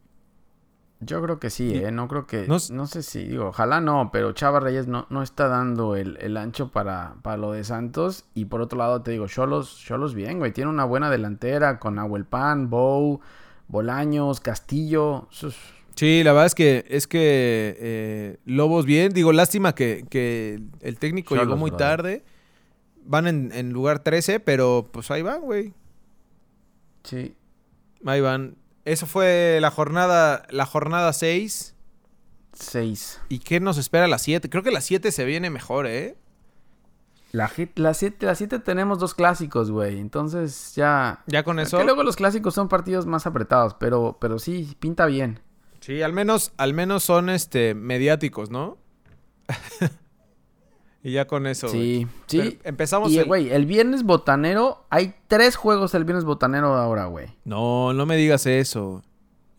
Yo 1.06 1.22
creo 1.22 1.40
que 1.40 1.50
sí, 1.50 1.74
¿eh? 1.76 1.92
No 1.92 2.08
creo 2.08 2.28
que... 2.28 2.48
No 2.48 2.58
No, 2.72 2.88
sé 2.88 3.04
si, 3.04 3.24
digo, 3.26 3.48
ojalá 3.48 3.82
no, 3.82 4.10
pero 4.12 4.32
Chava 4.34 4.60
Reyes 4.60 4.88
no, 4.88 5.08
no 5.10 5.24
está 5.24 5.48
dando 5.48 5.96
el, 5.96 6.18
el 6.22 6.38
ancho 6.38 6.70
para, 6.72 7.16
para 7.22 7.38
lo 7.38 7.52
de 7.52 7.64
Santos. 7.64 8.26
Y 8.34 8.46
por 8.46 8.62
otro 8.62 8.78
lado, 8.80 9.02
te 9.02 9.12
digo, 9.12 9.28
Cholos, 9.28 9.78
Cholos 9.84 10.14
bien, 10.14 10.40
güey. 10.40 10.52
Tiene 10.52 10.70
una 10.70 10.86
buena 10.86 11.10
delantera 11.10 11.80
con 11.80 11.98
Ahuelpan, 12.00 12.70
Bow, 12.70 13.20
Bolaños, 13.68 14.40
Castillo. 14.40 15.28
Sus- 15.32 15.58
Sí, 15.96 16.24
la 16.24 16.32
verdad 16.32 16.48
es 16.48 16.56
que 16.56 16.86
es 16.90 17.06
que 17.06 17.78
eh, 17.80 18.38
Lobos 18.46 18.86
bien. 18.86 19.14
Digo, 19.14 19.32
lástima 19.32 19.76
que, 19.76 20.06
que 20.10 20.60
el 20.82 20.98
técnico 20.98 21.36
Cholos, 21.36 21.46
llegó 21.46 21.58
muy 21.58 21.70
brother. 21.70 21.88
tarde. 21.98 22.24
Van 23.06 23.28
en, 23.28 23.52
en 23.54 23.72
lugar 23.74 24.00
13, 24.00 24.40
pero 24.40 24.90
pues 24.92 25.12
ahí 25.12 25.22
van, 25.22 25.42
güey. 25.42 25.74
Sí. 27.04 27.36
Ahí 28.06 28.22
van. 28.22 28.56
Eso 28.86 29.06
fue 29.06 29.60
la 29.62 29.72
jornada, 29.72 30.46
la 30.50 30.66
jornada 30.66 31.14
6. 31.14 31.76
Seis. 32.54 33.20
¿Y 33.30 33.40
qué 33.40 33.60
nos 33.60 33.78
espera 33.78 34.08
la 34.08 34.18
7? 34.20 34.50
Creo 34.50 34.62
que 34.64 34.72
la 34.72 34.82
7 34.82 35.12
se 35.12 35.26
viene 35.26 35.50
mejor, 35.50 35.88
¿eh? 35.88 36.18
La, 37.32 37.50
hit- 37.50 37.72
la, 37.80 37.96
siete, 37.96 38.28
la 38.28 38.36
siete 38.36 38.60
tenemos 38.60 39.00
dos 39.00 39.16
clásicos, 39.16 39.72
güey. 39.72 39.98
Entonces 40.00 40.76
ya... 40.76 41.24
Ya 41.26 41.44
con 41.44 41.60
eso. 41.60 41.80
Que 41.80 41.84
luego 41.84 42.04
los 42.04 42.16
clásicos 42.16 42.54
son 42.54 42.70
partidos 42.70 43.08
más 43.08 43.26
apretados, 43.26 43.74
pero, 43.80 44.18
pero 44.22 44.38
sí, 44.38 44.76
pinta 44.80 45.08
bien. 45.08 45.40
Sí, 45.80 46.04
al 46.04 46.14
menos, 46.14 46.52
al 46.58 46.76
menos 46.76 47.04
son 47.04 47.32
este 47.32 47.74
mediáticos, 47.74 48.52
¿no? 48.52 48.78
y 51.04 51.12
ya 51.12 51.28
con 51.28 51.46
eso. 51.48 51.68
Sí, 51.68 52.08
sí. 52.28 52.38
Pero 52.40 52.52
empezamos 52.64 53.12
Y, 53.12 53.20
el- 53.20 53.26
güey, 53.26 53.50
el 53.52 53.66
viernes 53.66 54.04
botanero, 54.04 54.86
hay 54.90 55.14
tres 55.28 55.56
juegos 55.56 55.94
el 55.96 56.06
viernes 56.06 56.24
botanero 56.26 56.76
ahora, 56.76 57.06
güey. 57.06 57.28
No, 57.46 57.94
no 57.94 58.06
me 58.06 58.16
digas 58.16 58.46
eso. 58.46 59.04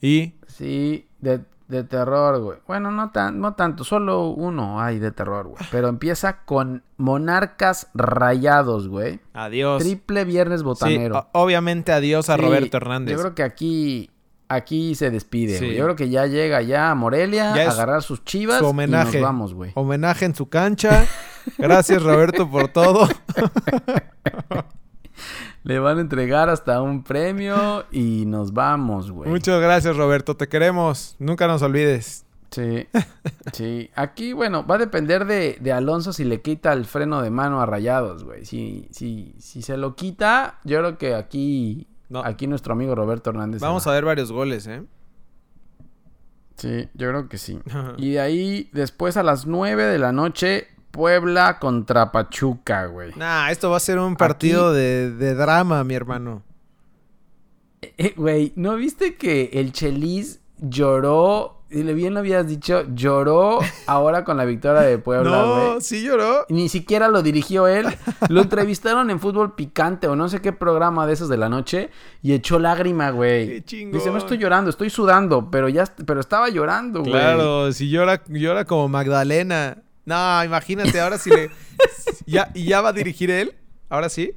¿Y? 0.01 0.35
Sí, 0.47 1.07
de, 1.21 1.41
de 1.69 1.85
terror, 1.85 2.41
güey. 2.41 2.59
Bueno, 2.67 2.91
no, 2.91 3.11
tan, 3.11 3.41
no 3.41 3.55
tanto, 3.55 3.85
solo 3.85 4.29
uno 4.29 4.81
hay 4.81 4.99
de 4.99 5.11
terror, 5.13 5.47
güey. 5.49 5.63
Pero 5.71 5.89
empieza 5.89 6.45
con 6.45 6.83
Monarcas 6.97 7.89
Rayados, 7.95 8.89
güey. 8.89 9.21
Adiós. 9.33 9.83
Triple 9.83 10.25
viernes 10.25 10.63
botanero. 10.63 11.29
obviamente 11.33 11.93
adiós 11.93 12.29
a 12.31 12.37
Sí, 12.37 12.43
Roberto 12.43 12.77
Hernández. 12.77 13.17
Yo 13.17 13.21
creo 13.23 13.35
que 13.35 13.43
aquí, 13.43 14.11
aquí 14.49 14.95
se 14.95 15.11
despide, 15.11 15.59
Sí. 15.59 15.65
güey. 15.67 15.77
Yo 15.79 15.85
creo 15.85 15.97
que 15.97 16.11
ya 16.11 16.27
llega 16.27 16.61
ya 16.63 16.91
a 16.91 16.95
Morelia 16.95 17.55
Ya 17.57 17.69
a 17.69 17.71
agarrar 17.73 18.03
sus 18.03 18.23
chivas 18.25 18.59
su 18.59 18.67
homenaje. 18.67 19.19
y 19.19 19.21
nos 19.21 19.23
vamos, 19.29 19.55
güey. 19.55 19.73
Homenaje 19.75 20.25
en 20.27 20.35
su 20.35 20.49
cancha. 20.49 21.07
Gracias, 21.59 22.03
Roberto, 22.03 22.51
por 22.51 22.69
todo. 22.69 23.09
Le 25.65 25.79
van 25.79 25.99
a 25.99 26.01
entregar 26.03 26.51
hasta 26.51 26.83
un 26.83 27.03
premio 27.05 27.85
y 27.91 28.27
nos 28.27 28.53
vamos, 28.53 29.11
güey. 29.11 29.31
Muchas 29.31 29.61
gracias, 29.63 29.97
Roberto. 29.97 30.37
Te 30.37 30.49
queremos. 30.49 31.17
Nunca 31.19 31.47
nos 31.47 31.63
olvides. 31.63 32.27
Sí, 32.51 32.87
sí. 33.53 33.91
Aquí, 33.95 34.33
bueno, 34.35 34.67
va 34.67 34.75
a 34.75 34.79
depender 34.79 35.25
de, 35.25 35.57
de 35.61 35.73
Alonso 35.73 36.13
si 36.13 36.25
le 36.25 36.43
quita 36.43 36.73
el 36.73 36.85
freno 36.85 37.23
de 37.23 37.31
mano 37.31 37.61
a 37.63 37.67
Rayados, 37.67 38.25
güey. 38.25 38.45
Si, 38.45 38.89
si, 38.91 39.35
si 39.39 39.63
se 39.63 39.77
lo 39.79 39.97
quita, 39.97 40.59
yo 40.65 40.79
creo 40.81 40.99
que 40.99 41.15
aquí, 41.15 41.87
No. 42.11 42.21
aquí 42.23 42.47
nuestro 42.47 42.75
amigo 42.75 42.95
Roberto 42.95 43.31
Hernández. 43.31 43.61
Vamos 43.63 43.87
va. 43.87 43.93
a 43.93 43.95
ver 43.95 44.05
varios 44.05 44.31
goles, 44.33 44.67
¿eh? 44.67 44.83
Sí, 46.57 46.89
yo 46.95 47.09
creo 47.09 47.29
que 47.29 47.39
sí. 47.39 47.59
Y 47.97 48.13
de 48.13 48.21
ahí, 48.21 48.71
después 48.73 49.17
a 49.17 49.23
las 49.23 49.47
9 49.47 49.83
de 49.85 49.99
la 49.99 50.13
noche, 50.13 50.69
Puebla 50.95 51.59
contra 51.59 52.13
Pachuca, 52.13 52.87
güey. 52.87 53.11
Nah, 53.17 53.51
esto 53.51 53.69
va 53.69 53.79
a 53.79 53.81
ser 53.81 53.99
un 53.99 54.15
partido 54.15 54.73
de, 54.73 55.11
de 55.11 55.35
drama, 55.35 55.83
mi 55.83 55.95
hermano. 55.95 56.43
Eh, 57.83 58.15
Güey, 58.17 58.53
¿no 58.55 58.77
viste 58.77 59.17
que 59.17 59.51
el 59.55 59.73
Chelis 59.73 60.41
lloró? 60.59 61.63
Y 61.69 61.83
le 61.83 61.93
bien 61.95 62.15
lo 62.15 62.21
habías 62.21 62.47
dicho, 62.47 62.85
lloró 62.95 63.59
ahora 63.89 64.23
con 64.23 64.37
la 64.37 64.45
victoria 64.45 64.83
de 64.83 64.99
Puebla, 64.99 65.43
güey. 65.43 65.57
no, 65.75 65.81
sí 65.81 66.03
lloró. 66.05 66.47
Ni 66.49 66.69
siquiera 66.69 67.09
lo 67.09 67.21
dirigió 67.23 67.67
él. 67.67 67.87
Lo 68.29 68.43
entrevistaron 68.43 69.11
en 69.11 69.19
Fútbol 69.19 69.57
Picante 69.57 70.07
o 70.07 70.15
no 70.15 70.29
sé 70.29 70.41
qué 70.41 70.53
programa 70.53 71.09
de 71.09 71.15
esos 71.15 71.29
de 71.29 71.37
la 71.37 71.49
noche 71.49 71.91
y 72.23 72.33
echó 72.35 72.61
lágrima, 72.61 73.11
güey. 73.11 73.49
Qué 73.49 73.65
chingón. 73.65 73.95
Dice, 73.99 74.13
no 74.13 74.19
estoy 74.19 74.39
llorando, 74.39 74.71
estoy 74.71 74.91
sudando, 74.91 75.51
pero 75.51 75.69
ya 75.69 75.85
pero 76.07 76.21
estaba 76.21 76.49
llorando, 76.51 77.01
güey. 77.01 77.11
Claro, 77.13 77.73
si 77.73 77.91
llora, 77.91 78.23
llora 78.29 78.65
como 78.65 78.89
Magdalena. 78.89 79.79
No, 80.05 80.45
imagínate, 80.45 81.01
ahora 81.01 81.19
sí 81.19 81.31
le. 81.31 81.51
ya, 82.27 82.51
¿Y 82.55 82.65
ya 82.65 82.81
va 82.81 82.91
a 82.91 82.93
dirigir 82.93 83.31
él? 83.31 83.55
¿Ahora 83.89 84.09
sí? 84.09 84.33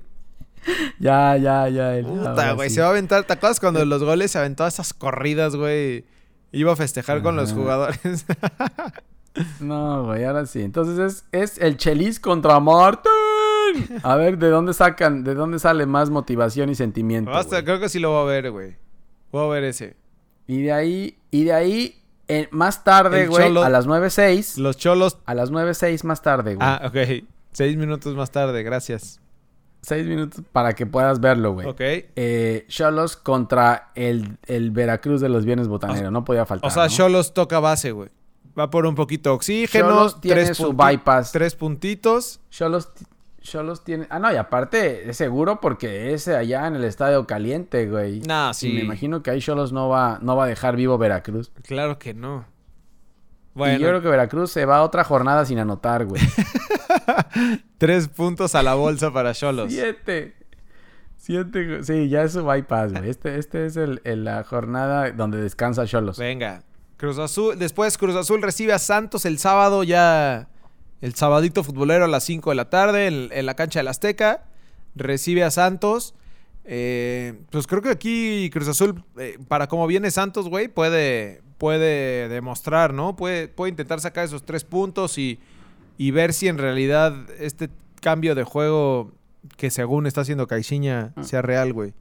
Ya, 1.00 1.38
ya, 1.38 1.70
ya. 1.70 1.96
él, 1.96 2.06
Puta, 2.06 2.54
güey, 2.54 2.70
sí. 2.70 2.76
se 2.76 2.82
va 2.82 2.88
a 2.88 2.90
aventar. 2.92 3.24
¿Te 3.24 3.34
acuerdas 3.34 3.60
cuando 3.60 3.84
los 3.86 4.04
goles 4.04 4.32
se 4.32 4.38
aventó 4.40 4.66
esas 4.66 4.94
corridas, 4.94 5.56
güey? 5.56 6.06
Iba 6.52 6.74
a 6.74 6.76
festejar 6.76 7.22
con 7.22 7.36
los 7.36 7.54
jugadores. 7.54 8.26
No, 9.60 10.06
güey, 10.06 10.24
ahora 10.24 10.46
sí. 10.46 10.62
Entonces 10.62 10.98
es, 11.32 11.54
es 11.54 11.58
el 11.60 11.78
Chelis 11.78 12.20
contra 12.20 12.60
Martín. 12.60 14.00
A 14.04 14.16
ver, 14.16 14.38
¿de 14.38 14.50
dónde 14.50 14.74
sacan, 14.74 15.24
de 15.24 15.36
dónde 15.36 15.60
sale 15.60 15.86
más 15.86 16.10
motivación 16.10 16.70
y 16.70 16.76
sentimiento? 16.76 17.30
Basta, 17.32 17.58
güey? 17.58 17.66
creo 17.66 17.80
que 17.80 17.90
sí 17.90 18.00
lo 18.00 18.10
voy 18.12 18.22
a 18.22 18.26
ver, 18.26 18.52
güey. 18.52 18.76
Voy 19.32 19.46
a 19.46 19.48
ver 19.50 19.64
ese. 19.66 19.96
Y 20.48 20.64
de 20.64 20.72
ahí, 20.72 21.20
y 21.30 21.44
de 21.44 21.54
ahí, 21.54 22.04
eh, 22.28 22.48
más 22.52 22.84
tarde, 22.84 23.28
güey, 23.28 23.58
a 23.58 23.70
las 23.70 23.88
9.06. 23.88 24.58
Los 24.58 24.78
cholos. 24.78 25.18
A 25.26 25.34
las 25.34 25.52
9.06 25.52 26.04
más 26.04 26.22
tarde, 26.22 26.56
güey. 26.56 26.68
Ah, 26.68 26.82
ok. 26.86 27.26
Seis 27.54 27.78
minutos 27.78 28.16
más 28.16 28.32
tarde, 28.32 28.62
gracias. 28.64 29.20
Seis 29.82 30.06
minutos 30.06 30.44
para 30.52 30.74
que 30.74 30.86
puedas 30.86 31.20
verlo, 31.20 31.54
güey. 31.54 31.68
Ok. 31.68 31.80
Eh, 31.80 32.66
Cholos 32.68 33.16
contra 33.16 33.92
el, 33.96 34.38
el 34.46 34.72
Veracruz 34.72 35.22
de 35.22 35.30
los 35.30 35.46
Viernes 35.46 35.68
Botanero. 35.68 36.12
no 36.12 36.26
podía 36.26 36.46
faltar. 36.46 36.68
O 36.70 36.74
sea, 36.74 36.84
¿no? 36.84 36.90
Cholos 36.90 37.34
toca 37.34 37.60
base, 37.60 37.92
güey. 37.92 38.10
Va 38.58 38.70
por 38.70 38.86
un 38.86 38.96
poquito 38.96 39.30
de 39.30 39.36
oxígeno. 39.36 39.88
Xolos 39.90 40.20
tiene 40.22 40.44
tres 40.46 40.58
su 40.58 40.74
bypass. 40.74 41.32
Tres 41.32 41.56
puntitos. 41.56 42.42
Cholos, 42.50 42.90
Cholos 43.48 43.84
tiene. 43.84 44.08
Ah, 44.10 44.20
no, 44.20 44.32
y 44.32 44.36
aparte 44.36 45.10
es 45.10 45.18
seguro 45.18 45.60
porque 45.62 46.14
es 46.14 46.28
allá 46.28 46.68
en 46.68 46.76
el 46.76 46.84
estadio 46.84 47.26
caliente, 47.28 47.88
güey. 47.88 48.20
Nah, 48.22 48.52
Y 48.52 48.54
sí. 48.54 48.74
me 48.74 48.82
imagino 48.82 49.24
que 49.24 49.32
ahí 49.32 49.40
Cholos 49.42 49.72
no 49.74 49.90
va, 49.90 50.20
no 50.22 50.36
va 50.36 50.46
a 50.46 50.48
dejar 50.48 50.76
vivo 50.76 50.98
Veracruz. 50.98 51.52
Claro 51.64 51.98
que 52.00 52.14
no. 52.14 52.46
Y 53.56 53.60
Bueno, 53.60 53.80
yo 53.80 53.88
creo 53.88 54.02
que 54.02 54.10
Veracruz 54.10 54.52
se 54.52 54.66
va 54.66 54.78
a 54.78 54.84
otra 54.84 55.04
jornada 55.04 55.46
sin 55.46 55.58
anotar, 55.60 56.06
güey. 56.06 56.22
tres 57.78 58.08
puntos 58.08 58.56
a 58.56 58.64
la 58.64 58.76
bolsa 58.76 59.12
para 59.12 59.34
Cholos. 59.34 59.72
Siete. 59.72 60.36
Siete. 61.16 61.84
Sí, 61.84 62.10
ya 62.10 62.24
es 62.24 62.34
su 62.34 62.46
bypass, 62.46 62.94
güey. 62.94 63.10
Este, 63.10 63.38
este 63.40 63.66
es 63.66 63.76
el, 63.78 64.02
el- 64.04 64.24
la 64.24 64.44
jornada 64.44 65.12
donde 65.12 65.42
descansa 65.42 65.86
Cholos. 65.86 66.18
Venga. 66.20 66.62
Cruz 66.98 67.18
Azul. 67.20 67.58
Después 67.60 67.98
Cruz 67.98 68.16
Azul 68.16 68.42
recibe 68.42 68.74
a 68.74 68.80
Santos 68.80 69.26
el 69.26 69.38
sábado 69.40 69.84
ya. 69.84 70.48
El 71.02 71.14
sabadito 71.16 71.64
futbolero 71.64 72.06
a 72.06 72.08
las 72.08 72.24
5 72.24 72.50
de 72.50 72.56
la 72.56 72.70
tarde 72.70 73.08
en, 73.08 73.30
en 73.32 73.46
la 73.46 73.56
cancha 73.56 73.80
del 73.80 73.88
Azteca. 73.88 74.46
Recibe 74.96 75.44
a 75.44 75.52
Santos. 75.52 76.16
Eh, 76.70 77.34
pues 77.50 77.66
creo 77.66 77.82
que 77.82 77.90
aquí 77.90 78.50
Cruz 78.52 78.68
Azul, 78.68 79.02
eh, 79.18 79.38
para 79.48 79.68
como 79.68 79.88
viene 79.88 80.12
Santos, 80.12 80.50
güey, 80.50 80.68
puede, 80.68 81.42
puede 81.58 82.28
demostrar, 82.28 82.94
¿no? 82.94 83.16
Puede, 83.16 83.48
puede 83.48 83.70
intentar 83.70 84.02
sacar 84.02 84.26
esos 84.26 84.44
tres 84.44 84.66
puntos 84.66 85.18
y, 85.18 85.40
y 85.98 86.12
ver 86.12 86.34
si 86.34 86.50
en 86.50 86.58
realidad 86.58 87.16
este 87.40 87.70
cambio 88.02 88.36
de 88.36 88.44
juego 88.44 89.14
que 89.56 89.70
según 89.70 90.08
está 90.08 90.22
haciendo 90.22 90.46
Caixinha 90.46 91.14
sea 91.22 91.42
real, 91.42 91.72
güey. 91.72 91.94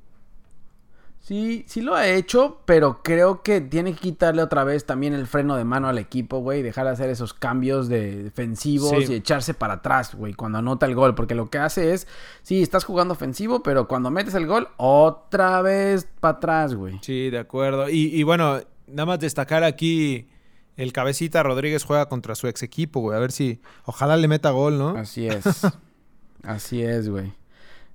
Sí, 1.27 1.65
sí 1.67 1.81
lo 1.81 1.97
ha 1.97 2.07
hecho, 2.07 2.61
pero 2.67 3.01
creo 3.03 3.43
que 3.43 3.61
tiene 3.61 3.95
que 3.95 3.99
quitarle 3.99 4.43
otra 4.43 4.63
vez 4.63 4.87
también 4.87 5.13
el 5.13 5.27
freno 5.27 5.57
de 5.57 5.65
mano 5.65 5.89
al 5.89 5.99
equipo, 5.99 6.39
güey, 6.39 6.63
dejar 6.63 6.87
de 6.87 6.93
hacer 6.93 7.11
esos 7.11 7.35
cambios 7.35 7.89
de 7.89 8.23
defensivos 8.23 8.93
Sí. 9.05 9.13
y 9.13 9.17
echarse 9.17 9.53
para 9.53 9.75
atrás, 9.75 10.15
güey, 10.15 10.35
cuando 10.35 10.59
anota 10.59 10.87
el 10.87 10.95
gol, 10.95 11.17
porque 11.17 11.35
lo 11.35 11.51
que 11.51 11.59
hace 11.59 11.95
es, 11.95 12.07
sí, 12.43 12.63
estás 12.63 12.85
jugando 12.85 13.15
ofensivo, 13.15 13.61
pero 13.65 13.89
cuando 13.89 14.09
metes 14.13 14.35
el 14.35 14.47
gol, 14.47 14.69
otra 14.77 15.63
vez 15.63 16.07
para 16.21 16.37
atrás, 16.39 16.75
güey. 16.77 17.01
Sí, 17.03 17.29
de 17.31 17.39
acuerdo. 17.41 17.89
Y, 17.91 18.05
y 18.15 18.23
bueno, 18.23 18.61
nada 18.87 19.07
más 19.07 19.19
destacar 19.19 19.65
aquí 19.65 20.29
el 20.77 20.93
cabecita 20.93 21.43
Rodríguez 21.43 21.83
juega 21.83 22.07
contra 22.09 22.37
su 22.37 22.47
ex 22.47 22.63
equipo, 22.63 23.01
güey. 23.01 23.17
A 23.17 23.21
ver 23.21 23.33
si, 23.33 23.61
ojalá 23.85 24.17
le 24.17 24.29
meta 24.29 24.51
gol, 24.51 24.79
¿no? 24.79 24.91
Así 24.91 25.27
es. 25.27 25.45
Así 26.45 26.83
es, 26.83 27.09
güey. 27.09 27.33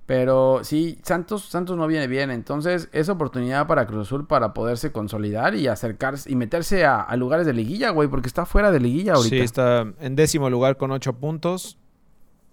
Pero 0.06 0.60
sí, 0.64 0.98
Santos, 1.02 1.44
Santos 1.44 1.76
no 1.76 1.86
viene 1.86 2.06
bien. 2.06 2.30
Entonces, 2.30 2.88
es 2.92 3.08
oportunidad 3.08 3.66
para 3.66 3.86
Cruz 3.86 4.08
Azul 4.08 4.26
para 4.26 4.52
poderse 4.52 4.90
consolidar 4.92 5.54
y 5.54 5.68
acercarse 5.68 6.30
y 6.30 6.36
meterse 6.36 6.84
a, 6.84 7.00
a 7.00 7.16
lugares 7.16 7.46
de 7.46 7.52
liguilla, 7.52 7.90
güey, 7.90 8.08
porque 8.08 8.26
está 8.26 8.44
fuera 8.44 8.72
de 8.72 8.80
liguilla 8.80 9.14
ahorita. 9.14 9.36
Sí, 9.36 9.40
está 9.40 9.86
en 10.00 10.16
décimo 10.16 10.50
lugar 10.50 10.76
con 10.76 10.90
ocho 10.90 11.12
puntos. 11.12 11.78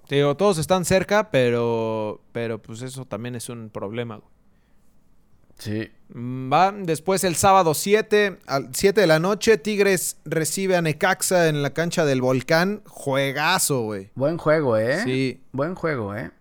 Te 0.07 0.15
digo, 0.15 0.35
todos 0.35 0.57
están 0.57 0.85
cerca, 0.85 1.29
pero, 1.31 2.21
pero 2.31 2.59
pues 2.61 2.81
eso 2.81 3.05
también 3.05 3.35
es 3.35 3.49
un 3.49 3.69
problema, 3.69 4.17
güey. 4.17 4.29
Sí. 5.59 5.91
Mm, 6.13 6.51
Va, 6.51 6.71
después 6.71 7.23
el 7.23 7.35
sábado 7.35 7.73
7, 7.73 8.39
al 8.47 8.69
7 8.73 9.01
de 9.01 9.07
la 9.07 9.19
noche, 9.19 9.57
Tigres 9.57 10.17
recibe 10.25 10.77
a 10.77 10.81
Necaxa 10.81 11.49
en 11.49 11.61
la 11.61 11.71
cancha 11.71 12.05
del 12.05 12.21
Volcán. 12.21 12.81
Juegazo, 12.87 13.81
güey. 13.81 14.09
Buen 14.15 14.37
juego, 14.37 14.77
¿eh? 14.77 15.03
Sí. 15.03 15.43
Buen 15.51 15.75
juego, 15.75 16.15
¿eh? 16.15 16.31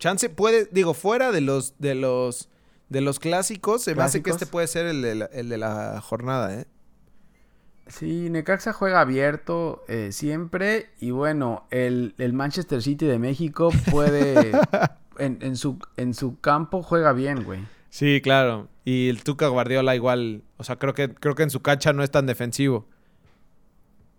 Chance 0.00 0.28
puede, 0.30 0.68
digo, 0.72 0.94
fuera 0.94 1.30
de 1.30 1.40
los 1.40 1.78
de 1.78 1.94
los 1.94 2.48
de 2.88 3.00
los 3.00 3.20
clásicos, 3.20 3.82
se 3.82 3.94
me 3.94 4.02
hace 4.02 4.18
que 4.18 4.24
¿Clásicos? 4.24 4.42
este 4.42 4.50
puede 4.50 4.66
ser 4.66 4.86
el 4.86 5.00
de 5.02 5.14
la, 5.14 5.24
el 5.26 5.48
de 5.48 5.58
la 5.58 6.00
jornada, 6.00 6.52
¿eh? 6.52 6.66
Sí, 7.86 8.28
Necaxa 8.30 8.72
juega 8.72 9.00
abierto 9.00 9.84
eh, 9.88 10.10
siempre. 10.12 10.90
Y 11.00 11.10
bueno, 11.12 11.66
el, 11.70 12.14
el 12.18 12.32
Manchester 12.32 12.82
City 12.82 13.04
de 13.06 13.18
México 13.18 13.70
puede. 13.90 14.52
en, 15.18 15.38
en 15.42 15.56
su, 15.56 15.78
en 15.96 16.14
su 16.14 16.40
campo 16.40 16.82
juega 16.82 17.12
bien, 17.12 17.44
güey. 17.44 17.60
Sí, 17.90 18.20
claro. 18.22 18.68
Y 18.84 19.08
el 19.08 19.22
Tuca 19.24 19.48
Guardiola 19.48 19.94
igual, 19.96 20.42
o 20.56 20.64
sea, 20.64 20.76
creo 20.76 20.94
que 20.94 21.12
creo 21.14 21.34
que 21.34 21.42
en 21.42 21.50
su 21.50 21.60
cancha 21.62 21.92
no 21.92 22.02
es 22.02 22.10
tan 22.10 22.26
defensivo. 22.26 22.86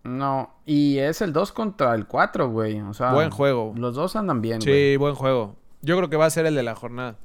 No, 0.04 0.56
y 0.66 0.98
es 0.98 1.22
el 1.22 1.32
2 1.32 1.52
contra 1.52 1.94
el 1.96 2.08
4, 2.08 2.50
güey. 2.50 2.82
O 2.82 2.94
sea, 2.94 3.14
Buen 3.14 3.30
juego. 3.30 3.74
Los 3.78 3.96
dos 3.96 4.16
andan 4.16 4.42
bien, 4.42 4.62
Sí, 4.62 4.70
güey. 4.70 4.98
buen 4.98 5.16
juego. 5.16 5.56
Yo 5.82 5.98
creo 5.98 6.10
que 6.10 6.18
va 6.18 6.26
a 6.26 6.30
ser 6.30 6.46
el 6.46 6.56
de 6.56 6.64
la 6.64 6.76
jornada. 6.76 7.18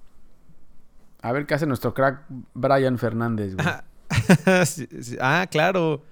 A 1.23 1.33
ver 1.33 1.47
qué 1.47 1.55
hace 1.55 1.67
nuestro 1.67 1.93
crack 1.95 2.23
Brian 2.55 2.99
Fernández, 2.99 3.55
güey. 3.55 3.67
Sí, 4.67 4.87
sí. 5.03 5.17
Ah, 5.21 5.47
claro. 5.51 6.03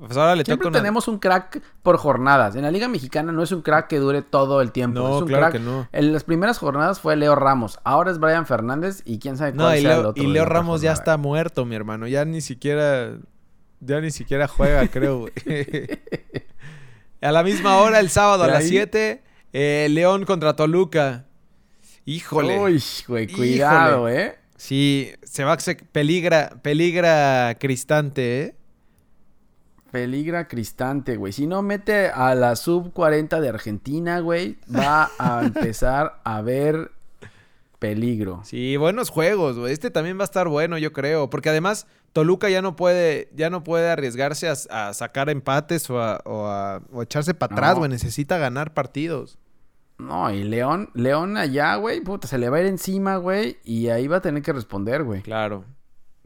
Pues 0.00 0.16
ahora 0.16 0.36
le 0.36 0.44
Siempre 0.44 0.68
una... 0.68 0.78
tenemos 0.78 1.08
un 1.08 1.18
crack 1.18 1.60
por 1.82 1.96
jornadas. 1.96 2.54
En 2.56 2.62
la 2.62 2.70
Liga 2.70 2.86
Mexicana 2.88 3.32
no 3.32 3.42
es 3.42 3.50
un 3.52 3.62
crack 3.62 3.88
que 3.88 3.98
dure 3.98 4.22
todo 4.22 4.60
el 4.60 4.70
tiempo. 4.72 5.00
No, 5.00 5.16
es 5.16 5.22
un 5.22 5.28
claro 5.28 5.42
crack. 5.44 5.52
que 5.54 5.58
no. 5.60 5.88
En 5.92 6.12
las 6.12 6.22
primeras 6.24 6.58
jornadas 6.58 7.00
fue 7.00 7.16
Leo 7.16 7.34
Ramos. 7.34 7.78
Ahora 7.84 8.10
es 8.10 8.18
Brian 8.18 8.46
Fernández 8.46 9.02
y 9.04 9.18
quién 9.18 9.36
sabe 9.36 9.52
cuál 9.54 9.66
No, 9.66 9.76
y 9.76 9.80
sea 9.82 9.94
el 9.94 10.00
Leo, 10.02 10.08
otro 10.10 10.22
y 10.22 10.26
Leo 10.26 10.44
Ramos 10.44 10.80
ya 10.82 10.92
está 10.92 11.16
muerto, 11.16 11.64
mi 11.64 11.74
hermano. 11.74 12.06
Ya 12.06 12.24
ni 12.24 12.40
siquiera. 12.40 13.16
Ya 13.80 14.00
ni 14.00 14.10
siquiera 14.10 14.46
juega, 14.48 14.86
creo. 14.92 15.26
A 17.20 17.32
la 17.32 17.42
misma 17.42 17.78
hora, 17.78 17.98
el 18.00 18.10
sábado 18.10 18.44
a 18.44 18.48
las 18.48 18.62
ahí- 18.64 18.68
7, 18.68 19.22
eh, 19.52 19.86
León 19.90 20.24
contra 20.24 20.54
Toluca. 20.54 21.24
Híjole. 22.08 22.58
Uy, 22.58 22.82
güey, 23.06 23.26
cuidado, 23.26 24.08
¿eh? 24.08 24.38
Sí, 24.56 25.10
se 25.22 25.44
va, 25.44 25.58
se 25.60 25.74
peligra, 25.76 26.50
peligra 26.62 27.54
Cristante, 27.60 28.40
¿eh? 28.42 28.54
Peligra 29.90 30.48
Cristante, 30.48 31.16
güey. 31.16 31.32
Si 31.32 31.46
no 31.46 31.62
mete 31.62 32.08
a 32.08 32.34
la 32.34 32.56
sub 32.56 32.92
40 32.92 33.40
de 33.40 33.48
Argentina, 33.48 34.20
güey, 34.20 34.58
va 34.74 35.10
a 35.18 35.42
empezar 35.44 36.20
a 36.24 36.40
ver 36.42 36.92
peligro. 37.78 38.40
Sí, 38.44 38.76
buenos 38.76 39.10
juegos, 39.10 39.58
güey. 39.58 39.72
Este 39.72 39.90
también 39.90 40.18
va 40.18 40.22
a 40.22 40.24
estar 40.24 40.48
bueno, 40.48 40.76
yo 40.78 40.92
creo. 40.92 41.30
Porque 41.30 41.48
además, 41.50 41.86
Toluca 42.12 42.48
ya 42.50 42.60
no 42.60 42.74
puede, 42.76 43.30
ya 43.34 43.50
no 43.50 43.64
puede 43.64 43.88
arriesgarse 43.90 44.48
a, 44.48 44.88
a 44.88 44.94
sacar 44.94 45.30
empates 45.30 45.88
o 45.88 46.00
a, 46.02 46.20
o 46.24 46.46
a- 46.46 46.82
o 46.92 47.02
echarse 47.02 47.32
para 47.34 47.54
atrás, 47.54 47.72
No. 47.74 47.78
güey. 47.80 47.90
Necesita 47.90 48.36
ganar 48.38 48.74
partidos. 48.74 49.38
No, 49.98 50.30
y 50.32 50.44
León, 50.44 50.90
León 50.94 51.36
allá, 51.36 51.74
güey, 51.76 52.00
puta, 52.00 52.28
se 52.28 52.38
le 52.38 52.48
va 52.48 52.58
a 52.58 52.60
ir 52.60 52.66
encima, 52.66 53.16
güey, 53.16 53.58
y 53.64 53.88
ahí 53.88 54.06
va 54.06 54.18
a 54.18 54.22
tener 54.22 54.42
que 54.42 54.52
responder, 54.52 55.02
güey. 55.02 55.22
Claro. 55.22 55.64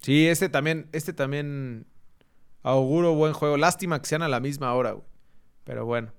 Sí, 0.02 0.28
este 0.28 0.48
también, 0.48 0.88
este 0.92 1.12
también 1.12 1.86
auguro 2.62 3.14
buen 3.14 3.32
juego. 3.32 3.56
Lástima 3.56 4.00
que 4.00 4.08
sean 4.08 4.22
a 4.22 4.28
la 4.28 4.40
misma 4.40 4.74
hora, 4.74 4.92
güey. 4.92 5.06
Pero 5.64 5.86
bueno. 5.86 6.12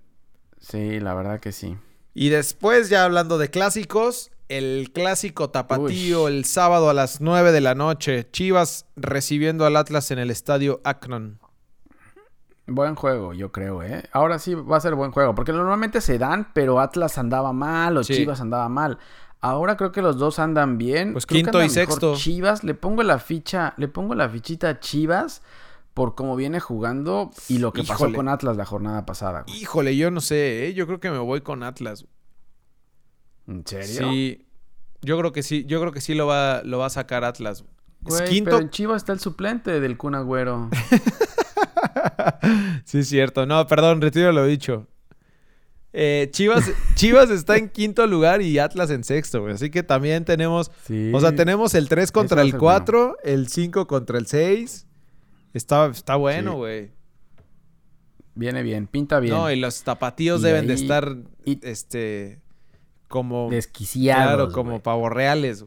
Sí, 0.60 1.00
la 1.00 1.14
verdad 1.14 1.40
que 1.40 1.52
sí. 1.52 1.78
Y 2.14 2.30
después, 2.30 2.90
ya 2.90 3.04
hablando 3.04 3.38
de 3.38 3.50
clásicos, 3.50 4.32
el 4.48 4.92
clásico 4.94 5.50
tapatío 5.50 6.24
Uy. 6.24 6.32
el 6.32 6.46
sábado 6.46 6.90
a 6.90 6.94
las 6.94 7.22
9 7.22 7.52
de 7.52 7.62
la 7.62 7.76
noche. 7.76 8.30
Chivas 8.32 8.86
recibiendo 8.96 9.66
al 9.66 9.76
Atlas 9.76 10.12
en 10.12 10.20
el 10.20 10.32
estadio 10.32 10.80
Akron. 10.84 11.40
Buen 12.66 12.96
juego, 12.96 13.34
yo 13.34 13.52
creo, 13.52 13.84
¿eh? 13.84 14.04
Ahora 14.14 14.40
sí 14.40 14.54
va 14.56 14.78
a 14.78 14.80
ser 14.82 14.96
buen 14.96 15.12
juego, 15.12 15.36
porque 15.36 15.52
normalmente 15.52 16.00
se 16.00 16.18
dan, 16.18 16.48
pero 16.54 16.80
Atlas 16.80 17.18
andaba 17.18 17.52
mal 17.52 17.98
o 17.98 18.04
Sí. 18.04 18.14
Chivas 18.16 18.40
andaba 18.40 18.70
mal. 18.70 19.00
Ahora 19.42 19.76
creo 19.76 19.92
que 19.92 20.02
los 20.02 20.18
dos 20.18 20.40
andan 20.40 20.78
bien. 20.78 21.12
Pues 21.12 21.26
Creo 21.26 21.40
que 21.40 21.44
quinto 21.44 21.58
y 21.60 21.64
anda 21.64 21.74
mejor 21.82 21.92
sexto. 21.94 22.16
Chivas, 22.16 22.64
le 22.64 22.74
pongo 22.74 23.04
la 23.04 23.20
ficha, 23.20 23.74
le 23.76 23.90
pongo 23.90 24.16
la 24.16 24.30
fichita 24.30 24.70
a 24.70 24.80
Chivas 24.80 25.42
por 25.94 26.16
cómo 26.16 26.38
viene 26.38 26.62
jugando 26.62 27.30
y 27.50 27.58
lo 27.60 27.74
que 27.74 27.84
pasó 27.84 28.12
con 28.14 28.30
Atlas 28.30 28.56
la 28.56 28.64
jornada 28.66 29.06
pasada. 29.06 29.44
güey. 29.46 29.60
Híjole, 29.62 29.98
yo 29.98 30.10
no 30.12 30.22
sé, 30.22 30.68
¿eh? 30.68 30.74
Yo 30.74 30.88
creo 30.88 31.02
que 31.02 31.12
me 31.12 31.18
voy 31.20 31.42
con 31.42 31.62
Atlas. 31.64 32.06
¿En 33.48 33.68
serio? 33.68 34.10
Sí. 34.10 34.48
Yo 35.02 35.18
creo 35.20 35.34
que 35.34 35.44
sí, 35.44 35.66
yo 35.66 35.82
creo 35.82 35.92
que 35.92 36.00
sí 36.00 36.16
lo 36.16 36.26
va, 36.28 36.62
lo 36.64 36.78
va 36.80 36.86
a 36.86 36.90
sacar 36.90 37.26
Atlas. 37.26 37.66
Es 38.06 38.18
Güey, 38.20 38.30
quinto. 38.30 38.52
pero 38.52 38.62
en 38.62 38.70
Chivas 38.70 38.98
está 39.02 39.12
el 39.12 39.20
suplente 39.20 39.82
del 39.82 39.98
Kun 39.98 40.16
Agüero. 40.16 40.70
Sí, 42.86 43.00
es 43.00 43.08
cierto. 43.10 43.46
No, 43.46 43.66
perdón, 43.68 44.02
retiro 44.02 44.32
lo 44.32 44.46
dicho. 44.46 44.88
Eh, 45.94 46.30
Chivas, 46.32 46.72
Chivas 46.96 47.30
está 47.30 47.56
en 47.58 47.70
quinto 47.70 48.08
lugar 48.08 48.42
y 48.42 48.58
Atlas 48.60 48.90
en 48.90 49.04
sexto, 49.04 49.42
güey. 49.42 49.54
Así 49.54 49.70
que 49.70 49.84
también 49.84 50.26
tenemos. 50.26 50.72
Sí. 50.86 51.12
O 51.14 51.20
sea, 51.20 51.36
tenemos 51.36 51.76
el 51.76 51.88
3 51.88 52.12
contra 52.12 52.42
el 52.42 52.52
ser 52.52 52.60
4, 52.60 53.18
el 53.24 53.48
5 53.48 53.88
contra 53.88 54.18
el 54.18 54.26
6. 54.28 54.88
Está, 55.54 55.86
está 55.88 56.16
bueno, 56.16 56.52
Sí. 56.52 56.58
güey. 56.58 56.92
Viene 58.36 58.64
bien, 58.64 58.88
pinta 58.88 59.20
bien. 59.20 59.36
No, 59.36 59.52
y 59.52 59.56
los 59.60 59.84
tapatíos 59.84 60.42
Y 60.42 60.46
deben 60.46 60.66
de 60.66 60.74
estar, 60.74 61.16
y- 61.46 61.60
este, 61.62 62.42
como, 63.08 63.50
Desquiciados. 63.52 64.24
claro, 64.26 64.52
como 64.52 64.72
güey. 64.72 64.82
pavos 64.82 65.12
reales. 65.12 65.64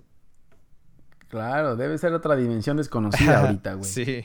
Claro, 1.28 1.76
debe 1.76 1.96
ser 1.98 2.12
otra 2.12 2.34
dimensión 2.34 2.76
desconocida 2.76 3.40
ahorita, 3.46 3.74
güey. 3.74 3.88
Sí. 3.88 4.24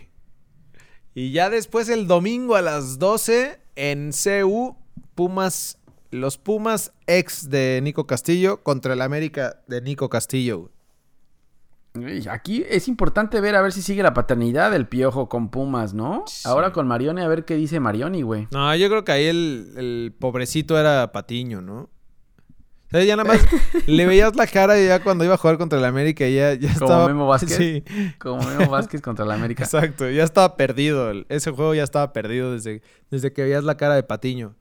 Y 1.13 1.31
ya 1.31 1.49
después 1.49 1.89
el 1.89 2.07
domingo 2.07 2.55
a 2.55 2.61
las 2.61 2.97
12 2.97 3.59
en 3.75 4.11
CU, 4.11 4.77
Pumas, 5.13 5.77
los 6.09 6.37
Pumas 6.37 6.93
ex 7.05 7.49
de 7.49 7.81
Nico 7.83 8.07
Castillo 8.07 8.63
contra 8.63 8.93
el 8.93 9.01
América 9.01 9.61
de 9.67 9.81
Nico 9.81 10.09
Castillo. 10.09 10.69
Aquí 12.29 12.63
es 12.69 12.87
importante 12.87 13.41
ver 13.41 13.55
a 13.55 13.61
ver 13.61 13.73
si 13.73 13.81
sigue 13.81 14.01
la 14.01 14.13
paternidad 14.13 14.71
del 14.71 14.87
piojo 14.87 15.27
con 15.27 15.49
Pumas, 15.49 15.93
¿no? 15.93 16.23
Sí. 16.27 16.47
Ahora 16.47 16.71
con 16.71 16.87
Marioni, 16.87 17.21
a 17.21 17.27
ver 17.27 17.43
qué 17.43 17.55
dice 17.55 17.81
Marioni, 17.81 18.21
güey. 18.21 18.47
No, 18.51 18.73
yo 18.77 18.87
creo 18.87 19.03
que 19.03 19.11
ahí 19.11 19.25
el, 19.25 19.73
el 19.75 20.15
pobrecito 20.17 20.79
era 20.79 21.11
Patiño, 21.11 21.61
¿no? 21.61 21.89
O 22.93 22.97
sea, 22.97 23.03
ya 23.05 23.15
nada 23.15 23.27
más 23.33 23.39
le 23.87 24.05
veías 24.05 24.35
la 24.35 24.47
cara 24.47 24.79
y 24.79 24.87
ya 24.87 25.01
cuando 25.01 25.23
iba 25.23 25.35
a 25.35 25.37
jugar 25.37 25.57
contra 25.57 25.79
el 25.79 25.85
América 25.85 26.27
ya, 26.27 26.53
ya 26.55 26.73
Como 26.73 26.85
estaba... 26.85 27.07
Memo 27.07 27.27
Vázquez. 27.27 27.55
Sí, 27.55 27.83
Como 28.19 28.43
Memo 28.43 28.69
Vázquez 28.69 29.01
contra 29.01 29.23
la 29.25 29.35
América. 29.35 29.63
exacto. 29.63 30.09
Ya 30.09 30.23
estaba 30.23 30.57
perdido. 30.57 31.09
el- 31.11 31.25
Ese 31.29 31.51
juego 31.51 31.73
ya 31.73 31.83
estaba 31.83 32.11
perdido 32.13 32.51
desde, 32.53 32.81
desde 33.09 33.31
que 33.31 33.43
veías 33.43 33.63
la 33.63 33.77
cara 33.77 33.95
de 33.95 34.03
Patiño. 34.03 34.55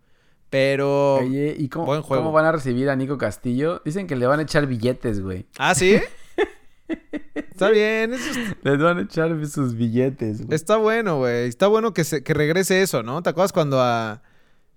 Pero... 0.48 1.16
Oye, 1.16 1.54
¿y 1.58 1.68
cómo, 1.68 1.86
Buen 1.86 2.02
juego. 2.02 2.22
cómo 2.24 2.32
van 2.32 2.44
a 2.44 2.52
recibir 2.52 2.88
a 2.90 2.96
Nico 2.96 3.18
Castillo? 3.18 3.82
Dicen 3.84 4.06
que 4.06 4.16
le 4.16 4.26
van 4.26 4.38
a 4.40 4.42
echar 4.42 4.66
billetes, 4.66 5.20
güey. 5.20 5.46
¿Ah, 5.58 5.74
sí? 5.74 6.00
Está 7.34 7.70
bien, 7.70 8.14
eso 8.14 8.30
es- 8.30 8.56
Les 8.62 8.78
van 8.78 8.98
a 8.98 9.02
echar 9.02 9.46
sus 9.46 9.74
billetes, 9.76 10.38
güey. 10.46 10.54
está 10.54 10.76
bueno, 10.76 11.18
güey. 11.18 11.46
Está 11.48 11.66
bueno 11.68 11.92
que, 11.94 12.02
se, 12.04 12.22
que 12.24 12.34
regrese 12.34 12.82
eso, 12.82 13.02
¿no? 13.02 13.22
¿Te 13.22 13.30
acuerdas 13.30 13.52
cuando 13.52 13.80
a... 13.80 14.22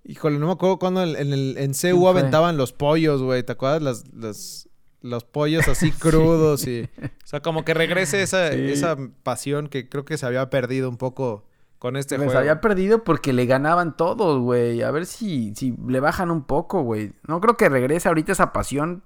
Híjole, 0.04 0.38
no 0.38 0.46
me 0.46 0.52
acuerdo 0.52 0.78
cuando 0.78 1.02
en, 1.02 1.16
en 1.16 1.32
el, 1.32 1.56
en 1.58 1.72
¿Quién 1.72 1.96
CU 1.96 2.08
aventaban 2.08 2.56
los 2.56 2.72
pollos, 2.72 3.22
güey. 3.22 3.42
¿Te 3.42 3.52
acuerdas? 3.52 3.82
Las, 3.82 4.04
las- 4.14 4.68
los 5.00 5.24
pollos 5.24 5.66
así 5.68 5.90
crudos 5.98 6.66
y... 6.66 6.82
O 7.02 7.26
sea, 7.26 7.40
como 7.40 7.64
que 7.64 7.74
regrese 7.74 8.22
esa, 8.22 8.52
Sí. 8.52 8.58
esa 8.70 8.96
pasión 9.22 9.68
que 9.68 9.88
creo 9.88 10.04
que 10.04 10.16
se 10.18 10.26
había 10.26 10.48
perdido 10.50 10.88
un 10.88 10.96
poco 10.96 11.44
con 11.78 11.96
este 11.96 12.16
Les 12.16 12.26
juego. 12.26 12.38
había 12.40 12.60
perdido 12.62 13.04
porque 13.04 13.32
le 13.34 13.44
ganaban 13.46 13.96
todos, 13.96 14.40
güey. 14.40 14.80
A 14.82 14.90
ver 14.90 15.04
si, 15.06 15.54
si 15.54 15.74
le 15.86 16.00
bajan 16.00 16.30
un 16.30 16.44
poco, 16.44 16.82
güey. 16.82 17.12
No 17.26 17.40
creo 17.42 17.56
que 17.58 17.68
regrese 17.68 18.08
ahorita 18.08 18.32
esa 18.32 18.52
pasión 18.54 19.02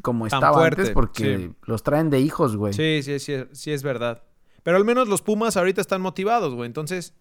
como 0.00 0.26
Tan 0.28 0.38
estaba 0.38 0.56
fuerte, 0.58 0.80
antes 0.82 0.94
porque 0.94 1.36
sí. 1.36 1.50
los 1.64 1.82
traen 1.82 2.08
de 2.08 2.20
hijos, 2.20 2.56
güey. 2.56 2.72
Sí, 2.72 3.00
sí, 3.02 3.18
sí, 3.18 3.34
sí 3.52 3.72
es 3.72 3.82
verdad. 3.82 4.22
Pero 4.62 4.78
al 4.78 4.84
menos 4.86 5.08
los 5.08 5.20
Pumas 5.20 5.58
ahorita 5.58 5.82
están 5.82 6.00
motivados, 6.00 6.54
güey. 6.54 6.66
Entonces, 6.66 7.12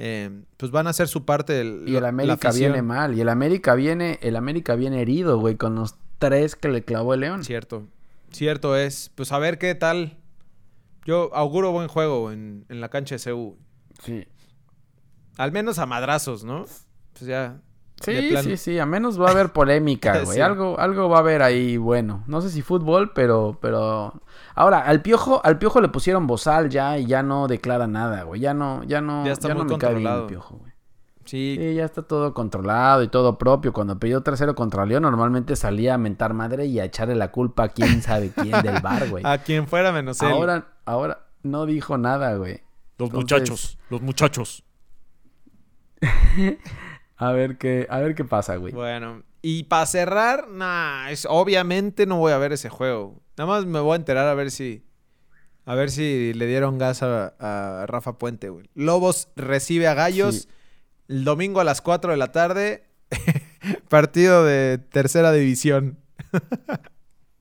eh, 0.00 0.30
pues 0.56 0.70
van 0.72 0.86
a 0.86 0.90
hacer 0.90 1.08
su 1.08 1.24
parte. 1.24 1.52
del- 1.52 1.84
Y 1.86 1.96
el 1.96 2.04
América 2.06 2.50
viene 2.52 2.82
mal. 2.82 3.14
Y 3.16 3.20
el 3.20 3.28
América 3.28 3.74
viene, 3.74 4.18
el 4.22 4.36
América 4.36 4.74
viene 4.76 5.02
herido, 5.02 5.38
güey, 5.38 5.56
con 5.56 5.74
los 5.74 5.96
tres 6.18 6.54
que 6.56 6.68
le 6.68 6.82
clavó 6.84 7.12
el 7.14 7.20
León. 7.20 7.44
Cierto. 7.44 7.86
Cierto 8.32 8.76
es. 8.76 9.10
Pues 9.14 9.32
a 9.32 9.38
ver 9.38 9.58
qué 9.58 9.74
tal. 9.74 10.16
Yo 11.04 11.34
auguro 11.34 11.72
buen 11.72 11.88
juego 11.88 12.30
en, 12.32 12.64
en 12.68 12.80
la 12.80 12.88
cancha 12.90 13.16
de 13.16 13.32
CU. 13.32 13.56
Sí. 14.04 14.26
Al 15.36 15.52
menos 15.52 15.78
a 15.78 15.86
madrazos, 15.86 16.44
¿no? 16.44 16.64
Pues 17.12 17.26
ya. 17.26 17.60
Sí, 18.00 18.36
sí, 18.42 18.56
sí. 18.56 18.78
A 18.78 18.86
menos 18.86 19.20
va 19.20 19.28
a 19.28 19.30
haber 19.32 19.52
polémica, 19.52 20.20
güey. 20.24 20.36
Sí. 20.36 20.40
Algo, 20.40 20.78
algo 20.78 21.08
va 21.08 21.16
a 21.16 21.20
haber 21.20 21.42
ahí, 21.42 21.76
bueno. 21.76 22.22
No 22.26 22.40
sé 22.40 22.50
si 22.50 22.62
fútbol, 22.62 23.12
pero, 23.12 23.58
pero. 23.60 24.12
Ahora, 24.54 24.80
al 24.80 25.02
piojo, 25.02 25.40
al 25.44 25.58
piojo 25.58 25.80
le 25.80 25.88
pusieron 25.88 26.26
bozal 26.26 26.68
ya 26.68 26.98
y 26.98 27.06
ya 27.06 27.22
no 27.22 27.48
declara 27.48 27.86
nada, 27.86 28.22
güey. 28.22 28.40
Ya 28.40 28.54
no, 28.54 28.82
ya 28.84 29.00
no, 29.00 29.24
Ya 29.26 29.32
está 29.32 29.48
no 29.48 29.56
muy 29.56 29.64
me 29.64 29.78
cae 29.78 29.90
bien 29.94 30.02
controlado. 30.04 30.22
el 30.22 30.28
piojo, 30.28 30.56
güey. 30.58 30.72
Sí. 31.24 31.56
Sí, 31.58 31.74
ya 31.74 31.84
está 31.84 32.00
todo 32.02 32.32
controlado 32.32 33.02
y 33.02 33.08
todo 33.08 33.36
propio. 33.36 33.72
Cuando 33.74 33.98
pidió 33.98 34.22
tercero 34.22 34.54
contra 34.54 34.86
León, 34.86 35.02
normalmente 35.02 35.56
salía 35.56 35.94
a 35.94 35.98
mentar 35.98 36.32
madre 36.32 36.64
y 36.66 36.80
a 36.80 36.84
echarle 36.84 37.14
la 37.16 37.30
culpa 37.30 37.64
a 37.64 37.68
quién 37.68 38.00
sabe 38.00 38.30
quién 38.30 38.62
del 38.62 38.80
bar, 38.80 39.10
güey. 39.10 39.22
A 39.26 39.36
quien 39.38 39.66
fuera 39.68 39.92
menos 39.92 40.22
él. 40.22 40.28
Ahora, 40.28 40.68
ahora 40.86 41.26
no 41.42 41.66
dijo 41.66 41.98
nada, 41.98 42.34
güey. 42.36 42.62
Los 42.96 43.10
Entonces- 43.10 43.14
muchachos, 43.40 43.78
los 43.90 44.00
muchachos. 44.00 44.64
A 47.18 47.32
ver 47.32 47.58
qué, 47.58 47.86
a 47.90 47.98
ver 47.98 48.14
qué 48.14 48.24
pasa, 48.24 48.56
güey. 48.56 48.72
Bueno, 48.72 49.22
y 49.42 49.64
para 49.64 49.86
cerrar, 49.86 50.48
nah, 50.48 51.10
es, 51.10 51.26
obviamente 51.28 52.06
no 52.06 52.16
voy 52.18 52.32
a 52.32 52.38
ver 52.38 52.52
ese 52.52 52.68
juego. 52.70 53.20
Nada 53.36 53.50
más 53.50 53.66
me 53.66 53.80
voy 53.80 53.92
a 53.92 53.96
enterar 53.96 54.26
a 54.28 54.34
ver 54.34 54.50
si. 54.50 54.84
A 55.64 55.74
ver 55.74 55.90
si 55.90 56.32
le 56.32 56.46
dieron 56.46 56.78
gas 56.78 57.02
a, 57.02 57.34
a 57.38 57.86
Rafa 57.86 58.16
Puente, 58.18 58.48
güey. 58.48 58.70
Lobos 58.74 59.28
recibe 59.36 59.86
a 59.86 59.94
Gallos 59.94 60.34
Sí. 60.42 60.48
el 61.08 61.24
domingo 61.24 61.60
a 61.60 61.64
las 61.64 61.82
4 61.82 62.12
de 62.12 62.16
la 62.16 62.32
tarde. 62.32 62.84
partido 63.88 64.44
de 64.44 64.78
tercera 64.78 65.30
división. 65.32 65.98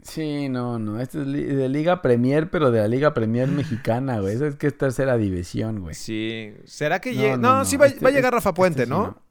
Sí, 0.03 0.47
no, 0.47 0.80
no. 0.80 1.01
Este 1.01 1.19
es 1.21 1.28
de 1.28 1.67
Liga 1.67 2.01
Premier, 2.01 2.49
pero 2.49 2.71
de 2.71 2.80
la 2.80 2.88
Liga 2.88 3.13
Premier 3.13 3.49
mexicana, 3.49 4.21
güey. 4.21 4.36
Esa 4.36 4.47
es 4.47 4.55
que 4.55 4.67
es 4.67 4.78
tercera 4.78 5.17
división, 5.17 5.82
güey. 5.82 5.95
Sí. 5.95 6.53
¿Será 6.63 7.01
que 7.01 7.11
No, 7.13 7.15
llegue? 7.21 7.32
no, 7.32 7.38
No, 7.38 7.57
no, 7.57 7.65
sí 7.65 7.75
va, 7.75 7.88
este- 7.88 7.99
va 7.99 8.07
a 8.07 8.11
llegar 8.13 8.30
este- 8.34 8.36
Rafa 8.38 8.49
este 8.51 8.55
Puente, 8.55 8.84
sí, 8.86 8.89
¿no? 8.89 9.21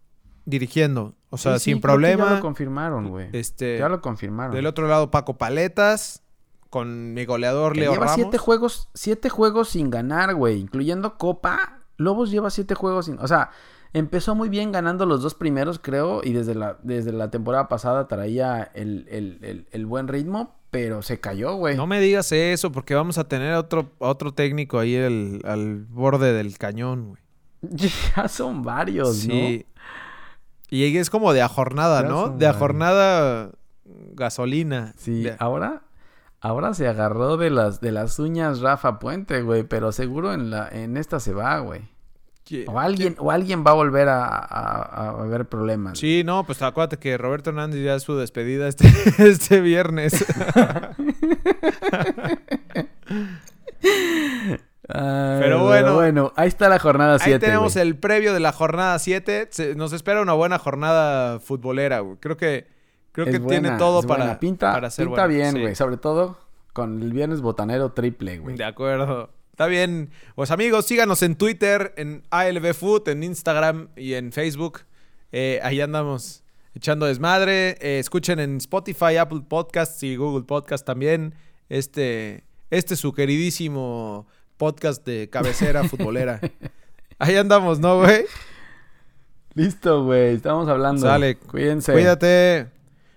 No. 0.46 0.50
Dirigiendo. 0.50 1.14
O 1.30 1.36
sea, 1.38 1.54
Sí, 1.54 1.58
sí, 1.58 1.64
sin 1.70 1.76
que 1.78 1.82
problema. 1.82 2.24
Ya 2.26 2.34
lo 2.36 2.40
confirmaron, 2.40 3.08
güey. 3.08 3.28
Este, 3.32 3.78
Ya 3.78 3.88
lo 3.88 4.00
confirmaron. 4.00 4.54
Del 4.54 4.66
otro 4.66 4.86
lado, 4.88 5.10
Paco 5.10 5.36
Paletas. 5.36 6.22
Con 6.70 7.14
mi 7.14 7.24
goleador 7.24 7.72
Que 7.74 7.80
Leo 7.80 7.92
lleva 7.92 8.06
Ramos. 8.06 8.16
siete 8.20 8.38
juegos, 8.38 8.88
siete 8.92 9.28
juegos 9.28 9.68
sin 9.70 9.88
ganar, 9.90 10.34
güey. 10.34 10.58
Incluyendo 10.60 11.16
Copa. 11.16 11.80
Lobos 11.96 12.30
lleva 12.30 12.50
siete 12.50 12.74
juegos 12.74 13.06
sin. 13.06 13.18
O 13.20 13.28
sea, 13.28 13.50
empezó 13.92 14.34
muy 14.34 14.48
bien 14.48 14.72
ganando 14.72 15.06
los 15.06 15.22
dos 15.22 15.34
primeros, 15.34 15.78
creo. 15.78 16.20
Y 16.24 16.32
desde 16.32 16.54
la, 16.54 16.76
desde 16.82 17.12
la 17.12 17.30
temporada 17.30 17.68
pasada 17.68 18.08
traía 18.08 18.62
el, 18.74 19.06
el- 19.10 19.38
el- 19.42 19.66
el 19.70 19.86
buen 19.86 20.08
ritmo. 20.08 20.54
Pero 20.70 21.00
se 21.00 21.20
cayó, 21.20 21.54
güey. 21.54 21.76
No 21.76 21.86
me 21.86 22.00
digas 22.00 22.32
eso, 22.32 22.70
porque 22.72 22.94
vamos 22.94 23.16
a 23.16 23.24
tener 23.24 23.54
otro, 23.54 23.92
otro 23.98 24.34
técnico 24.34 24.78
ahí 24.78 24.96
al 24.96 25.86
borde 25.88 26.32
del 26.34 26.58
cañón, 26.58 27.08
güey. 27.10 27.22
Ya 28.16 28.28
son 28.28 28.62
varios, 28.62 29.16
Sí. 29.18 29.64
Y 30.68 30.96
es 30.96 31.10
como 31.10 31.32
de 31.32 31.42
a 31.42 31.48
jornada, 31.48 32.02
¿no? 32.02 32.28
De 32.28 32.46
a 32.46 32.52
jornada 32.52 33.50
gasolina. 34.14 34.94
Sí, 34.96 35.22
De- 35.24 35.36
ahora. 35.38 35.82
Ahora 36.40 36.74
se 36.74 36.86
agarró 36.86 37.36
de 37.38 37.50
las, 37.50 37.80
de 37.80 37.92
las 37.92 38.18
uñas 38.18 38.60
Rafa 38.60 38.98
Puente, 38.98 39.42
güey. 39.42 39.62
Pero 39.64 39.90
seguro 39.92 40.32
en, 40.34 40.50
la, 40.50 40.68
en 40.68 40.96
esta 40.96 41.18
se 41.20 41.32
va, 41.32 41.58
güey. 41.60 41.82
¿Qui- 42.46 42.64
O 42.68 42.78
alguien, 42.78 43.16
o 43.18 43.30
alguien 43.32 43.64
va 43.66 43.72
a 43.72 43.74
volver 43.74 44.08
a, 44.08 44.24
a, 44.26 44.82
a 44.82 45.08
haber 45.22 45.48
problemas. 45.48 45.98
Sí, 45.98 46.22
no, 46.24 46.44
pues 46.44 46.62
acuérdate 46.62 46.98
que 46.98 47.16
Roberto 47.18 47.50
Hernández 47.50 47.82
ya 47.84 47.94
es 47.96 48.02
su 48.04 48.16
despedida 48.16 48.68
este, 48.68 48.86
este 49.18 49.60
viernes. 49.60 50.24
Ay, 54.88 55.40
Pero 55.40 55.64
bueno. 55.64 55.94
bueno, 55.94 56.32
ahí 56.36 56.48
está 56.48 56.68
la 56.68 56.78
jornada 56.78 57.18
7. 57.18 57.32
Ahí 57.34 57.40
tenemos 57.40 57.74
el 57.76 57.96
previo 57.96 58.32
de 58.32 58.40
la 58.40 58.52
jornada 58.52 58.98
7. 58.98 59.48
Se- 59.50 59.74
Nos 59.74 59.92
espera 59.92 60.22
una 60.22 60.32
buena 60.34 60.58
jornada 60.58 61.40
futbolera, 61.40 62.00
güey. 62.00 62.16
Creo 62.20 62.36
que, 62.36 62.66
creo 63.12 63.26
que 63.26 63.40
tiene 63.40 63.72
todo 63.78 64.02
para, 64.02 64.38
pinta, 64.38 64.72
para 64.72 64.90
ser 64.90 65.06
pinta 65.06 65.26
buena. 65.26 65.38
bien, 65.38 65.52
Sí. 65.54 65.60
güey. 65.60 65.74
Sobre 65.74 65.96
todo 65.96 66.38
con 66.72 67.02
el 67.02 67.12
viernes 67.12 67.40
botanero 67.40 67.92
triple, 67.92 68.38
güey. 68.38 68.56
De 68.56 68.64
acuerdo. 68.64 69.30
Está 69.50 69.66
bien. 69.66 70.10
Pues 70.34 70.50
amigos, 70.50 70.84
síganos 70.86 71.22
en 71.22 71.34
Twitter, 71.34 71.94
en 71.96 72.22
ALB 72.30 72.74
Food, 72.74 73.08
en 73.08 73.22
Instagram 73.22 73.88
y 73.96 74.12
en 74.14 74.30
Facebook. 74.30 74.80
Eh, 75.32 75.58
ahí 75.64 75.80
andamos 75.80 76.44
echando 76.74 77.06
desmadre. 77.06 77.70
Eh, 77.80 77.98
escuchen 77.98 78.38
en 78.38 78.58
Spotify, 78.58 79.16
Apple 79.16 79.40
Podcasts 79.48 80.02
y 80.02 80.14
Google 80.16 80.44
Podcasts 80.44 80.84
también. 80.84 81.34
Este, 81.70 82.44
este 82.70 82.94
es 82.94 83.00
su 83.00 83.12
queridísimo 83.14 84.26
podcast 84.56 85.04
de 85.04 85.28
cabecera 85.30 85.84
futbolera. 85.84 86.40
Ahí 87.18 87.36
andamos, 87.36 87.78
¿no, 87.78 88.00
güey? 88.00 88.24
Listo, 89.54 90.04
güey. 90.04 90.34
Estamos 90.34 90.68
hablando. 90.68 91.06
Sale. 91.06 91.36
Cuídense. 91.38 91.92
Cuídate. 91.92 92.66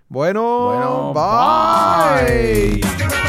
Bueno, 0.08 0.66
bueno 0.66 1.14
bye. 1.14 2.82
bye. 2.82 3.20